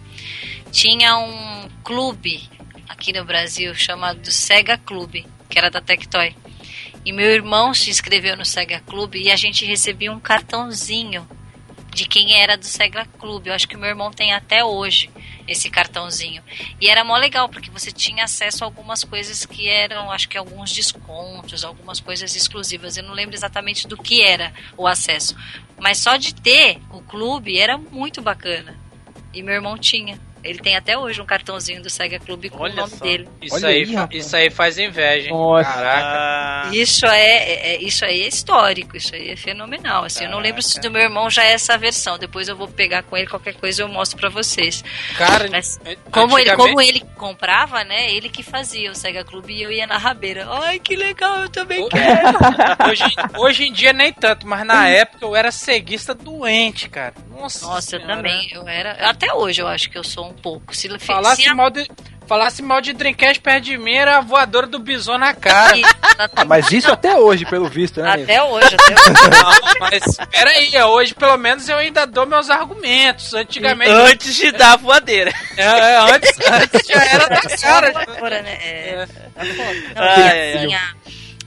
[0.73, 2.49] tinha um clube
[2.89, 6.35] aqui no Brasil chamado Sega Clube, que era da Tectoy.
[7.05, 11.27] E meu irmão se inscreveu no Sega Clube e a gente recebia um cartãozinho
[11.93, 13.49] de quem era do Sega Clube.
[13.49, 15.11] Eu acho que meu irmão tem até hoje
[15.47, 16.43] esse cartãozinho.
[16.81, 20.39] E era mó legal, porque você tinha acesso a algumas coisas que eram, acho que
[20.39, 22.97] alguns descontos, algumas coisas exclusivas.
[22.97, 25.37] Eu não lembro exatamente do que era o acesso.
[25.79, 28.79] Mas só de ter o clube era muito bacana.
[29.33, 30.21] E meu irmão tinha.
[30.43, 33.05] Ele tem até hoje um cartãozinho do Sega Clube com Olha o nome só.
[33.05, 33.29] dele.
[33.43, 35.33] Isso, Olha aí, aí, isso aí faz inveja, hein?
[35.35, 35.71] Nossa.
[35.71, 36.07] Caraca.
[36.67, 40.05] Ah, Isso é, é- é- isso aí é histórico, isso aí é fenomenal.
[40.05, 42.19] Assim, eu não lembro se do meu irmão já é essa versão.
[42.19, 44.83] Depois eu vou pegar com ele qualquer coisa eu mostro pra vocês.
[45.17, 48.11] Cara, Mas an- como ele, como ele comprava, né?
[48.13, 50.47] Ele que fazia o Sega Clube e eu ia na rabeira.
[50.51, 52.39] Ai, que legal, eu também O- quero.
[52.89, 53.05] hoje,
[53.39, 57.15] hoje em dia nem tanto, mas na época eu era ceguista doente, cara.
[57.31, 58.49] Nossa, Nossa, eu também.
[58.53, 58.93] Eu era.
[59.09, 60.75] Até hoje eu acho que eu sou um pouco.
[60.75, 61.89] Se, se Falasse a- mal, de,
[62.27, 65.75] falasse mal de Dreamcast perto de mim, era a voadora do bison na cara.
[66.37, 68.23] Ah, mas isso até hoje, pelo visto, né?
[68.23, 69.11] Até hoje, até hoje.
[69.31, 73.33] Não, mas peraí, hoje pelo menos eu ainda dou meus argumentos.
[73.35, 73.91] Antigamente.
[73.91, 75.33] antes de dar a voadeira.
[75.57, 77.93] É, é, antes, antes já era da cara.
[78.17, 78.53] Agora, né?
[78.63, 79.75] É, tá foda.
[79.95, 80.95] Não, e ai, assim, a-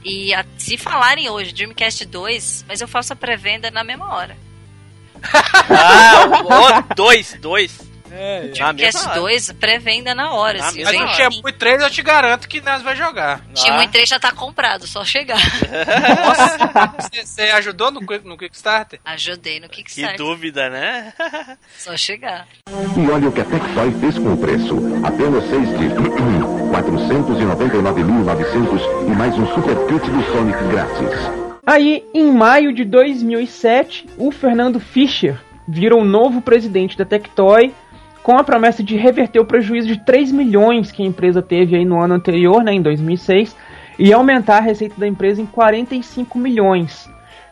[0.04, 4.36] e a- se falarem hoje Dreamcast 2, mas eu faço a pré-venda na mesma hora.
[5.70, 7.78] Ah, o, o, dois, dois.
[8.16, 10.58] É, O Dreamcast 2, pré-venda na hora.
[10.58, 11.08] Na assim, Mas o.
[11.08, 13.40] Shenmue 3 eu te garanto que nós vai jogar.
[13.54, 15.38] Shenmue 3 já tá comprado, só chegar.
[17.24, 19.00] Você, ajudou no, Quick- no Kickstarter?
[19.04, 21.12] Ajudei no Que Kickstarter, dúvida, né?
[21.76, 22.46] só chegar.
[22.68, 24.76] E olha o que a Tectoy fez com o preço.
[25.04, 25.88] Apenas seis de
[26.74, 31.18] 499.900 e mais um super kit do Sonic grátis.
[31.66, 37.72] Aí, em maio de 2007, o Fernando Fischer vira o novo presidente da Tectoy
[38.24, 41.84] com a promessa de reverter o prejuízo de 3 milhões que a empresa teve aí
[41.84, 43.54] no ano anterior, né, em 2006,
[43.98, 47.06] e aumentar a receita da empresa em 45 milhões,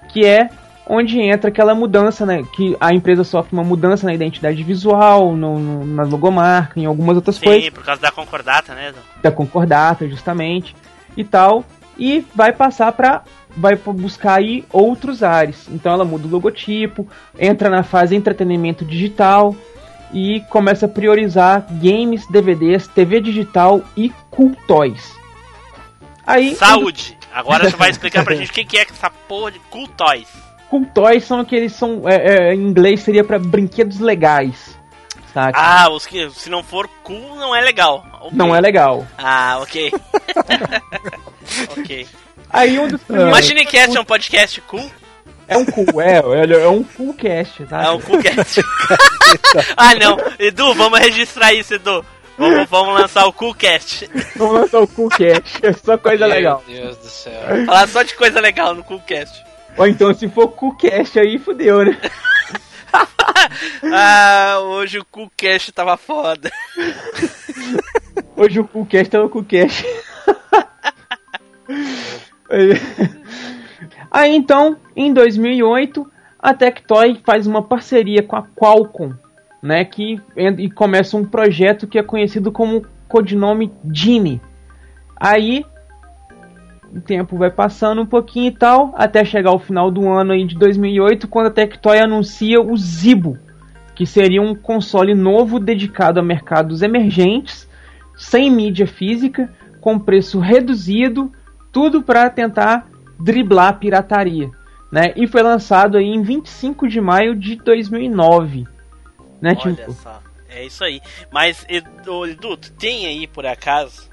[0.09, 0.49] que é
[0.89, 5.59] onde entra aquela mudança, né, que a empresa sofre uma mudança na identidade visual, no,
[5.59, 8.95] no, na logomarca, em algumas outras coisas Sim, por causa da concordata, né?
[9.23, 10.75] da concordata, justamente,
[11.15, 11.67] e tal,
[11.99, 13.23] e vai passar para
[13.55, 15.69] vai buscar aí outros ares.
[15.71, 17.07] Então ela muda o logotipo,
[17.39, 19.55] entra na fase entretenimento digital
[20.13, 25.13] e começa a priorizar games, DVDs, TV digital e cool toys.
[26.27, 27.19] Aí Saúde!
[27.33, 29.89] Agora você vai explicar pra gente o que é essa porra de cool
[30.95, 34.79] toys são aqueles são é, é, em inglês seria para brinquedos legais,
[35.33, 35.59] saca?
[35.59, 38.07] Ah, os que se não for cool não é legal.
[38.21, 38.31] Ok.
[38.33, 39.07] Não é legal.
[39.19, 39.93] Ah, ok.
[41.77, 42.07] ok.
[42.51, 44.91] Aí um dos primeiros Imagine que é um podcast cool.
[45.49, 47.85] É um cool, é, é, é um cool cast, tá?
[47.85, 48.61] É um Coolcast.
[49.77, 50.17] ah, não.
[50.39, 52.05] Edu, vamos registrar isso, Edu.
[52.39, 54.09] Vamos, vamos lançar o Coolcast.
[54.37, 56.63] Vamos lançar o cool cast, é só coisa legal.
[56.67, 57.67] Meu Deus do céu.
[57.67, 59.45] Falar só de coisa legal no Coolcast.
[59.77, 61.99] Ou então, se for CoolCast aí, fudeu, né?
[63.93, 66.53] Ah, hoje o Coolcast tava foda.
[68.37, 69.85] Hoje o CoolCast é o CoolCast.
[74.13, 76.07] Aí então, em 2008,
[76.39, 79.15] a Tectoy faz uma parceria com a Qualcomm,
[79.63, 79.85] né?
[79.85, 84.41] Que, e começa um projeto que é conhecido como codinome Genie.
[85.17, 85.65] Aí
[86.93, 90.45] o tempo vai passando um pouquinho e tal, até chegar ao final do ano aí
[90.45, 93.39] de 2008, quando a Tectoy anuncia o Zibo,
[93.95, 97.69] que seria um console novo dedicado a mercados emergentes,
[98.17, 101.33] sem mídia física, com preço reduzido,
[101.73, 102.89] tudo para tentar
[103.23, 104.51] driblar a pirataria,
[104.91, 105.13] né?
[105.17, 108.67] E foi lançado aí em 25 de maio de 2009,
[109.41, 109.93] né, Olha tipo?
[109.93, 110.21] só.
[110.49, 111.01] É isso aí.
[111.31, 114.11] Mas, Edu, Edu, tu tem aí, por acaso,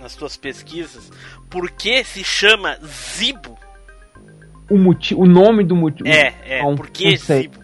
[0.00, 1.10] nas tuas pesquisas,
[1.50, 3.58] por que se chama Zibo?
[4.70, 6.08] O, moti o nome do motivo.
[6.08, 7.16] É, é, um por que.
[7.16, 7.62] Zibo?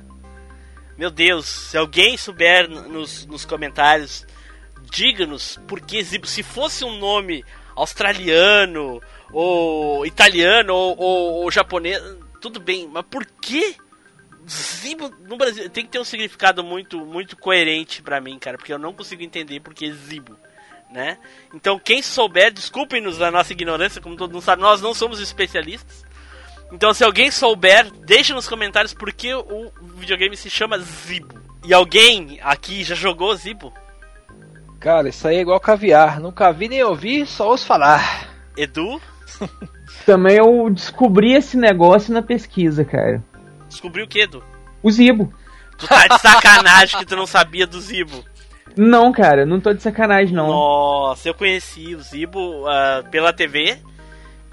[0.97, 4.27] Meu Deus, se alguém souber nos, nos comentários,
[4.91, 6.27] diga-nos por que Zibo.
[6.27, 7.45] Se fosse um nome
[7.75, 9.01] australiano,
[9.33, 12.01] ou italiano, ou, ou, ou japonês,
[12.41, 13.77] tudo bem, mas por que
[14.49, 15.69] Zibo no Brasil?
[15.69, 19.23] Tem que ter um significado muito, muito coerente pra mim, cara, porque eu não consigo
[19.23, 20.37] entender por que Zibo.
[20.91, 21.19] Né?
[21.53, 26.03] Então, quem souber, desculpem-nos a nossa ignorância, como todo mundo sabe, nós não somos especialistas.
[26.73, 31.39] Então, se alguém souber, deixe nos comentários por que o videogame se chama Zibo.
[31.65, 33.73] E alguém aqui já jogou Zibo?
[34.81, 36.21] Cara, isso aí é igual caviar.
[36.21, 38.29] Nunca vi nem ouvi, só ouço falar.
[38.57, 39.01] Edu?
[40.05, 43.23] Também eu descobri esse negócio na pesquisa, cara.
[43.69, 44.43] Descobriu o que, Edu?
[44.83, 45.33] O Zibo.
[45.77, 48.25] Tu tá de sacanagem que tu não sabia do Zibo.
[48.77, 50.49] Não, cara, não tô de sacanagem, não.
[50.49, 53.79] Nossa, eu conheci o Zibo ah, pela TV.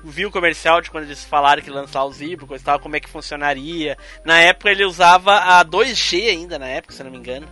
[0.04, 3.00] Vi o comercial de quando eles falaram que lançar o Zibo, coisa tal, como é
[3.00, 3.98] que funcionaria.
[4.24, 7.48] Na época ele usava a 2G ainda, na época, se eu não me engano.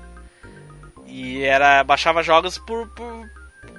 [1.07, 3.27] E era baixava jogos por, por,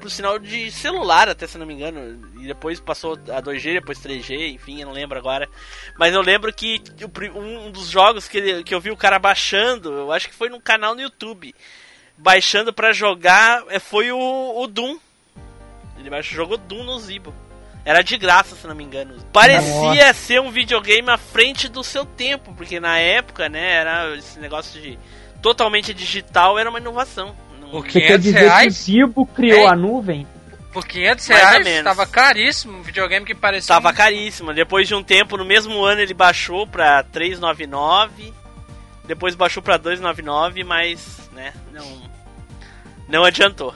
[0.04, 2.30] por sinal de celular, até se não me engano.
[2.38, 5.48] E depois passou a 2G, depois 3G, enfim, eu não lembro agora.
[5.98, 6.82] Mas eu lembro que
[7.34, 10.50] um dos jogos que, ele- que eu vi o cara baixando, eu acho que foi
[10.50, 11.54] num canal no YouTube
[12.18, 14.18] baixando pra jogar eh, foi o,
[14.60, 14.98] o Doom.
[15.98, 17.34] Ele baixou, jogou Doom no Zibo.
[17.82, 19.14] Era de graça, se não me engano.
[19.32, 24.38] Parecia ser um videogame à frente do seu tempo, porque na época, né, era esse
[24.38, 24.98] negócio de
[25.40, 27.34] totalmente digital, era uma inovação.
[27.70, 28.74] Por Você quer 500 dizer que o reais?
[28.74, 29.66] Zibo criou Ei.
[29.66, 30.26] a nuvem?
[30.72, 31.84] Por 500 Mais reais, menos.
[31.84, 32.78] tava caríssimo.
[32.78, 33.74] Um videogame que parecia.
[33.74, 34.52] Tava um- caríssimo.
[34.52, 38.32] Depois de um tempo, no mesmo ano, ele baixou pra 399.
[39.06, 41.84] Depois baixou pra 299, mas, né, não.
[43.08, 43.74] Não adiantou.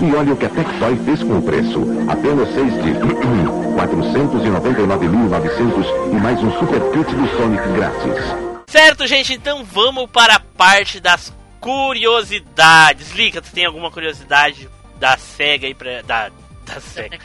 [0.00, 1.80] E olha o que a Tectoy fez com o preço.
[2.08, 2.90] Apenas seis de
[3.76, 8.24] 499.900 e mais um super kit do Sonic grátis.
[8.68, 13.10] Certo, gente, então vamos para a parte das curiosidades.
[13.12, 16.02] Lica, tu tem alguma curiosidade da SEGA aí pra.
[16.02, 16.30] Da,
[16.64, 17.18] da SEGA.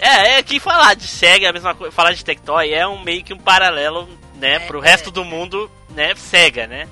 [0.00, 1.92] É, é que falar de SEGA é a mesma coisa.
[1.94, 4.88] Falar de Tectoy é um meio que um paralelo, né, É, pro é.
[4.88, 6.88] resto do mundo, né, SEGA, né?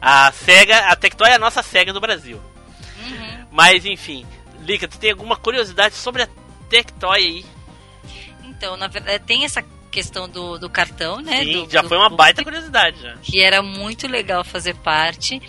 [0.00, 2.40] A SEGA, a Tectoy é a nossa SEGA do Brasil.
[3.50, 4.26] Mas enfim,
[4.60, 6.28] Lica, tu tem alguma curiosidade sobre a
[6.68, 7.46] Tectoy aí?
[8.44, 11.42] Então, na verdade, tem essa questão do, do cartão, né?
[11.44, 13.14] Sim, do- já do foi uma baita curiosidade já.
[13.22, 15.40] Que era muito legal fazer parte.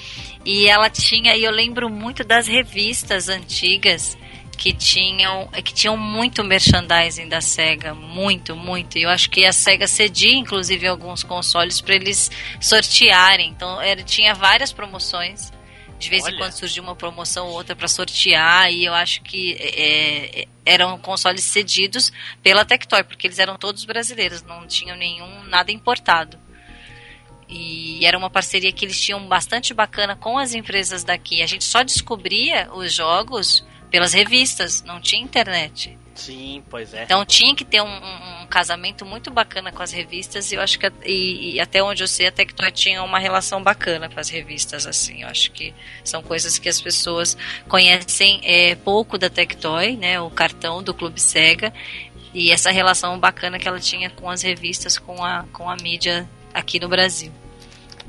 [0.48, 4.18] E ela tinha, e eu lembro muito das revistas antigas
[4.58, 8.98] que tinham, que tinham muito merchandising da Sega, muito, muito.
[8.98, 13.50] E eu acho que a Sega cedia, inclusive, alguns consoles para eles sortearem.
[13.50, 15.52] Então, era, tinha várias promoções.
[16.00, 16.34] De vez Olha.
[16.34, 20.48] em quando surgia uma promoção ou outra para sortear, e eu acho que é, é,
[20.66, 26.40] eram consoles cedidos pela Tectoy, porque eles eram todos brasileiros, não tinham nenhum nada importado.
[27.50, 31.42] E era uma parceria que eles tinham bastante bacana com as empresas daqui.
[31.42, 35.98] A gente só descobria os jogos pelas revistas, não tinha internet.
[36.14, 37.04] Sim, pois é.
[37.04, 40.62] Então tinha que ter um, um- um casamento muito bacana com as revistas e eu
[40.62, 44.20] acho que e, e até onde eu sei a Tectoy tinha uma relação bacana com
[44.20, 45.22] as revistas assim.
[45.22, 47.38] Eu acho que são coisas que as pessoas
[47.70, 50.20] conhecem é, pouco da Tectoy, né?
[50.20, 51.72] O cartão do Clube Sega
[52.34, 56.28] e essa relação bacana que ela tinha com as revistas, com a com a mídia
[56.54, 57.32] aqui no Brasil.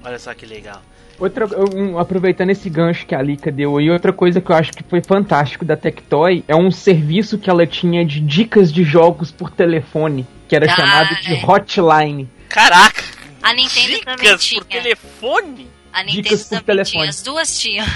[0.05, 0.81] Olha só que legal.
[1.19, 4.71] Outra, um, aproveitando esse gancho que a Lika deu aí, outra coisa que eu acho
[4.73, 9.33] que foi fantástico da Tectoy é um serviço que ela tinha de dicas de jogos
[9.33, 11.45] por telefone, que era Ah, chamado de é.
[11.45, 12.29] Hotline.
[12.49, 13.03] Caraca!
[13.43, 14.61] A Nintendo também Dicas tinha.
[14.61, 15.67] por telefone?
[15.93, 16.93] A Nintendo Dicas por também telefone.
[17.01, 17.11] tinha.
[17.11, 17.87] As duas tinham.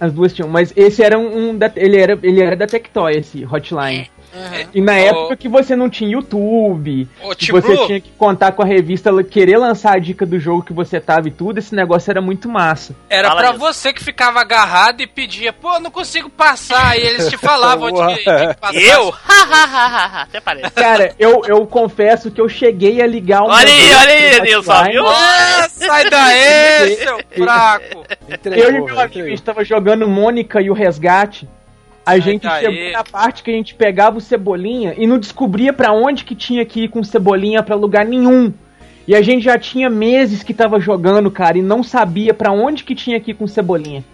[0.00, 3.16] As duas tinham, mas esse era um, um da, ele era ele era da Tectoy
[3.16, 4.10] esse Hotline.
[4.74, 7.86] E na época que você não tinha YouTube, Ô, que você Blue.
[7.86, 11.28] tinha que contar com a revista, querer lançar a dica do jogo que você tava
[11.28, 12.94] e tudo, esse negócio era muito massa.
[13.08, 13.58] Era isso.
[13.58, 16.98] você que ficava agarrado e pedia, pô, não consigo passar.
[16.98, 18.16] E eles te falavam tinha
[18.54, 18.74] que passar.
[18.74, 19.14] Eu?
[20.22, 20.70] Até parece.
[20.70, 23.46] Cara, eu, eu confesso que eu cheguei a ligar um.
[23.46, 25.06] Olha aí, olha aí, Nilson, viu?
[25.06, 28.04] Ah, sai daí, seu fraco.
[28.44, 31.48] Eu e meu amigo, a gente tava jogando Mônica e o Resgate.
[32.08, 32.64] A gente daí.
[32.64, 36.34] chegou na parte que a gente pegava o Cebolinha e não descobria pra onde que
[36.34, 38.52] tinha que ir com o Cebolinha pra lugar nenhum.
[39.06, 42.84] E a gente já tinha meses que tava jogando, cara, e não sabia pra onde
[42.84, 44.04] que tinha que ir com o Cebolinha.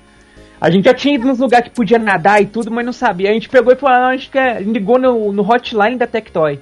[0.61, 3.31] A gente já tinha ido nos lugares que podia nadar e tudo, mas não sabia.
[3.31, 4.63] A gente pegou e falou, ah, a gente quer...
[4.63, 6.59] ligou no, no hotline da Tectoy.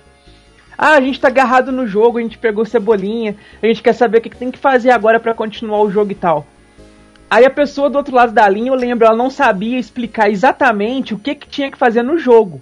[0.76, 4.18] Ah, a gente tá agarrado no jogo, a gente pegou Cebolinha, a gente quer saber
[4.18, 6.46] o que, que tem que fazer agora pra continuar o jogo e tal.
[7.32, 11.14] Aí a pessoa do outro lado da linha, eu lembro, ela não sabia explicar exatamente
[11.14, 12.60] o que, que tinha que fazer no jogo.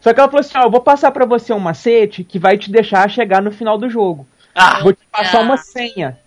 [0.00, 2.56] Só que ela falou assim: Ó, eu vou passar pra você um macete que vai
[2.56, 4.26] te deixar chegar no final do jogo.
[4.54, 6.18] Ah, Vou te passar uma senha.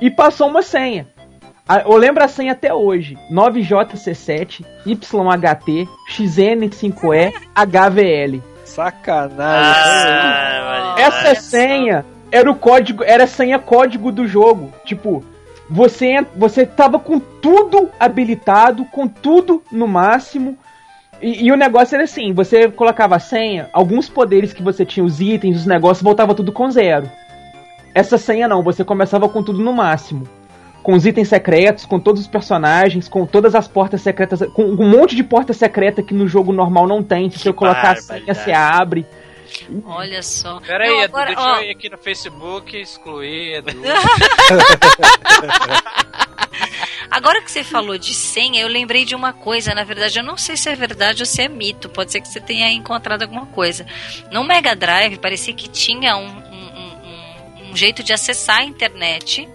[0.00, 1.08] E passou uma senha.
[1.84, 8.40] Eu lembro a senha até hoje: 9JC7, YHT, XN5E, HVL.
[8.64, 9.42] Sacanagem.
[9.42, 14.72] ah, Essa senha era o código, era a senha código do jogo.
[14.84, 15.24] Tipo,
[15.68, 20.56] você você tava com tudo habilitado, com tudo no máximo.
[21.20, 25.04] E, e o negócio era assim, você colocava a senha, alguns poderes que você tinha,
[25.04, 27.10] os itens, os negócios, voltava tudo com zero.
[27.94, 30.28] Essa senha não, você começava com tudo no máximo.
[30.82, 34.88] Com os itens secretos, com todos os personagens, com todas as portas secretas, com um
[34.88, 37.30] monte de porta secreta que no jogo normal não tem.
[37.30, 39.06] Se você colocar a senha, você abre.
[39.84, 40.60] Olha só.
[40.60, 43.70] Pera aí, Não, Edu, agora, deixa ó, eu ir aqui no Facebook, excluir, Edu.
[47.10, 49.74] Agora que você falou de senha, eu lembrei de uma coisa.
[49.74, 51.88] Na verdade, eu não sei se é verdade ou se é mito.
[51.88, 53.86] Pode ser que você tenha encontrado alguma coisa.
[54.30, 59.48] No Mega Drive, parecia que tinha um, um- um- um jeito de acessar a internet.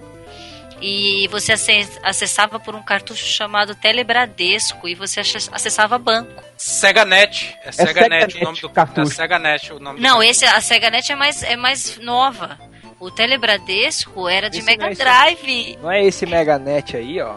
[0.82, 4.88] E você ace- acessava por um cartucho chamado Telebradesco.
[4.90, 6.32] E você ace- acessava banco.
[6.58, 7.56] SegaNet.
[7.64, 9.12] É SegaNet o nome do cartucho.
[9.12, 12.58] É SegaNet o nome do Não, esse, a SegaNet é mais, é mais nova.
[13.00, 15.78] O Telebradesco era de Esse Mega não é esse- Drive.
[15.82, 17.36] Não é esse Meganet aí, ó.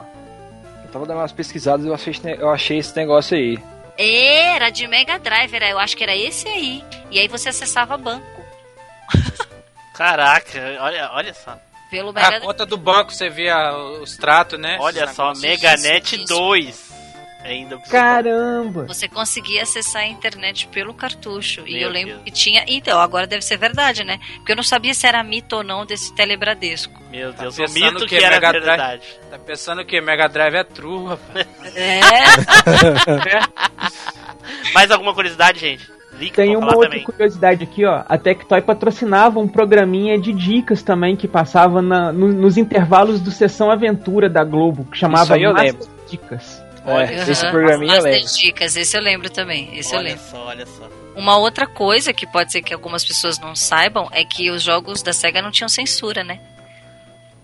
[0.84, 3.58] Eu tava dando umas pesquisadas e eu achei, esse eu achei esse negócio aí.
[3.98, 6.82] Era de Mega Drive, era, eu acho que era esse aí.
[7.10, 8.26] E aí você acessava banco
[9.94, 11.56] Caraca, olha, olha só.
[11.94, 13.72] Pelo Mega A conta do banco, você via
[14.02, 14.76] os tratos, né?
[14.80, 15.32] Olha Esses só.
[15.34, 16.26] Meganet isso.
[16.26, 16.94] 2.
[17.44, 18.86] Ainda Caramba!
[18.86, 21.62] Você conseguia acessar a internet pelo cartucho.
[21.66, 22.24] e Meu eu lembro Deus.
[22.24, 22.64] que tinha.
[22.66, 24.18] Então, agora deve ser verdade, né?
[24.36, 26.98] Porque eu não sabia se era mito ou não desse Telebradesco.
[27.10, 28.64] Meu Tá Deus, o pensando mito que que, é era Mega Drive?
[28.64, 29.02] verdade.
[29.30, 31.46] Tá pensando que Mega Drive é true, rapaz.
[31.76, 32.00] É.
[34.72, 35.86] Mais alguma curiosidade, gente?
[36.18, 37.04] Liga Tem uma outra também.
[37.04, 38.04] curiosidade aqui, ó.
[38.08, 43.30] A Tectoy patrocinava um programinha de dicas também que passava na- no- nos intervalos do
[43.30, 45.88] Sessão Aventura da Globo, que chamava Isso aí eu Master lembro.
[46.08, 46.62] Dicas.
[46.86, 48.28] Olha, É, esse programinha eu Master lembro.
[48.36, 49.76] Dicas, esse eu lembro também.
[49.76, 50.24] Esse eu olha lembro.
[50.24, 50.88] só, olha só.
[51.16, 55.02] Uma outra coisa que pode ser que algumas pessoas não saibam é que os jogos
[55.02, 56.40] da SEGA não tinham censura, né?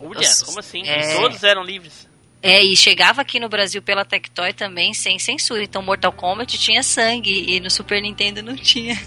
[0.00, 0.82] Olha, Os- como assim?
[0.88, 1.14] é.
[1.16, 2.08] Todos eram livres.
[2.42, 5.62] É, e chegava aqui no Brasil pela Tectoy também sem censura.
[5.62, 8.98] Então Mortal Kombat tinha sangue e no Super Nintendo não tinha.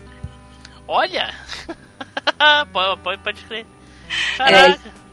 [0.87, 1.33] Olha!
[2.71, 3.65] pode, pode, pode crer.
[4.37, 4.79] Caraca!
[4.87, 5.03] É,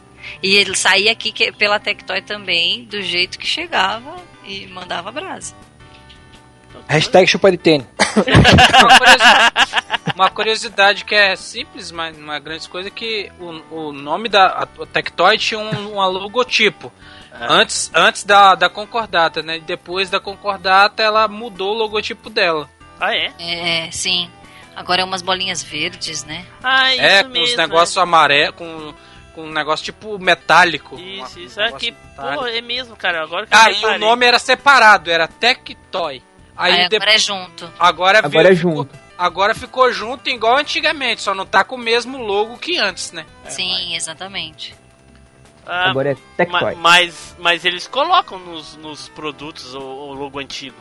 [0.43, 5.55] e ele saía aqui que- pela Tectoy também, do jeito que chegava e mandava brasa.
[6.89, 7.87] Hashtag chuparitene.
[8.17, 9.55] Uma curiosidade,
[10.15, 14.29] uma curiosidade que é simples, mas não é grande coisa, é que o, o nome
[14.29, 16.93] da Tectoy tinha um, um logotipo.
[17.49, 19.59] Antes, antes da, da concordata, né?
[19.59, 22.69] Depois da concordata, ela mudou o logotipo dela.
[23.01, 23.33] Ah, é?
[23.39, 24.31] É, sim.
[24.77, 26.45] Agora é umas bolinhas verdes, né?
[26.62, 27.45] Ah, isso é, com mesmo.
[27.47, 28.95] os negócios amarelos, com,
[29.35, 30.97] com um negócio tipo metálico.
[30.99, 31.59] Isso, Uma- isso.
[31.59, 32.43] um É negócio que, metálico.
[32.43, 33.23] pô, é mesmo, cara.
[33.23, 36.23] Agora que Ah, e o nome era separado, era Tectoy.
[36.57, 37.73] Aí, Aí, de- agora é junto.
[37.79, 38.99] agora, Agora é ficou- junto.
[39.19, 43.27] Agora ficou junto igual antigamente, só não tá com o mesmo logo que antes, né?
[43.49, 44.75] Sim, exatamente.
[45.66, 46.74] Ah, Agora é Tectoy.
[46.74, 50.77] ma- mas, mas eles colocam nos, nos produtos o, o logo antigo.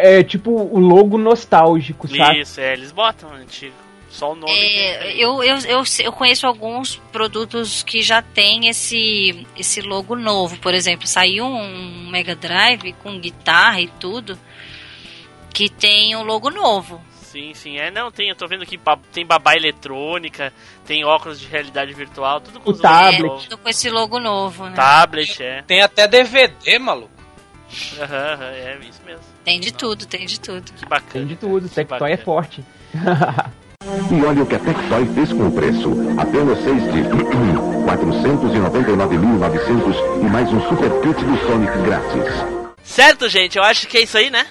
[0.00, 2.40] É, é tipo o logo nostálgico, sabe?
[2.40, 3.74] Isso, é, eles botam antigo.
[4.08, 4.50] Só o nome.
[4.52, 10.56] É, eu, eu, eu, eu conheço alguns produtos que já tem esse, esse logo novo.
[10.58, 14.38] Por exemplo, saiu um Mega Drive com guitarra e tudo
[15.52, 17.00] que tem um logo novo.
[17.36, 17.76] Sim, sim.
[17.78, 20.50] É, não, tem, eu tô vendo aqui, ba- tem babá eletrônica,
[20.86, 23.42] tem óculos de realidade virtual, tudo com O os tablet.
[23.44, 24.72] Tudo com esse logo novo, né?
[24.74, 25.60] Tablet, é.
[25.66, 27.10] Tem até DVD, maluco.
[28.00, 29.20] Aham, aham, é isso mesmo.
[29.44, 30.72] Tem de tudo, tem de tudo.
[30.72, 31.10] Que bacana.
[31.12, 32.64] Tem de tudo, Que Tectoy é forte.
[34.10, 35.90] E olha o que a Tectoy fez com o preço.
[36.18, 37.02] Apenas 6 de
[37.84, 42.32] 499.900 e mais um super kit do Sonic grátis.
[42.82, 44.46] Certo, gente, eu acho que é isso aí, né?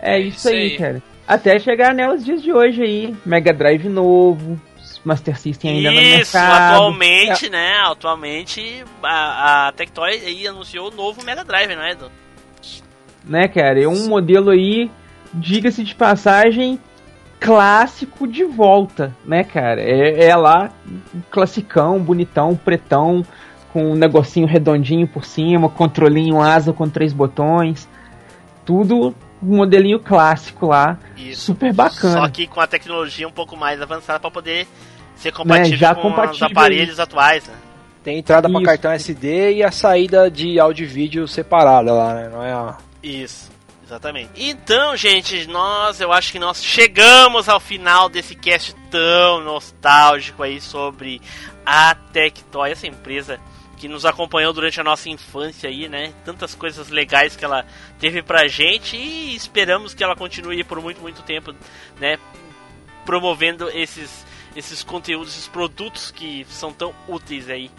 [0.00, 0.76] É isso, isso aí, aí.
[0.78, 1.00] cara.
[1.32, 3.16] Até chegar né, os dias de hoje aí.
[3.24, 4.60] Mega Drive novo,
[5.02, 6.74] Master System ainda no Isso, mercado.
[6.74, 7.72] atualmente, né?
[7.86, 12.10] Atualmente a, a Tectoy aí anunciou o novo Mega Drive, não é, Edu?
[13.24, 13.82] né, cara?
[13.82, 14.90] É um modelo aí,
[15.32, 16.78] diga-se de passagem,
[17.40, 19.80] clássico de volta, né, cara?
[19.80, 20.70] É, é lá,
[21.30, 23.24] classicão, bonitão, pretão,
[23.72, 27.88] com um negocinho redondinho por cima, controlinho asa com três botões,
[28.66, 31.46] tudo um modelinho clássico lá, Isso.
[31.46, 32.20] super bacana.
[32.20, 34.66] Só que com a tecnologia um pouco mais avançada para poder
[35.16, 37.54] ser compatível já com compatível os aparelhos atuais, né?
[38.02, 38.66] Tem entrada pra Isso.
[38.66, 42.28] cartão SD e a saída de áudio e vídeo separada lá, né?
[42.28, 42.76] Não é a...
[43.02, 43.50] Isso,
[43.84, 44.30] exatamente.
[44.36, 50.60] Então, gente, nós, eu acho que nós chegamos ao final desse cast tão nostálgico aí
[50.60, 51.20] sobre
[51.64, 53.38] a Tectoy, essa empresa
[53.82, 56.12] que nos acompanhou durante a nossa infância aí, né?
[56.24, 57.66] Tantas coisas legais que ela
[57.98, 61.52] teve pra gente e esperamos que ela continue por muito, muito tempo,
[61.98, 62.16] né?
[63.04, 67.72] Promovendo esses, esses conteúdos, esses produtos que são tão úteis aí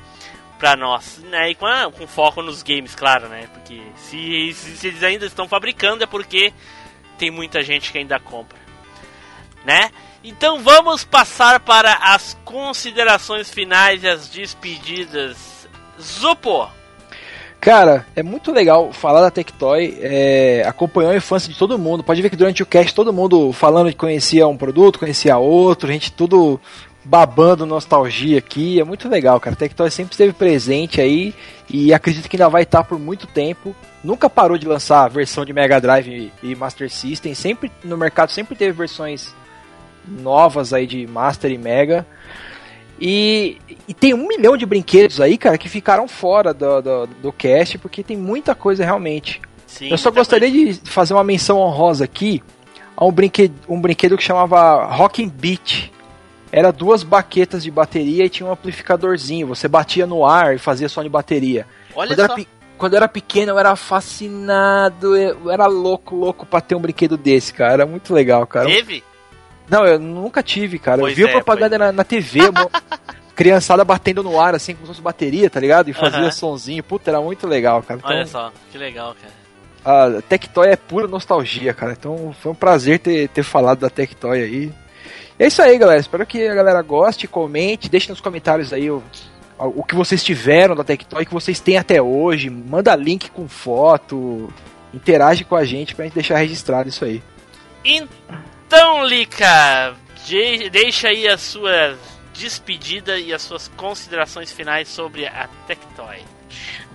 [0.60, 1.52] pra nós, né?
[1.52, 3.48] E com, a- com foco nos games, claro, né?
[3.54, 6.52] Porque se, se- se eles ainda estão fabricando é porque
[7.18, 8.60] tem muita gente que ainda compra,
[9.64, 9.90] né?
[10.22, 15.53] Então vamos passar para as considerações finais e as despedidas.
[16.02, 16.70] Zupo!
[17.64, 22.04] Cara, é muito legal falar da Tectoy, é, acompanhou a infância de todo mundo.
[22.04, 25.90] Pode ver que durante o cast todo mundo falando que conhecia um produto, conhecia outro,
[25.90, 26.60] a gente tudo
[27.06, 28.82] babando nostalgia aqui.
[28.82, 29.54] É muito legal, cara.
[29.54, 31.34] A Tectoy sempre esteve presente aí
[31.70, 33.76] e acredito que ainda vai estar por muito tempo.
[34.04, 37.34] Nunca parou de lançar versão de Mega Drive e Master System.
[37.34, 39.34] Sempre no mercado sempre teve versões
[40.06, 42.06] novas aí de Master e Mega.
[43.06, 47.34] E, e tem um milhão de brinquedos aí, cara, que ficaram fora do, do, do
[47.34, 49.42] cast, porque tem muita coisa realmente.
[49.68, 52.42] Sim, Eu só gostaria de fazer uma menção honrosa aqui
[52.96, 55.92] a um brinquedo, um brinquedo que chamava Rockin' Beat.
[56.50, 59.48] Era duas baquetas de bateria e tinha um amplificadorzinho.
[59.48, 61.66] Você batia no ar e fazia som de bateria.
[61.96, 62.36] Olha Quando, era, só.
[62.36, 62.48] pe-
[62.78, 65.18] quando eu era pequeno, eu era fascinado.
[65.18, 67.74] Eu era louco, louco pra ter um brinquedo desse, cara.
[67.74, 68.68] Era muito legal, cara.
[68.68, 69.04] Teve?
[69.70, 71.00] Não, eu nunca tive, cara.
[71.02, 72.40] Pois eu vi a é, propaganda na, na TV,
[73.36, 75.90] criançada batendo no ar, assim, como se fosse bateria, tá ligado?
[75.90, 76.32] E fazia Aham.
[76.32, 76.84] sonzinho.
[76.84, 78.00] Puta, era muito legal, cara.
[78.00, 79.16] Então, Olha só, que legal,
[79.84, 80.18] cara.
[80.18, 81.94] a Tectoy é pura nostalgia, cara.
[81.94, 84.72] Então foi um prazer ter, ter falado da Tectoy aí.
[85.40, 86.00] E é isso aí, galera.
[86.00, 89.02] Espero que a galera goste, comente, deixe nos comentários aí o,
[89.58, 92.50] o que vocês tiveram da Tectoy, que vocês têm até hoje.
[92.50, 94.54] Manda link com foto,
[94.94, 97.24] interage com a gente pra gente deixar registrado isso aí.
[98.76, 99.94] Então, Lica,
[100.26, 101.96] de- deixa aí a sua
[102.34, 106.24] despedida e as suas considerações finais sobre a Tectoy.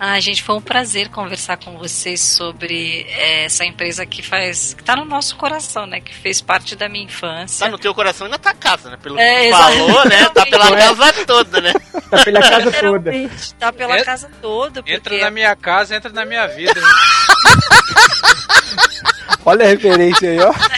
[0.01, 4.75] Ah, gente, foi um prazer conversar com vocês sobre é, essa empresa que faz.
[4.75, 6.01] que tá no nosso coração, né?
[6.01, 7.65] Que fez parte da minha infância.
[7.67, 8.99] Tá no teu coração e na tua casa, né?
[9.01, 10.29] Pelo É, que tu falou, né?
[10.31, 11.73] Tá pela casa toda, né?
[12.11, 13.13] Tá pela casa toda.
[13.57, 14.83] Tá pela Entra- casa toda.
[14.83, 16.81] Porque Entra na minha casa, entra na minha vida.
[19.45, 20.53] Olha a referência aí, ó.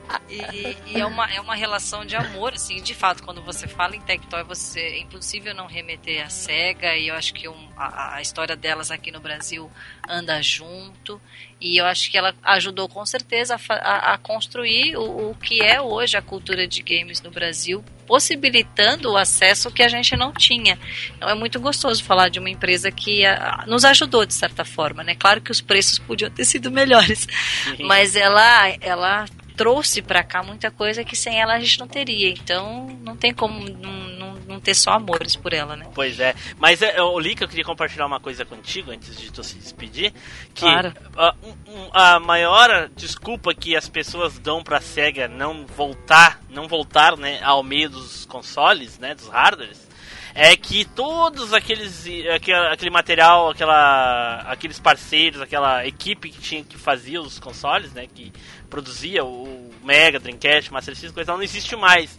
[0.31, 3.95] E, e é, uma, é uma relação de amor, assim, de fato, quando você fala
[3.95, 8.15] em Tectoy, você, é impossível não remeter à SEGA, e eu acho que um- a,
[8.15, 9.69] a história delas aqui no Brasil
[10.07, 11.21] anda junto,
[11.59, 15.61] e eu acho que ela ajudou com certeza a, a- a construir o, o que
[15.61, 20.31] é hoje a cultura de games no Brasil, possibilitando o acesso que a gente não
[20.33, 20.77] tinha.
[21.15, 23.23] Então é muito gostoso falar de uma empresa que
[23.67, 25.15] nos ajudou de certa forma, né?
[25.15, 27.27] Claro que os preços podiam ter sido melhores,
[27.79, 29.25] mas ela, ela
[29.61, 32.29] trouxe pra cá muita coisa que sem ela a gente não teria.
[32.29, 35.85] Então não tem como não, não, não ter só amores por ela, né?
[35.93, 36.33] Pois é.
[36.57, 40.11] Mas é, o Lick, eu queria compartilhar uma coisa contigo antes de tu se despedir.
[40.55, 40.93] Que Claro.
[41.15, 41.35] a,
[41.67, 47.39] um- a maior desculpa que as pessoas dão pra SEGA não voltar, não voltar, né,
[47.43, 49.87] ao meio dos consoles, né, dos hardwares,
[50.33, 56.77] é que todos aqueles aquele, aquele material, aquela aqueles parceiros, aquela equipe que tinha que
[56.77, 58.31] fazia os consoles, né, que
[58.71, 62.17] produzia o Mega, Dreamcast, Master System, coisa, não existe mais.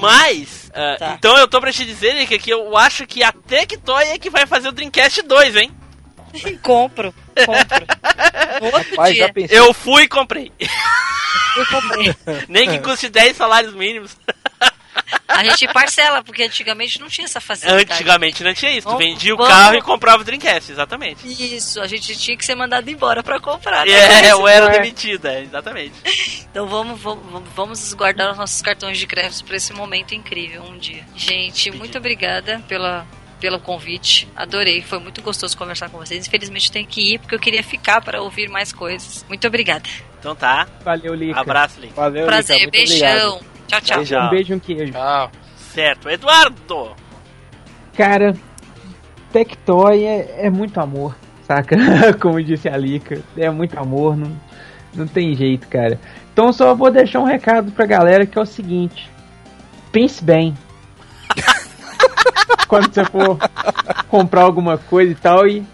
[0.00, 1.14] Mas, ah, Tá.
[1.18, 4.30] então eu tô pra te dizer, Nick, que eu acho que a Tectoy é que
[4.30, 5.70] vai fazer o Dreamcast 2, hein?
[6.62, 7.14] Compro,
[7.46, 7.86] compro.
[8.60, 9.58] Outro Rapaz, dia, já pensei.
[9.58, 10.52] Eu fui e comprei.
[11.56, 12.14] eu comprei.
[12.48, 14.16] Nem que custe 10 salários mínimos.
[15.28, 17.92] A gente parcela, porque antigamente não tinha essa facilidade.
[17.92, 18.82] Antigamente não tinha isso.
[18.88, 21.26] Tu Vamos- vendia o vamos- carro e comprava o Dreamcast, exatamente.
[21.26, 23.86] Isso, a gente tinha que ser mandado embora pra comprar.
[23.86, 23.92] né?
[23.92, 24.70] É, eu era é.
[24.70, 25.94] demitida, exatamente.
[26.50, 30.76] Então vamos, vamos, vamos guardar os nossos cartões de crédito para esse momento incrível um
[30.78, 31.04] dia.
[31.14, 33.06] Gente, muito obrigada pela,
[33.38, 34.26] pelo convite.
[34.34, 36.26] Adorei, foi muito gostoso conversar com vocês.
[36.26, 39.24] Infelizmente eu tenho que ir porque eu queria ficar para ouvir mais coisas.
[39.28, 39.88] Muito obrigada.
[40.18, 40.66] Então tá.
[40.82, 41.38] Valeu, Lica.
[41.40, 41.92] Abraço, Link.
[41.94, 43.28] Valeu, Prazer, Lica, muito beijão.
[43.34, 43.57] obrigado.
[43.68, 43.96] Tchau, tchau.
[43.98, 44.26] Beijão.
[44.26, 44.92] Um beijo e um queijo.
[44.92, 45.30] Tchau.
[45.56, 46.08] Certo.
[46.08, 46.96] Eduardo!
[47.94, 48.34] Cara,
[49.32, 51.14] Tectoy é, é muito amor,
[51.46, 51.76] saca?
[52.20, 54.32] Como disse a Lica, é muito amor, não,
[54.94, 56.00] não tem jeito, cara.
[56.32, 59.10] Então só vou deixar um recado pra galera que é o seguinte:
[59.92, 60.56] pense bem.
[62.66, 63.38] Quando você for
[64.08, 65.64] comprar alguma coisa e tal, e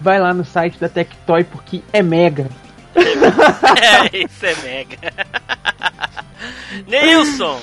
[0.00, 2.48] vai lá no site da Tectoy porque é mega.
[2.94, 4.98] é, isso é mega.
[6.86, 7.60] Neilson!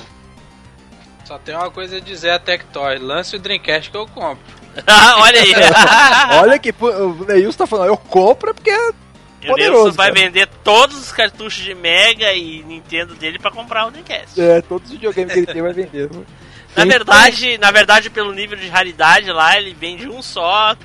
[1.24, 2.98] Só tem uma coisa a dizer a Tectoy.
[2.98, 4.38] Lance o Dreamcast que eu compro.
[4.86, 5.52] Ah, olha aí.
[6.40, 9.92] Olha que o Neilson tá falando, eu compro é porque é O Neilson poderoso.
[9.92, 10.20] vai cara.
[10.20, 14.40] vender todos os cartuchos de Mega e Nintendo dele pra comprar o Dreamcast.
[14.40, 16.08] É, todos os videogames que ele tem vai vender.
[16.76, 20.76] Na verdade, na verdade, pelo nível de raridade lá, ele vende um só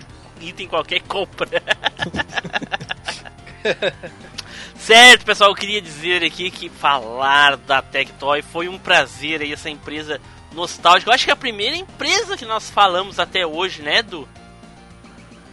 [0.42, 1.48] item qualquer que compra.
[4.86, 9.70] Certo, pessoal, eu queria dizer aqui que falar da Tectoy foi um prazer aí, essa
[9.70, 10.20] empresa
[10.54, 11.10] nostálgica.
[11.10, 14.28] Eu acho que é a primeira empresa que nós falamos até hoje, né, Edu?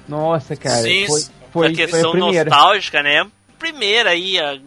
[0.09, 2.51] Nossa, cara, Sim, foi, a foi, foi a questão primeira.
[2.51, 3.27] nostálgica, né?
[3.59, 4.59] Primeira aí, a-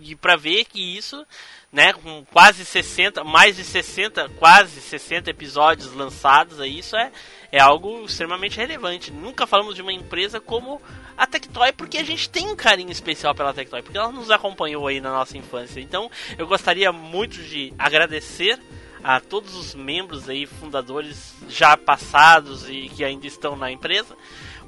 [0.00, 1.24] e pra ver que isso,
[1.72, 7.10] né, com quase 60, mais de 60, quase 60 episódios lançados aí, isso é,
[7.52, 9.10] é algo extremamente relevante.
[9.10, 10.80] Nunca falamos de uma empresa como
[11.16, 14.86] a Tectoy, porque a gente tem um carinho especial pela Tectoy, porque ela nos acompanhou
[14.86, 15.80] aí na nossa infância.
[15.80, 18.58] Então, eu gostaria muito de agradecer
[19.02, 24.16] a todos os membros aí, fundadores já passados e que ainda estão na empresa.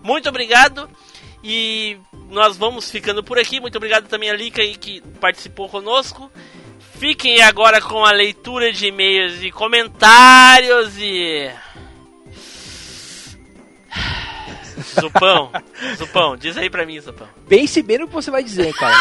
[0.02, 0.88] Muito obrigado.
[1.42, 1.98] E
[2.28, 3.60] nós vamos ficando por aqui.
[3.60, 6.30] Muito obrigado também a Lica aí que participou conosco.
[6.98, 11.50] Fiquem agora com a leitura de e-mails e comentários e.
[15.00, 15.50] Zupão,
[15.96, 17.28] Zupão, diz aí pra mim, Zupão.
[17.48, 18.96] Pense bem no que você vai dizer, cara.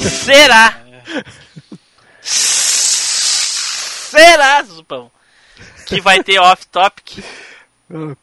[0.00, 0.78] Será?
[4.12, 5.10] Será, Zupão?
[5.86, 7.24] Que vai ter off-topic?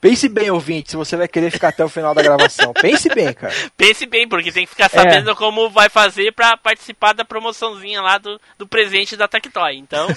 [0.01, 2.73] Pense bem, ouvinte, se você vai querer ficar até o final da gravação.
[2.73, 3.53] Pense bem, cara.
[3.77, 8.17] Pense bem, porque tem que ficar sabendo como vai fazer pra participar da promoçãozinha lá
[8.17, 9.77] do, do presente da Tectoy.
[9.77, 10.07] Então,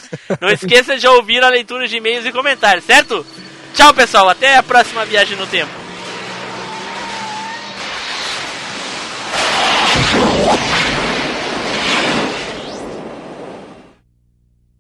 [0.41, 3.27] não esqueça de ouvir a leitura de e-mails e comentários, certo?
[3.75, 4.29] Tchau, pessoal.
[4.29, 5.82] Até a próxima viagem no tempo.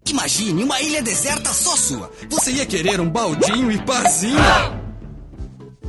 [0.08, 2.10] Imagine uma ilha deserta só sua.
[2.28, 4.38] Você ia querer um baldinho e parzinho?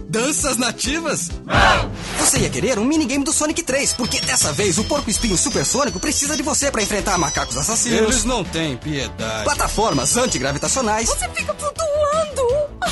[0.07, 1.29] Danças nativas?
[1.43, 1.91] Não!
[2.19, 5.99] Você ia querer um minigame do Sonic 3, porque dessa vez o porco espinho supersônico
[5.99, 7.99] precisa de você para enfrentar macacos assassinos.
[7.99, 9.43] Eles não têm piedade.
[9.43, 11.09] Plataformas antigravitacionais.
[11.09, 12.43] Você fica flutuando!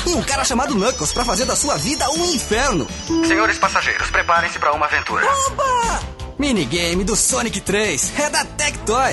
[0.04, 2.88] E um cara chamado Knuckles para fazer da sua vida um inferno.
[3.24, 5.24] Senhores passageiros, preparem-se para uma aventura.
[5.46, 6.00] Oba!
[6.36, 9.12] Minigame do Sonic 3 é da Tectoy.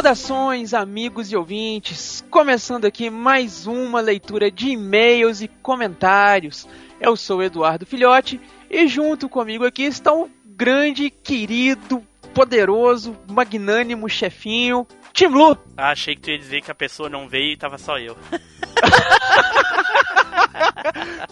[0.00, 2.24] Saudações, amigos e ouvintes!
[2.30, 6.66] Começando aqui mais uma leitura de e-mails e comentários.
[6.98, 8.40] Eu sou Eduardo Filhote
[8.70, 12.02] e junto comigo aqui está o grande, querido,
[12.32, 15.54] poderoso, magnânimo chefinho, Tim Lu.
[15.76, 18.16] Ah, achei que tu ia dizer que a pessoa não veio e tava só eu.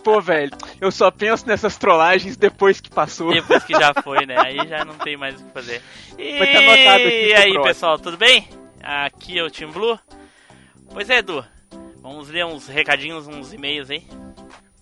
[0.04, 3.32] Pô, velho, eu só penso nessas trollagens depois que passou.
[3.32, 4.36] Depois que já foi, né?
[4.38, 5.80] Aí já não tem mais o que fazer.
[6.18, 8.57] E tá anotado aqui E aí, pessoal, tudo bem?
[8.90, 9.98] Aqui é o Team Blue.
[10.90, 11.44] Pois é, Edu.
[12.00, 14.06] Vamos ler uns recadinhos, uns e-mails aí.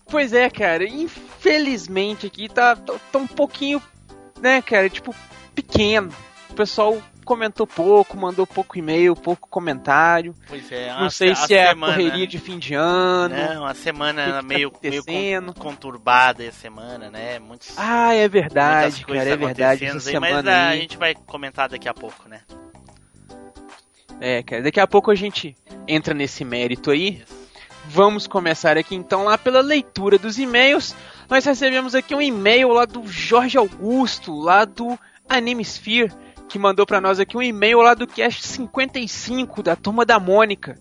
[0.09, 3.83] Pois é, cara, infelizmente aqui tá, tá, tá um pouquinho,
[4.41, 5.13] né, cara, tipo,
[5.53, 6.15] pequeno.
[6.51, 10.33] O pessoal comentou pouco, mandou pouco e-mail, pouco comentário.
[10.47, 13.35] Pois é, Não a- sei a se é semana- a correria de fim de ano.
[13.35, 14.73] Não, uma semana que que tá meio,
[15.09, 17.41] meio conturbada essa semana, né?
[17.41, 19.85] Muitos, Ah, é verdade, cara, é verdade.
[19.85, 20.81] Essa aí, mas semana a aí.
[20.83, 22.43] gente vai comentar daqui a pouco, né?
[24.21, 25.55] É, cara, daqui a pouco a gente
[25.87, 27.23] entra nesse mérito aí.
[27.89, 30.95] Vamos começar aqui então lá pela leitura dos e-mails.
[31.29, 34.99] Nós recebemos aqui um e-mail lá do Jorge Augusto, lá do
[35.29, 36.13] Animesphere,
[36.49, 40.79] que mandou pra nós aqui um e-mail lá do Cast 55 da Turma da Mônica.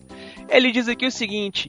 [0.48, 1.68] Ele diz aqui o seguinte: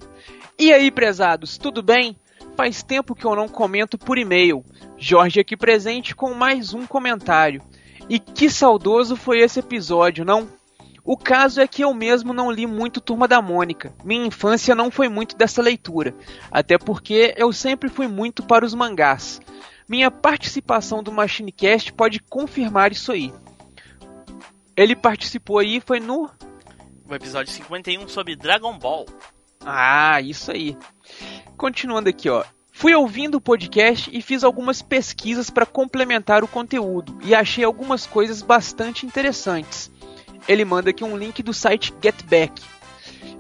[0.57, 2.18] E aí, prezados, tudo bem?
[2.56, 4.65] Faz tempo que eu não comento por e-mail.
[4.98, 7.61] Jorge aqui presente com mais um comentário.
[8.10, 10.57] E que saudoso foi esse episódio, não?
[11.08, 13.94] O caso é que eu mesmo não li muito Turma da Mônica.
[14.04, 16.14] Minha infância não foi muito dessa leitura,
[16.52, 19.40] até porque eu sempre fui muito para os mangás.
[19.88, 23.34] Minha participação do Machinecast pode confirmar isso aí.
[24.76, 26.30] Ele participou aí foi no
[27.10, 29.06] O episódio 51 sobre Dragon Ball.
[29.64, 30.78] Ah, isso aí.
[31.56, 32.44] Continuando aqui, ó.
[32.70, 38.06] Fui ouvindo o podcast e fiz algumas pesquisas para complementar o conteúdo e achei algumas
[38.06, 39.90] coisas bastante interessantes.
[40.48, 42.61] Ele manda aqui um link do site Get Back.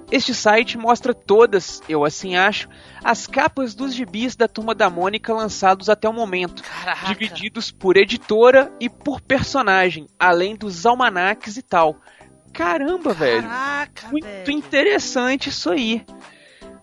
[0.09, 2.69] Este site mostra todas, eu assim acho,
[3.03, 7.07] as capas dos gibis da Turma da Mônica lançados até o momento, Caraca.
[7.07, 11.97] divididos por editora e por personagem, além dos almanaques e tal.
[12.53, 13.43] Caramba, velho.
[13.43, 14.51] Caraca, Muito velho.
[14.51, 16.05] interessante isso aí.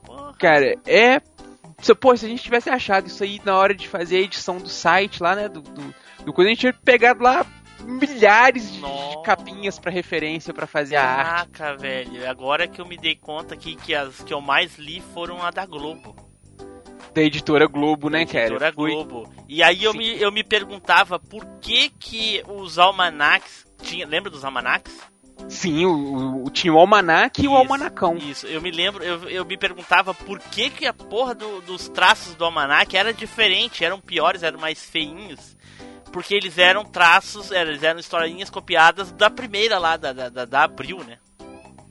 [0.04, 0.34] Porra.
[0.38, 1.18] Cara, é.
[1.80, 4.58] se- Pô, se a gente tivesse achado isso aí na hora de fazer a edição
[4.58, 5.48] do site lá, né?
[5.48, 5.94] Do, do,
[6.26, 7.46] do coisa, a gente tinha pegado lá
[7.84, 11.50] milhares de, de capinhas pra referência pra fazer a arte.
[11.50, 12.28] Caraca, velho.
[12.28, 15.50] Agora que eu me dei conta que, que as que eu mais li foram a
[15.50, 16.14] da Globo.
[17.14, 18.46] Da editora Globo, né, cara?
[18.46, 19.32] Editora Globo.
[19.48, 23.64] E aí eu me, eu me perguntava por que que os almanacs...
[23.82, 24.92] Tinha, lembra dos almanacs?
[25.48, 28.16] Sim, o, o, tinha o almanac e o Isso, almanacão.
[28.16, 31.88] Isso, eu me lembro, eu, eu me perguntava por que que a porra do- dos
[31.88, 35.56] traços do almanac era diferente, eram piores, eram mais feinhos.
[36.14, 40.62] Porque eles eram traços, eram- eles eram historinhas copiadas da primeira lá, da, da, da-
[40.62, 41.18] Abril, né?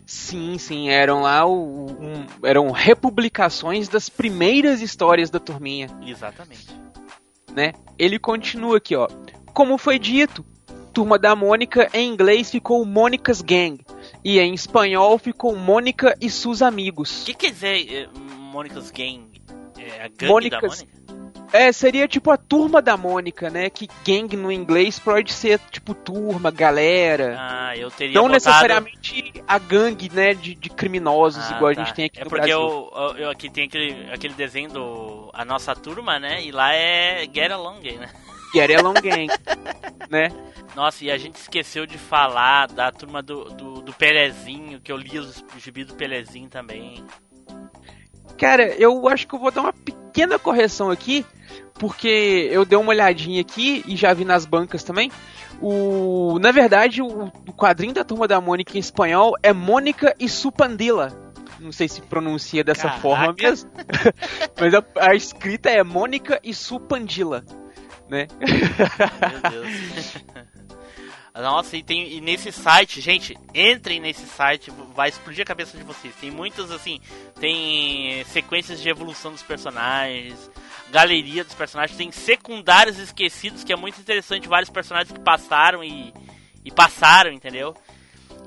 [0.06, 5.88] Sim, sim, eram lá o, um- eram republicações das primeiras histórias da turminha.
[6.06, 6.68] Exatamente.
[7.54, 7.74] né?
[8.00, 9.08] Ele continua aqui, ó.
[9.54, 10.44] Como foi dito,
[10.94, 13.84] Turma da Mônica em inglês ficou Mônica's Gang
[14.24, 17.24] e em espanhol ficou Mônica e seus O amigos.
[17.26, 18.10] que quer dizer eh,
[18.52, 19.28] Mônica's Gang?
[19.78, 20.93] É a gangue Mônica's- da Mônica?
[21.54, 23.70] É, seria tipo a Turma da Mônica, né?
[23.70, 27.36] Que gang no inglês pode ser tipo turma, galera.
[27.40, 28.34] Ah, eu teria Não botado...
[28.34, 31.84] necessariamente a gangue, né, de, de criminosos, Ah, igual a tá.
[31.84, 32.60] gente tem aqui é no porque Brasil.
[32.60, 36.44] eu, eu, eu aqui tem aquele, aquele desenho do A Nossa Turma, né?
[36.44, 38.10] E lá é Get Along, né?
[38.56, 39.28] Get Along Gang,
[40.10, 40.30] né?
[40.76, 44.98] Nossa, e a gente esqueceu de falar da turma do, do, do Pelezinho, que eu
[44.98, 47.04] li os gibi do Pelezinho também.
[48.38, 51.26] Cara, eu acho que eu vou dar uma pequena correção aqui,
[51.76, 55.12] porque eu dei uma olhadinha aqui e já vi nas bancas também.
[55.62, 60.28] O, na verdade, o, o quadrinho da Turma da Mônica em espanhol é Mônica e
[60.28, 61.12] Supandila.
[61.60, 63.02] não sei se pronuncia dessa Caraca.
[63.02, 63.70] forma mesmo.
[64.60, 67.44] Mas a, a escrita é Mônica e Supandila,
[68.10, 68.28] né?
[68.42, 70.18] Meu Deus.
[71.36, 75.84] Nossa, e tem e nesse site, gente, entrem nesse site, vai explodir a cabeça de
[75.84, 76.14] vocês.
[76.16, 77.02] Tem muitas assim,
[77.40, 80.52] tem sequências de evolução dos personagens,
[80.92, 86.14] galeria dos personagens, tem secundários esquecidos que é muito interessante, vários personagens que passaram e
[86.66, 87.76] e passaram, entendeu?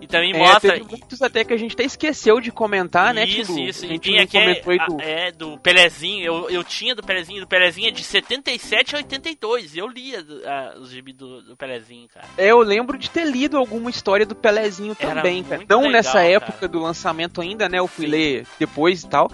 [0.01, 3.25] E também É, mostra teve muitos até que a gente até esqueceu de comentar, né,
[3.25, 3.69] isso, Tilu?
[3.69, 3.85] isso.
[3.85, 5.01] A E gente tem não aqui comentou aí do...
[5.01, 6.25] é, do Pelezinho.
[6.25, 7.41] Eu, eu tinha do Pelezinho.
[7.41, 9.77] Do Pelezinho é de 77 a 82.
[9.77, 12.27] Eu lia ah, os gibi do, do Pelezinho, cara.
[12.37, 15.65] É, eu lembro de ter lido alguma história do Pelezinho Era também, cara.
[15.69, 16.29] Não legal, nessa cara.
[16.29, 17.79] época do lançamento ainda, né?
[17.79, 19.31] Eu fui ler depois e tal.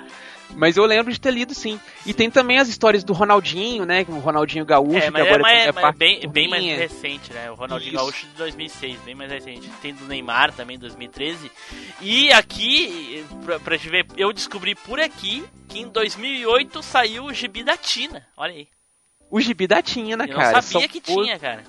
[0.56, 1.80] Mas eu lembro de ter lido sim.
[2.04, 4.04] E tem também as histórias do Ronaldinho, né?
[4.08, 7.50] O Ronaldinho Gaúcho, É, que é, agora é, mas parte bem, bem mais recente, né?
[7.50, 8.04] O Ronaldinho Isso.
[8.04, 9.68] Gaúcho de 2006, bem mais recente.
[9.80, 11.50] Tem do Neymar também, 2013.
[12.00, 17.32] E aqui, pra, pra te ver, eu descobri por aqui que em 2008 saiu o
[17.32, 18.26] gibi da Tina.
[18.36, 18.68] Olha aí.
[19.30, 20.52] O gibi da Tina, Eu cara?
[20.52, 21.62] não sabia Só que tinha, cara.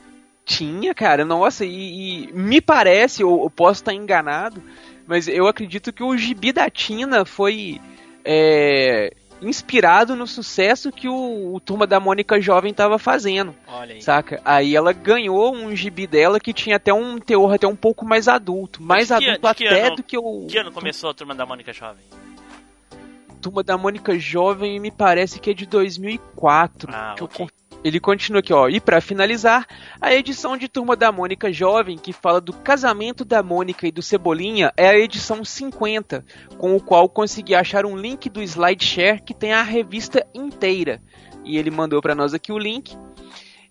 [0.46, 4.62] Tinha, cara, nossa, e, e me parece, ou eu posso estar enganado,
[5.08, 7.80] mas eu acredito que o gibi da Tina foi
[8.26, 13.54] é, inspirado no sucesso que o, o Turma da Mônica Jovem tava fazendo.
[13.68, 14.02] Olha aí.
[14.02, 14.42] Saca?
[14.46, 18.28] Aí ela ganhou um gibi dela que tinha até um teor até um pouco mais
[18.28, 18.82] adulto.
[18.82, 21.74] Mais que- adulto até ano- do que o Que ano começou a Turma da Mônica
[21.74, 22.04] Jovem?
[23.42, 26.90] Turma da Mônica Jovem me parece que é de 2004.
[26.94, 27.46] Ah, que eu ok.
[27.46, 27.52] con-
[27.84, 28.70] Ele continua aqui, ó.
[28.70, 29.68] E pra finalizar,
[30.00, 34.02] a edição de Turma da Mônica Jovem, que fala do casamento da Mônica e do
[34.02, 36.26] Cebolinha, é a edição 50,
[36.58, 41.02] com o qual consegui achar um link do SlideShare que tem a revista inteira.
[41.44, 42.98] E ele mandou pra nós aqui o link.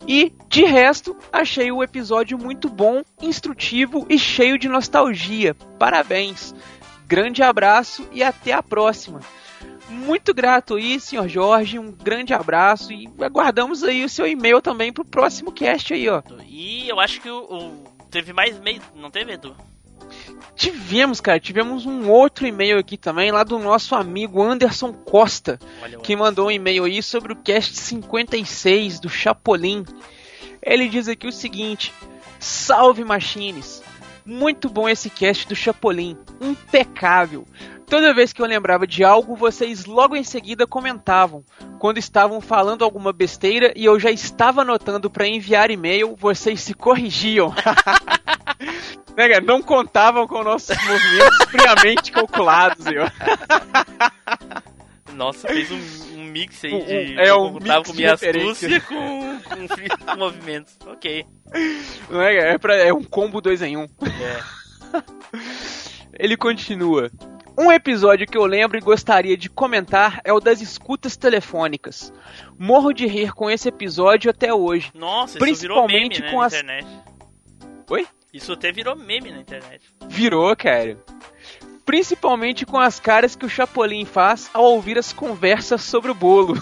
[0.07, 5.55] E, de resto, achei o episódio muito bom, instrutivo e cheio de nostalgia.
[5.79, 6.55] Parabéns!
[7.07, 9.21] Grande abraço e até a próxima!
[9.93, 11.79] Muito grato aí, senhor Jorge.
[11.79, 16.23] Um grande abraço e aguardamos aí o seu e-mail também pro próximo cast aí, ó.
[16.47, 18.81] E eu acho que o, o- teve mais meio.
[18.95, 19.55] Não teve, Edu?
[20.55, 25.99] Tivemos, cara, tivemos um outro e-mail aqui também, lá do nosso amigo Anderson Costa, Olha,
[25.99, 29.85] que mandou um e-mail aí sobre o cast 56 do Chapolin.
[30.63, 31.93] Ele diz aqui o seguinte:
[32.39, 33.83] Salve Machines!
[34.25, 37.45] Muito bom esse cast do Chapolin, impecável.
[37.93, 41.45] Toda vez que eu lembrava de algo, vocês logo em seguida comentavam.
[41.79, 46.73] Quando estavam falando alguma besteira e eu já estava anotando para enviar e-mail, vocês se
[46.73, 47.55] corrigiam.
[49.15, 49.45] Né, cara?
[49.45, 52.87] Não contavam com nossos movimentos friamente calculados.
[52.87, 53.05] Eu.
[55.13, 57.17] Nossa, fez um, um mix aí de.
[57.17, 60.79] um- é um mix com minha astúcia com, com, movimentos.
[60.87, 61.27] Ok.
[62.09, 63.81] Não é, é, pra- é um combo 2 em 1.
[63.83, 63.87] Um.
[64.07, 65.03] É.
[66.19, 67.11] Ele continua.
[67.59, 72.13] Um episódio que eu lembro e gostaria de comentar é o das escutas telefônicas.
[72.59, 74.91] Morro de rir com esse episódio até hoje.
[74.95, 76.53] Nossa, isso virou meme Principalmente né, com na as.
[76.55, 76.87] internet.
[77.91, 78.07] Oi?
[78.33, 79.85] Isso até virou meme na internet.
[80.09, 80.97] Virou, cara.
[81.85, 86.55] Principalmente com as caras que o Chapolin faz ao ouvir as conversas sobre o bolo.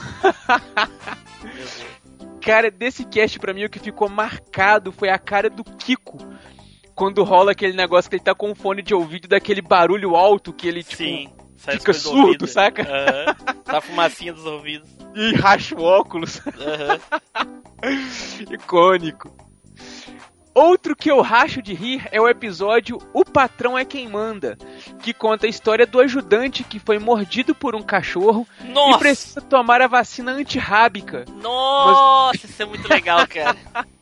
[2.40, 6.18] cara, desse cast pra mim o que ficou marcado foi a cara do Kiko.
[7.00, 10.52] Quando rola aquele negócio que ele tá com um fone de ouvido daquele barulho alto
[10.52, 11.30] que ele, tipo, Sim.
[11.56, 12.82] Fica surdo, saca?
[12.82, 13.54] Aham.
[13.64, 14.86] Tá fumacinha dos ouvidos.
[15.14, 16.42] E racha o óculos.
[16.46, 17.00] Aham.
[18.52, 19.34] Icônico.
[20.54, 24.58] Outro que eu racho de rir é o episódio O Patrão é Quem Manda,
[24.98, 28.96] que conta a história do ajudante que foi mordido por um cachorro Nossa!
[28.96, 31.24] e precisa tomar a vacina antirrábica.
[31.40, 33.56] Nossa, isso é muito legal, cara.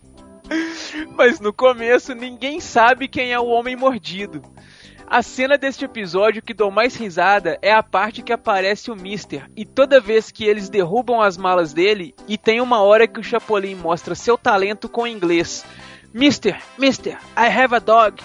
[1.17, 4.43] Mas no começo ninguém sabe quem é o homem mordido.
[5.11, 9.49] A cena deste episódio que dou mais risada é a parte que aparece o Mister,
[9.57, 13.23] e toda vez que eles derrubam as malas dele, e tem uma hora que o
[13.23, 15.65] Chapolin mostra seu talento com inglês.
[16.13, 18.23] Mister, Mister, I have a dog.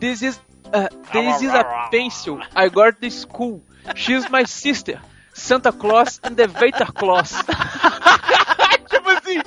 [0.00, 2.40] This is, uh, this is a pencil.
[2.54, 3.62] I got the school.
[3.94, 5.00] She's my sister.
[5.32, 7.30] Santa Claus and the Vater Claus.
[8.90, 9.38] tipo assim,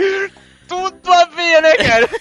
[0.67, 2.09] tudo a ver, né, cara?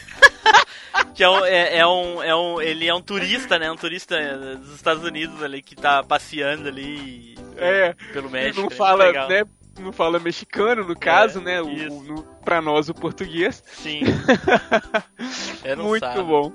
[1.14, 2.60] Que é um, é, é um, é um.
[2.60, 3.70] Ele é um turista, né?
[3.70, 4.16] Um turista
[4.56, 8.60] dos Estados Unidos ali que tá passeando ali É, pelo México.
[8.62, 9.28] não é fala, legal.
[9.28, 9.44] né?
[9.78, 11.62] Não fala mexicano, no caso, É, né?
[11.62, 11.92] O, isso.
[11.98, 13.62] o, no, pra nós, o português.
[13.66, 14.00] Sim.
[15.64, 16.22] É, Muito sabe.
[16.22, 16.52] bom.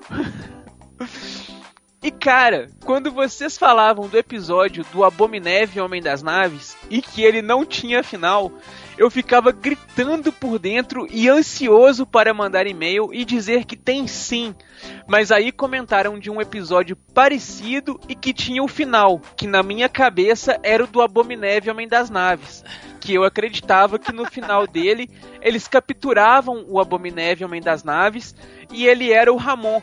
[2.04, 7.42] E cara, quando vocês falavam do episódio do Abominével Homem das Naves e que ele
[7.44, 8.52] não tinha final,
[8.98, 14.54] eu ficava gritando por dentro e ansioso para mandar e-mail e dizer que tem sim.
[15.08, 19.88] Mas aí comentaram de um episódio parecido e que tinha o final, que na minha
[19.88, 22.64] cabeça era o do Abominével Homem das Naves.
[23.00, 25.10] Que eu acreditava que no final dele
[25.42, 28.36] eles capturavam o Abominével Homem das Naves
[28.72, 29.82] e ele era o Ramon.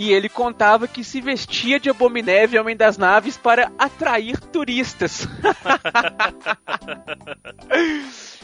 [0.00, 5.28] E ele contava que se vestia de Abominével Homem das Naves para atrair turistas.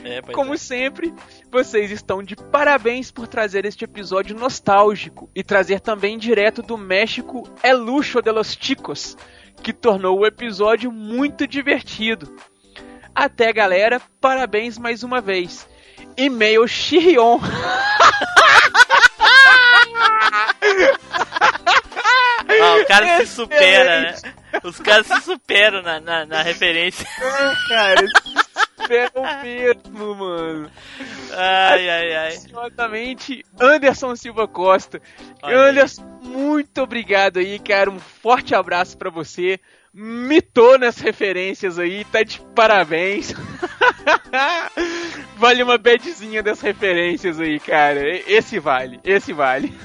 [0.05, 0.57] É, Como é.
[0.57, 1.13] sempre,
[1.51, 7.43] vocês estão de parabéns por trazer este episódio nostálgico e trazer também direto do México
[7.61, 9.17] El Luxo de los Chicos,
[9.63, 12.37] que tornou o episódio muito divertido.
[13.13, 15.69] Até galera, parabéns mais uma vez.
[16.17, 17.41] E-mail Chirion.
[22.49, 24.15] Ah, o cara se supera, né?
[24.63, 27.07] Os caras se superam na, na, na referência.
[27.69, 28.07] cara,
[28.77, 30.71] superam mesmo, mano.
[31.33, 32.33] Ai, ai, ai.
[32.35, 35.01] Exatamente, Anderson Silva Costa.
[35.43, 35.69] Olha aí.
[35.71, 37.91] Anderson, muito obrigado aí, cara.
[37.91, 39.61] Um forte abraço pra você.
[39.99, 43.33] Mitou nas referências aí, tá de parabéns.
[45.39, 48.07] vale uma badzinha das referências aí, cara.
[48.31, 49.73] Esse vale, esse vale.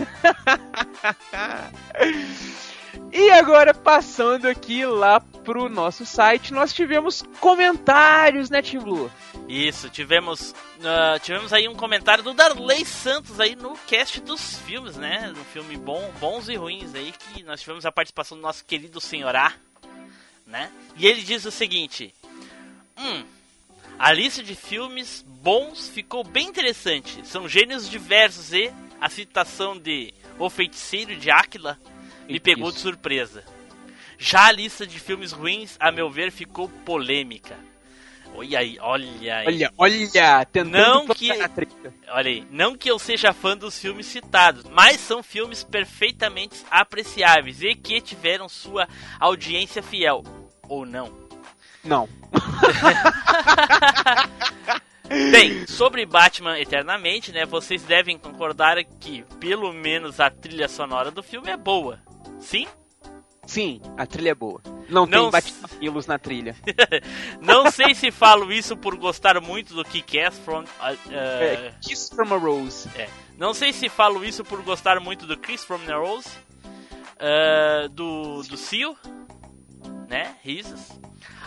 [3.13, 9.11] E agora, passando aqui lá pro nosso site, nós tivemos comentários, né, Tim Blue?
[9.49, 14.95] Isso, tivemos ah, tivemos aí um comentário do Darley Santos aí no cast dos filmes,
[14.95, 15.29] né?
[15.35, 19.01] No filme bom, bons e ruins aí que nós tivemos a participação do nosso querido
[19.01, 19.53] senhorá,
[20.51, 20.69] né?
[20.97, 22.13] E ele diz o seguinte:
[22.97, 23.23] Hum,
[23.97, 27.25] a lista de filmes bons ficou bem interessante.
[27.25, 31.79] São gêneros diversos e a citação de O Feiticeiro de Áquila
[32.27, 33.43] me pegou de surpresa.
[34.19, 37.57] Já a lista de filmes ruins, a meu ver, ficou polêmica.
[38.33, 39.47] Olha aí, olha aí.
[39.47, 41.93] Olha, olha, tentando Não que- a treta.
[42.09, 47.61] Olha aí, não que eu seja fã dos filmes citados, mas são filmes perfeitamente apreciáveis
[47.61, 48.87] e que tiveram sua
[49.19, 50.23] audiência fiel.
[50.71, 51.11] Ou não.
[51.83, 52.07] Não.
[55.29, 57.45] Bem, sobre Batman Eternamente, né?
[57.45, 61.99] Vocês devem concordar que pelo menos a trilha sonora do filme é boa.
[62.39, 62.65] Sim?
[63.45, 64.61] Sim, a trilha é boa.
[64.87, 66.55] Não, Não tem bate-papilos na trilha.
[67.41, 70.63] Não sei se falo isso por gostar muito do Kick-Ass from...
[70.79, 72.87] ah, ah, É, Kiss from a Rose.
[72.95, 73.09] É.
[73.37, 76.29] Não sei se falo isso por gostar muito do Chris from the Rose,
[77.19, 78.95] ah, do, do Seal,
[80.11, 80.35] né?
[80.43, 80.99] Risos.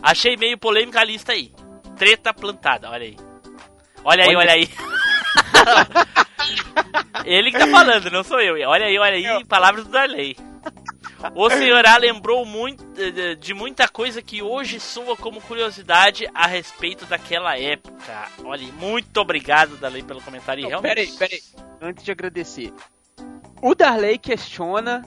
[0.02, 1.52] Achei meio polêmica a lista aí.
[1.96, 3.16] Treta plantada, olha aí.
[4.02, 4.38] Olha aí, Olha.
[4.38, 4.68] olha aí.
[7.24, 8.68] Ele que tá falando, não sou eu.
[8.68, 10.36] Olha aí, olha aí, palavras do Darley.
[11.34, 17.06] O senhorá lembrou muito, de- de muita coisa que hoje soa como curiosidade a respeito
[17.06, 18.28] daquela época.
[18.44, 20.60] Olha, muito obrigado, Darley, pelo comentário.
[20.62, 20.94] Não, realmente...
[20.94, 21.40] peraí, peraí.
[21.80, 22.72] Antes de agradecer.
[23.62, 25.02] O Darley questiona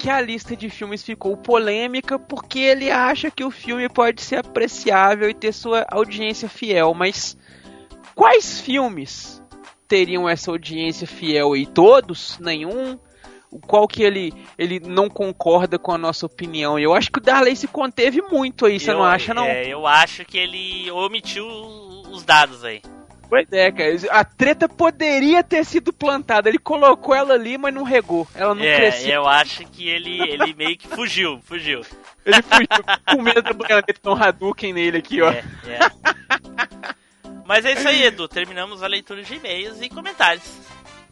[0.00, 4.36] que a lista de filmes ficou polêmica porque ele acha que o filme pode ser
[4.36, 7.36] apreciável e ter sua audiência fiel, mas
[8.14, 9.42] quais filmes
[9.86, 11.66] teriam essa audiência fiel aí?
[11.66, 12.38] Todos?
[12.38, 12.98] Nenhum?
[13.66, 16.78] Qual que ele, ele não concorda com a nossa opinião?
[16.78, 19.44] Eu acho que o Darley se conteve muito aí, você Eu- não acha, não?
[19.44, 22.80] É, eu acho que ele omitiu os dados aí.
[23.30, 23.96] Pois é, cara.
[24.10, 26.48] A treta poderia ter sido plantada.
[26.48, 28.26] Ele colocou ela ali, mas não regou.
[28.34, 29.12] Ela não é, cresceu.
[29.12, 31.82] eu acho que ele, ele meio que fugiu, fugiu.
[32.26, 35.30] Ele fugiu com medo da baioneta um Hadouken nele aqui, ó.
[35.30, 35.78] É, é.
[37.46, 38.26] Mas é isso aí, Edu.
[38.26, 40.44] Terminamos a leitura de e-mails e comentários.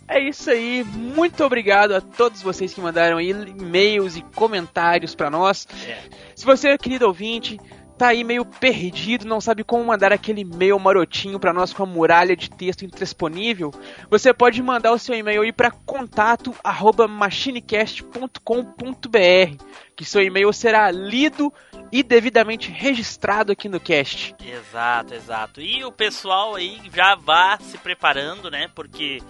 [0.08, 0.82] É isso aí.
[0.82, 5.68] Muito obrigado a todos vocês que mandaram e-mails e comentários pra nós.
[5.86, 5.98] É.
[6.34, 7.60] Se você, querido ouvinte,
[7.98, 11.86] tá aí meio perdido, não sabe como mandar aquele e-mail marotinho pra nós com a
[11.86, 13.72] muralha de texto intransponível,
[14.08, 19.64] você pode mandar o seu e-mail aí para contato arroba machinecast.com.br,
[19.96, 21.52] que seu e-mail será lido
[21.90, 24.36] e devidamente registrado aqui no cast.
[24.46, 25.60] Exato, exato.
[25.60, 28.70] E o pessoal aí já vá se preparando, né?
[28.74, 29.20] Porque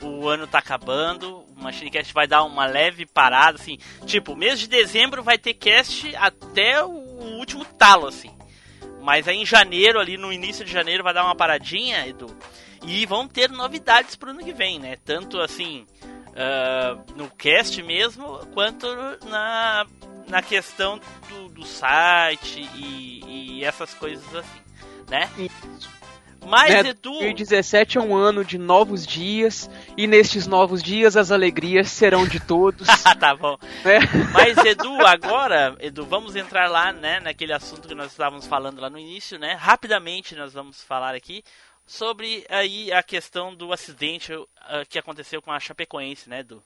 [0.00, 3.78] o ano tá acabando, o Machinecast vai dar uma leve parada, assim.
[4.04, 7.05] Tipo, mês de dezembro vai ter cast até o
[7.38, 8.30] último talo, assim.
[9.00, 12.36] Mas aí em janeiro, ali no início de janeiro, vai dar uma paradinha, Edu.
[12.84, 14.96] E vão ter novidades pro ano que vem, né?
[15.04, 15.86] Tanto assim,
[16.36, 18.86] ah, no cast mesmo, quanto
[19.26, 19.86] na,
[20.28, 24.60] na questão do, do site e, e essas coisas assim,
[25.08, 25.30] né?
[26.46, 26.90] Mas, né?
[26.90, 27.10] Edu.
[27.10, 32.40] 2017 é um ano de novos dias, e nestes novos dias as alegrias serão de
[32.40, 32.86] todos.
[33.18, 33.56] tá bom.
[33.84, 33.98] né?
[34.32, 38.88] Mas, Edu, agora, Edu, vamos entrar lá, né, naquele assunto que nós estávamos falando lá
[38.88, 39.54] no início, né?
[39.54, 41.42] Rapidamente nós vamos falar aqui
[41.86, 44.46] sobre aí a questão do acidente uh,
[44.88, 46.62] que aconteceu com a Chapecoense, né, Edu?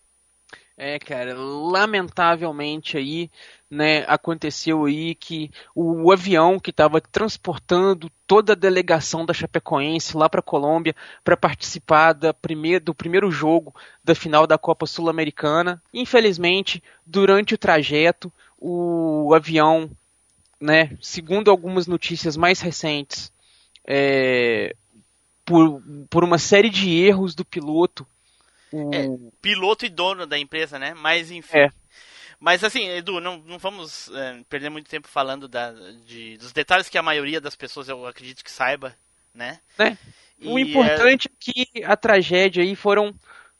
[0.76, 3.30] É, cara, lamentavelmente aí,
[3.70, 10.16] né, aconteceu aí que o, o avião que estava transportando toda a delegação da Chapecoense
[10.16, 13.72] lá para Colômbia para participar da primeir, do primeiro jogo
[14.02, 19.88] da final da Copa Sul-Americana, infelizmente, durante o trajeto, o avião,
[20.60, 23.32] né, segundo algumas notícias mais recentes,
[23.86, 24.74] é,
[25.44, 25.80] por,
[26.10, 28.06] por uma série de erros do piloto,
[28.72, 28.94] o...
[28.94, 29.08] É,
[29.42, 30.94] piloto e dono da empresa, né?
[30.94, 31.58] Mas enfim.
[31.58, 31.79] É.
[32.40, 35.72] Mas assim, Edu, não, não vamos é, perder muito tempo falando da,
[36.06, 38.96] de, dos detalhes que a maioria das pessoas eu acredito que saiba,
[39.34, 39.60] né?
[39.78, 39.98] né?
[40.42, 41.32] O importante é...
[41.38, 43.14] que a tragédia aí foram,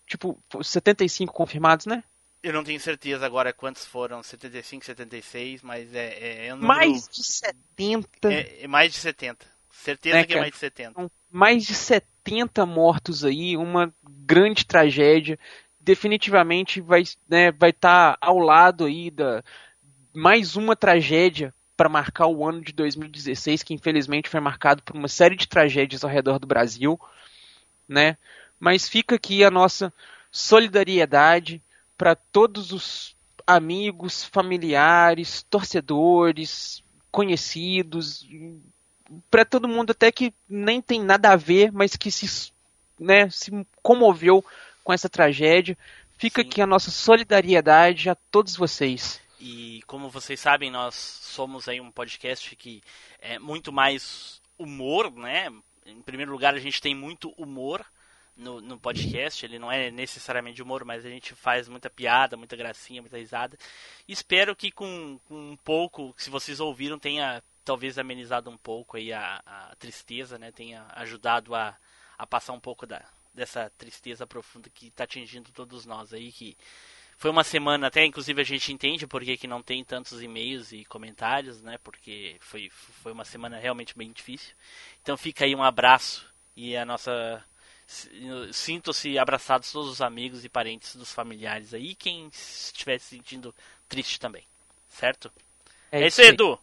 [0.07, 2.03] tipo, 75 confirmados, né?
[2.43, 6.07] Eu não tenho certeza agora quantos foram, 75, 76, mas é.
[6.19, 6.75] é, é um número...
[6.75, 8.33] Mais de 70.
[8.33, 9.47] É, é, mais de 70.
[9.71, 11.13] Certeza né, que é mais de 70.
[11.31, 15.39] Mais de 70 mortos aí, uma grande tragédia.
[15.81, 19.43] Definitivamente vai estar né, vai tá ao lado aí da
[20.13, 25.09] mais uma tragédia para marcar o ano de 2016, que infelizmente foi marcado por uma
[25.09, 27.01] série de tragédias ao redor do Brasil,
[27.89, 28.19] né?
[28.59, 29.93] Mas fica aqui a nossa
[30.31, 31.63] solidariedade
[31.97, 33.17] para todos os
[33.47, 38.29] amigos, familiares, torcedores, conhecidos,
[39.31, 42.53] para todo mundo até que nem tem nada a ver, mas que se,
[42.99, 43.51] né, se
[43.83, 44.45] comoveu
[44.91, 45.79] com essa tragédia.
[46.19, 46.49] Fica Sim.
[46.49, 49.21] aqui a nossa solidariedade a todos vocês.
[49.39, 52.83] E como vocês sabem, nós somos aí um podcast que
[53.21, 55.49] é muito mais humor, né?
[55.87, 57.87] Em primeiro lugar, a gente tem muito humor
[58.37, 59.47] no, no podcast.
[59.47, 63.57] Ele não é necessariamente humor, mas a gente faz muita piada, muita gracinha, muita risada.
[64.09, 69.13] Espero que com, com um pouco, se vocês ouviram, tenha talvez amenizado um pouco aí
[69.13, 70.51] a, a tristeza, né?
[70.51, 71.77] Tenha ajudado a,
[72.19, 73.01] a passar um pouco da,
[73.35, 76.57] dessa tristeza profunda que está atingindo todos nós aí, que
[77.21, 80.73] foi uma semana, até inclusive a gente entende por que, que não tem tantos e-mails
[80.73, 81.77] e comentários, né?
[81.85, 84.55] Porque foi, foi uma semana realmente bem difícil.
[85.03, 86.27] Então fica aí um abraço
[86.57, 87.45] e a nossa.
[88.53, 93.55] Sinto-se abraçados todos os amigos e parentes dos familiares aí, quem estiver se sentindo
[93.89, 94.45] triste também.
[94.89, 95.31] Certo?
[95.93, 96.59] É, é isso aí, Edu!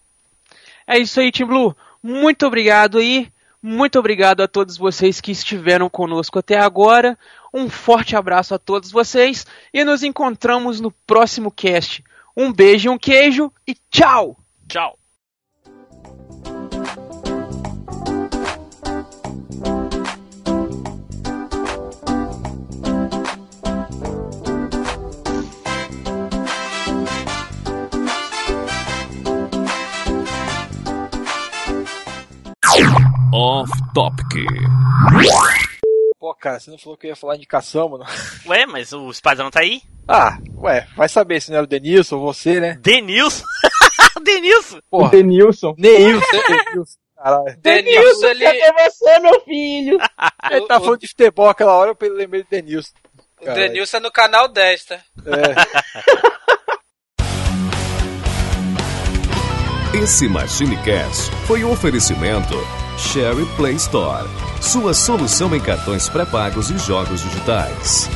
[0.88, 1.76] É isso aí, Tim Blue.
[2.02, 3.32] Muito obrigado aí.
[3.70, 7.20] Muito obrigado a todos vocês que estiveram conosco até agora.
[7.54, 12.02] Um forte abraço a todos vocês e nos encontramos no próximo cast.
[12.36, 14.38] Um beijo, um queijo e tchau!
[14.70, 14.98] Tchau!
[33.40, 34.50] Off Topic.
[36.20, 38.04] Pô, cara, você não falou que eu ia falar indicação, mano?
[38.48, 39.84] Ué, mas o Espadão tá aí?
[40.08, 42.80] Ah, ué, vai saber se não era o Denilson ou você, né?
[42.82, 43.46] Denilson?
[44.26, 44.80] Denilson?
[44.90, 45.12] Porra.
[45.12, 45.76] Denilson.
[45.78, 46.26] Neilson.
[46.48, 46.98] Denilson.
[47.16, 47.58] Caralho.
[47.60, 48.44] Denilson, ele...
[48.44, 50.00] cadê você, meu filho?
[50.50, 52.94] ele tá falando de futebol aquela hora, eu lembrei de Denilson.
[53.40, 54.96] O Denilson é no canal 10, tá?
[54.96, 56.38] É.
[60.02, 62.54] Esse Machine Cash foi um oferecimento
[63.00, 64.28] Sherry Play Store,
[64.62, 68.08] sua solução em cartões pré-pagos e jogos digitais.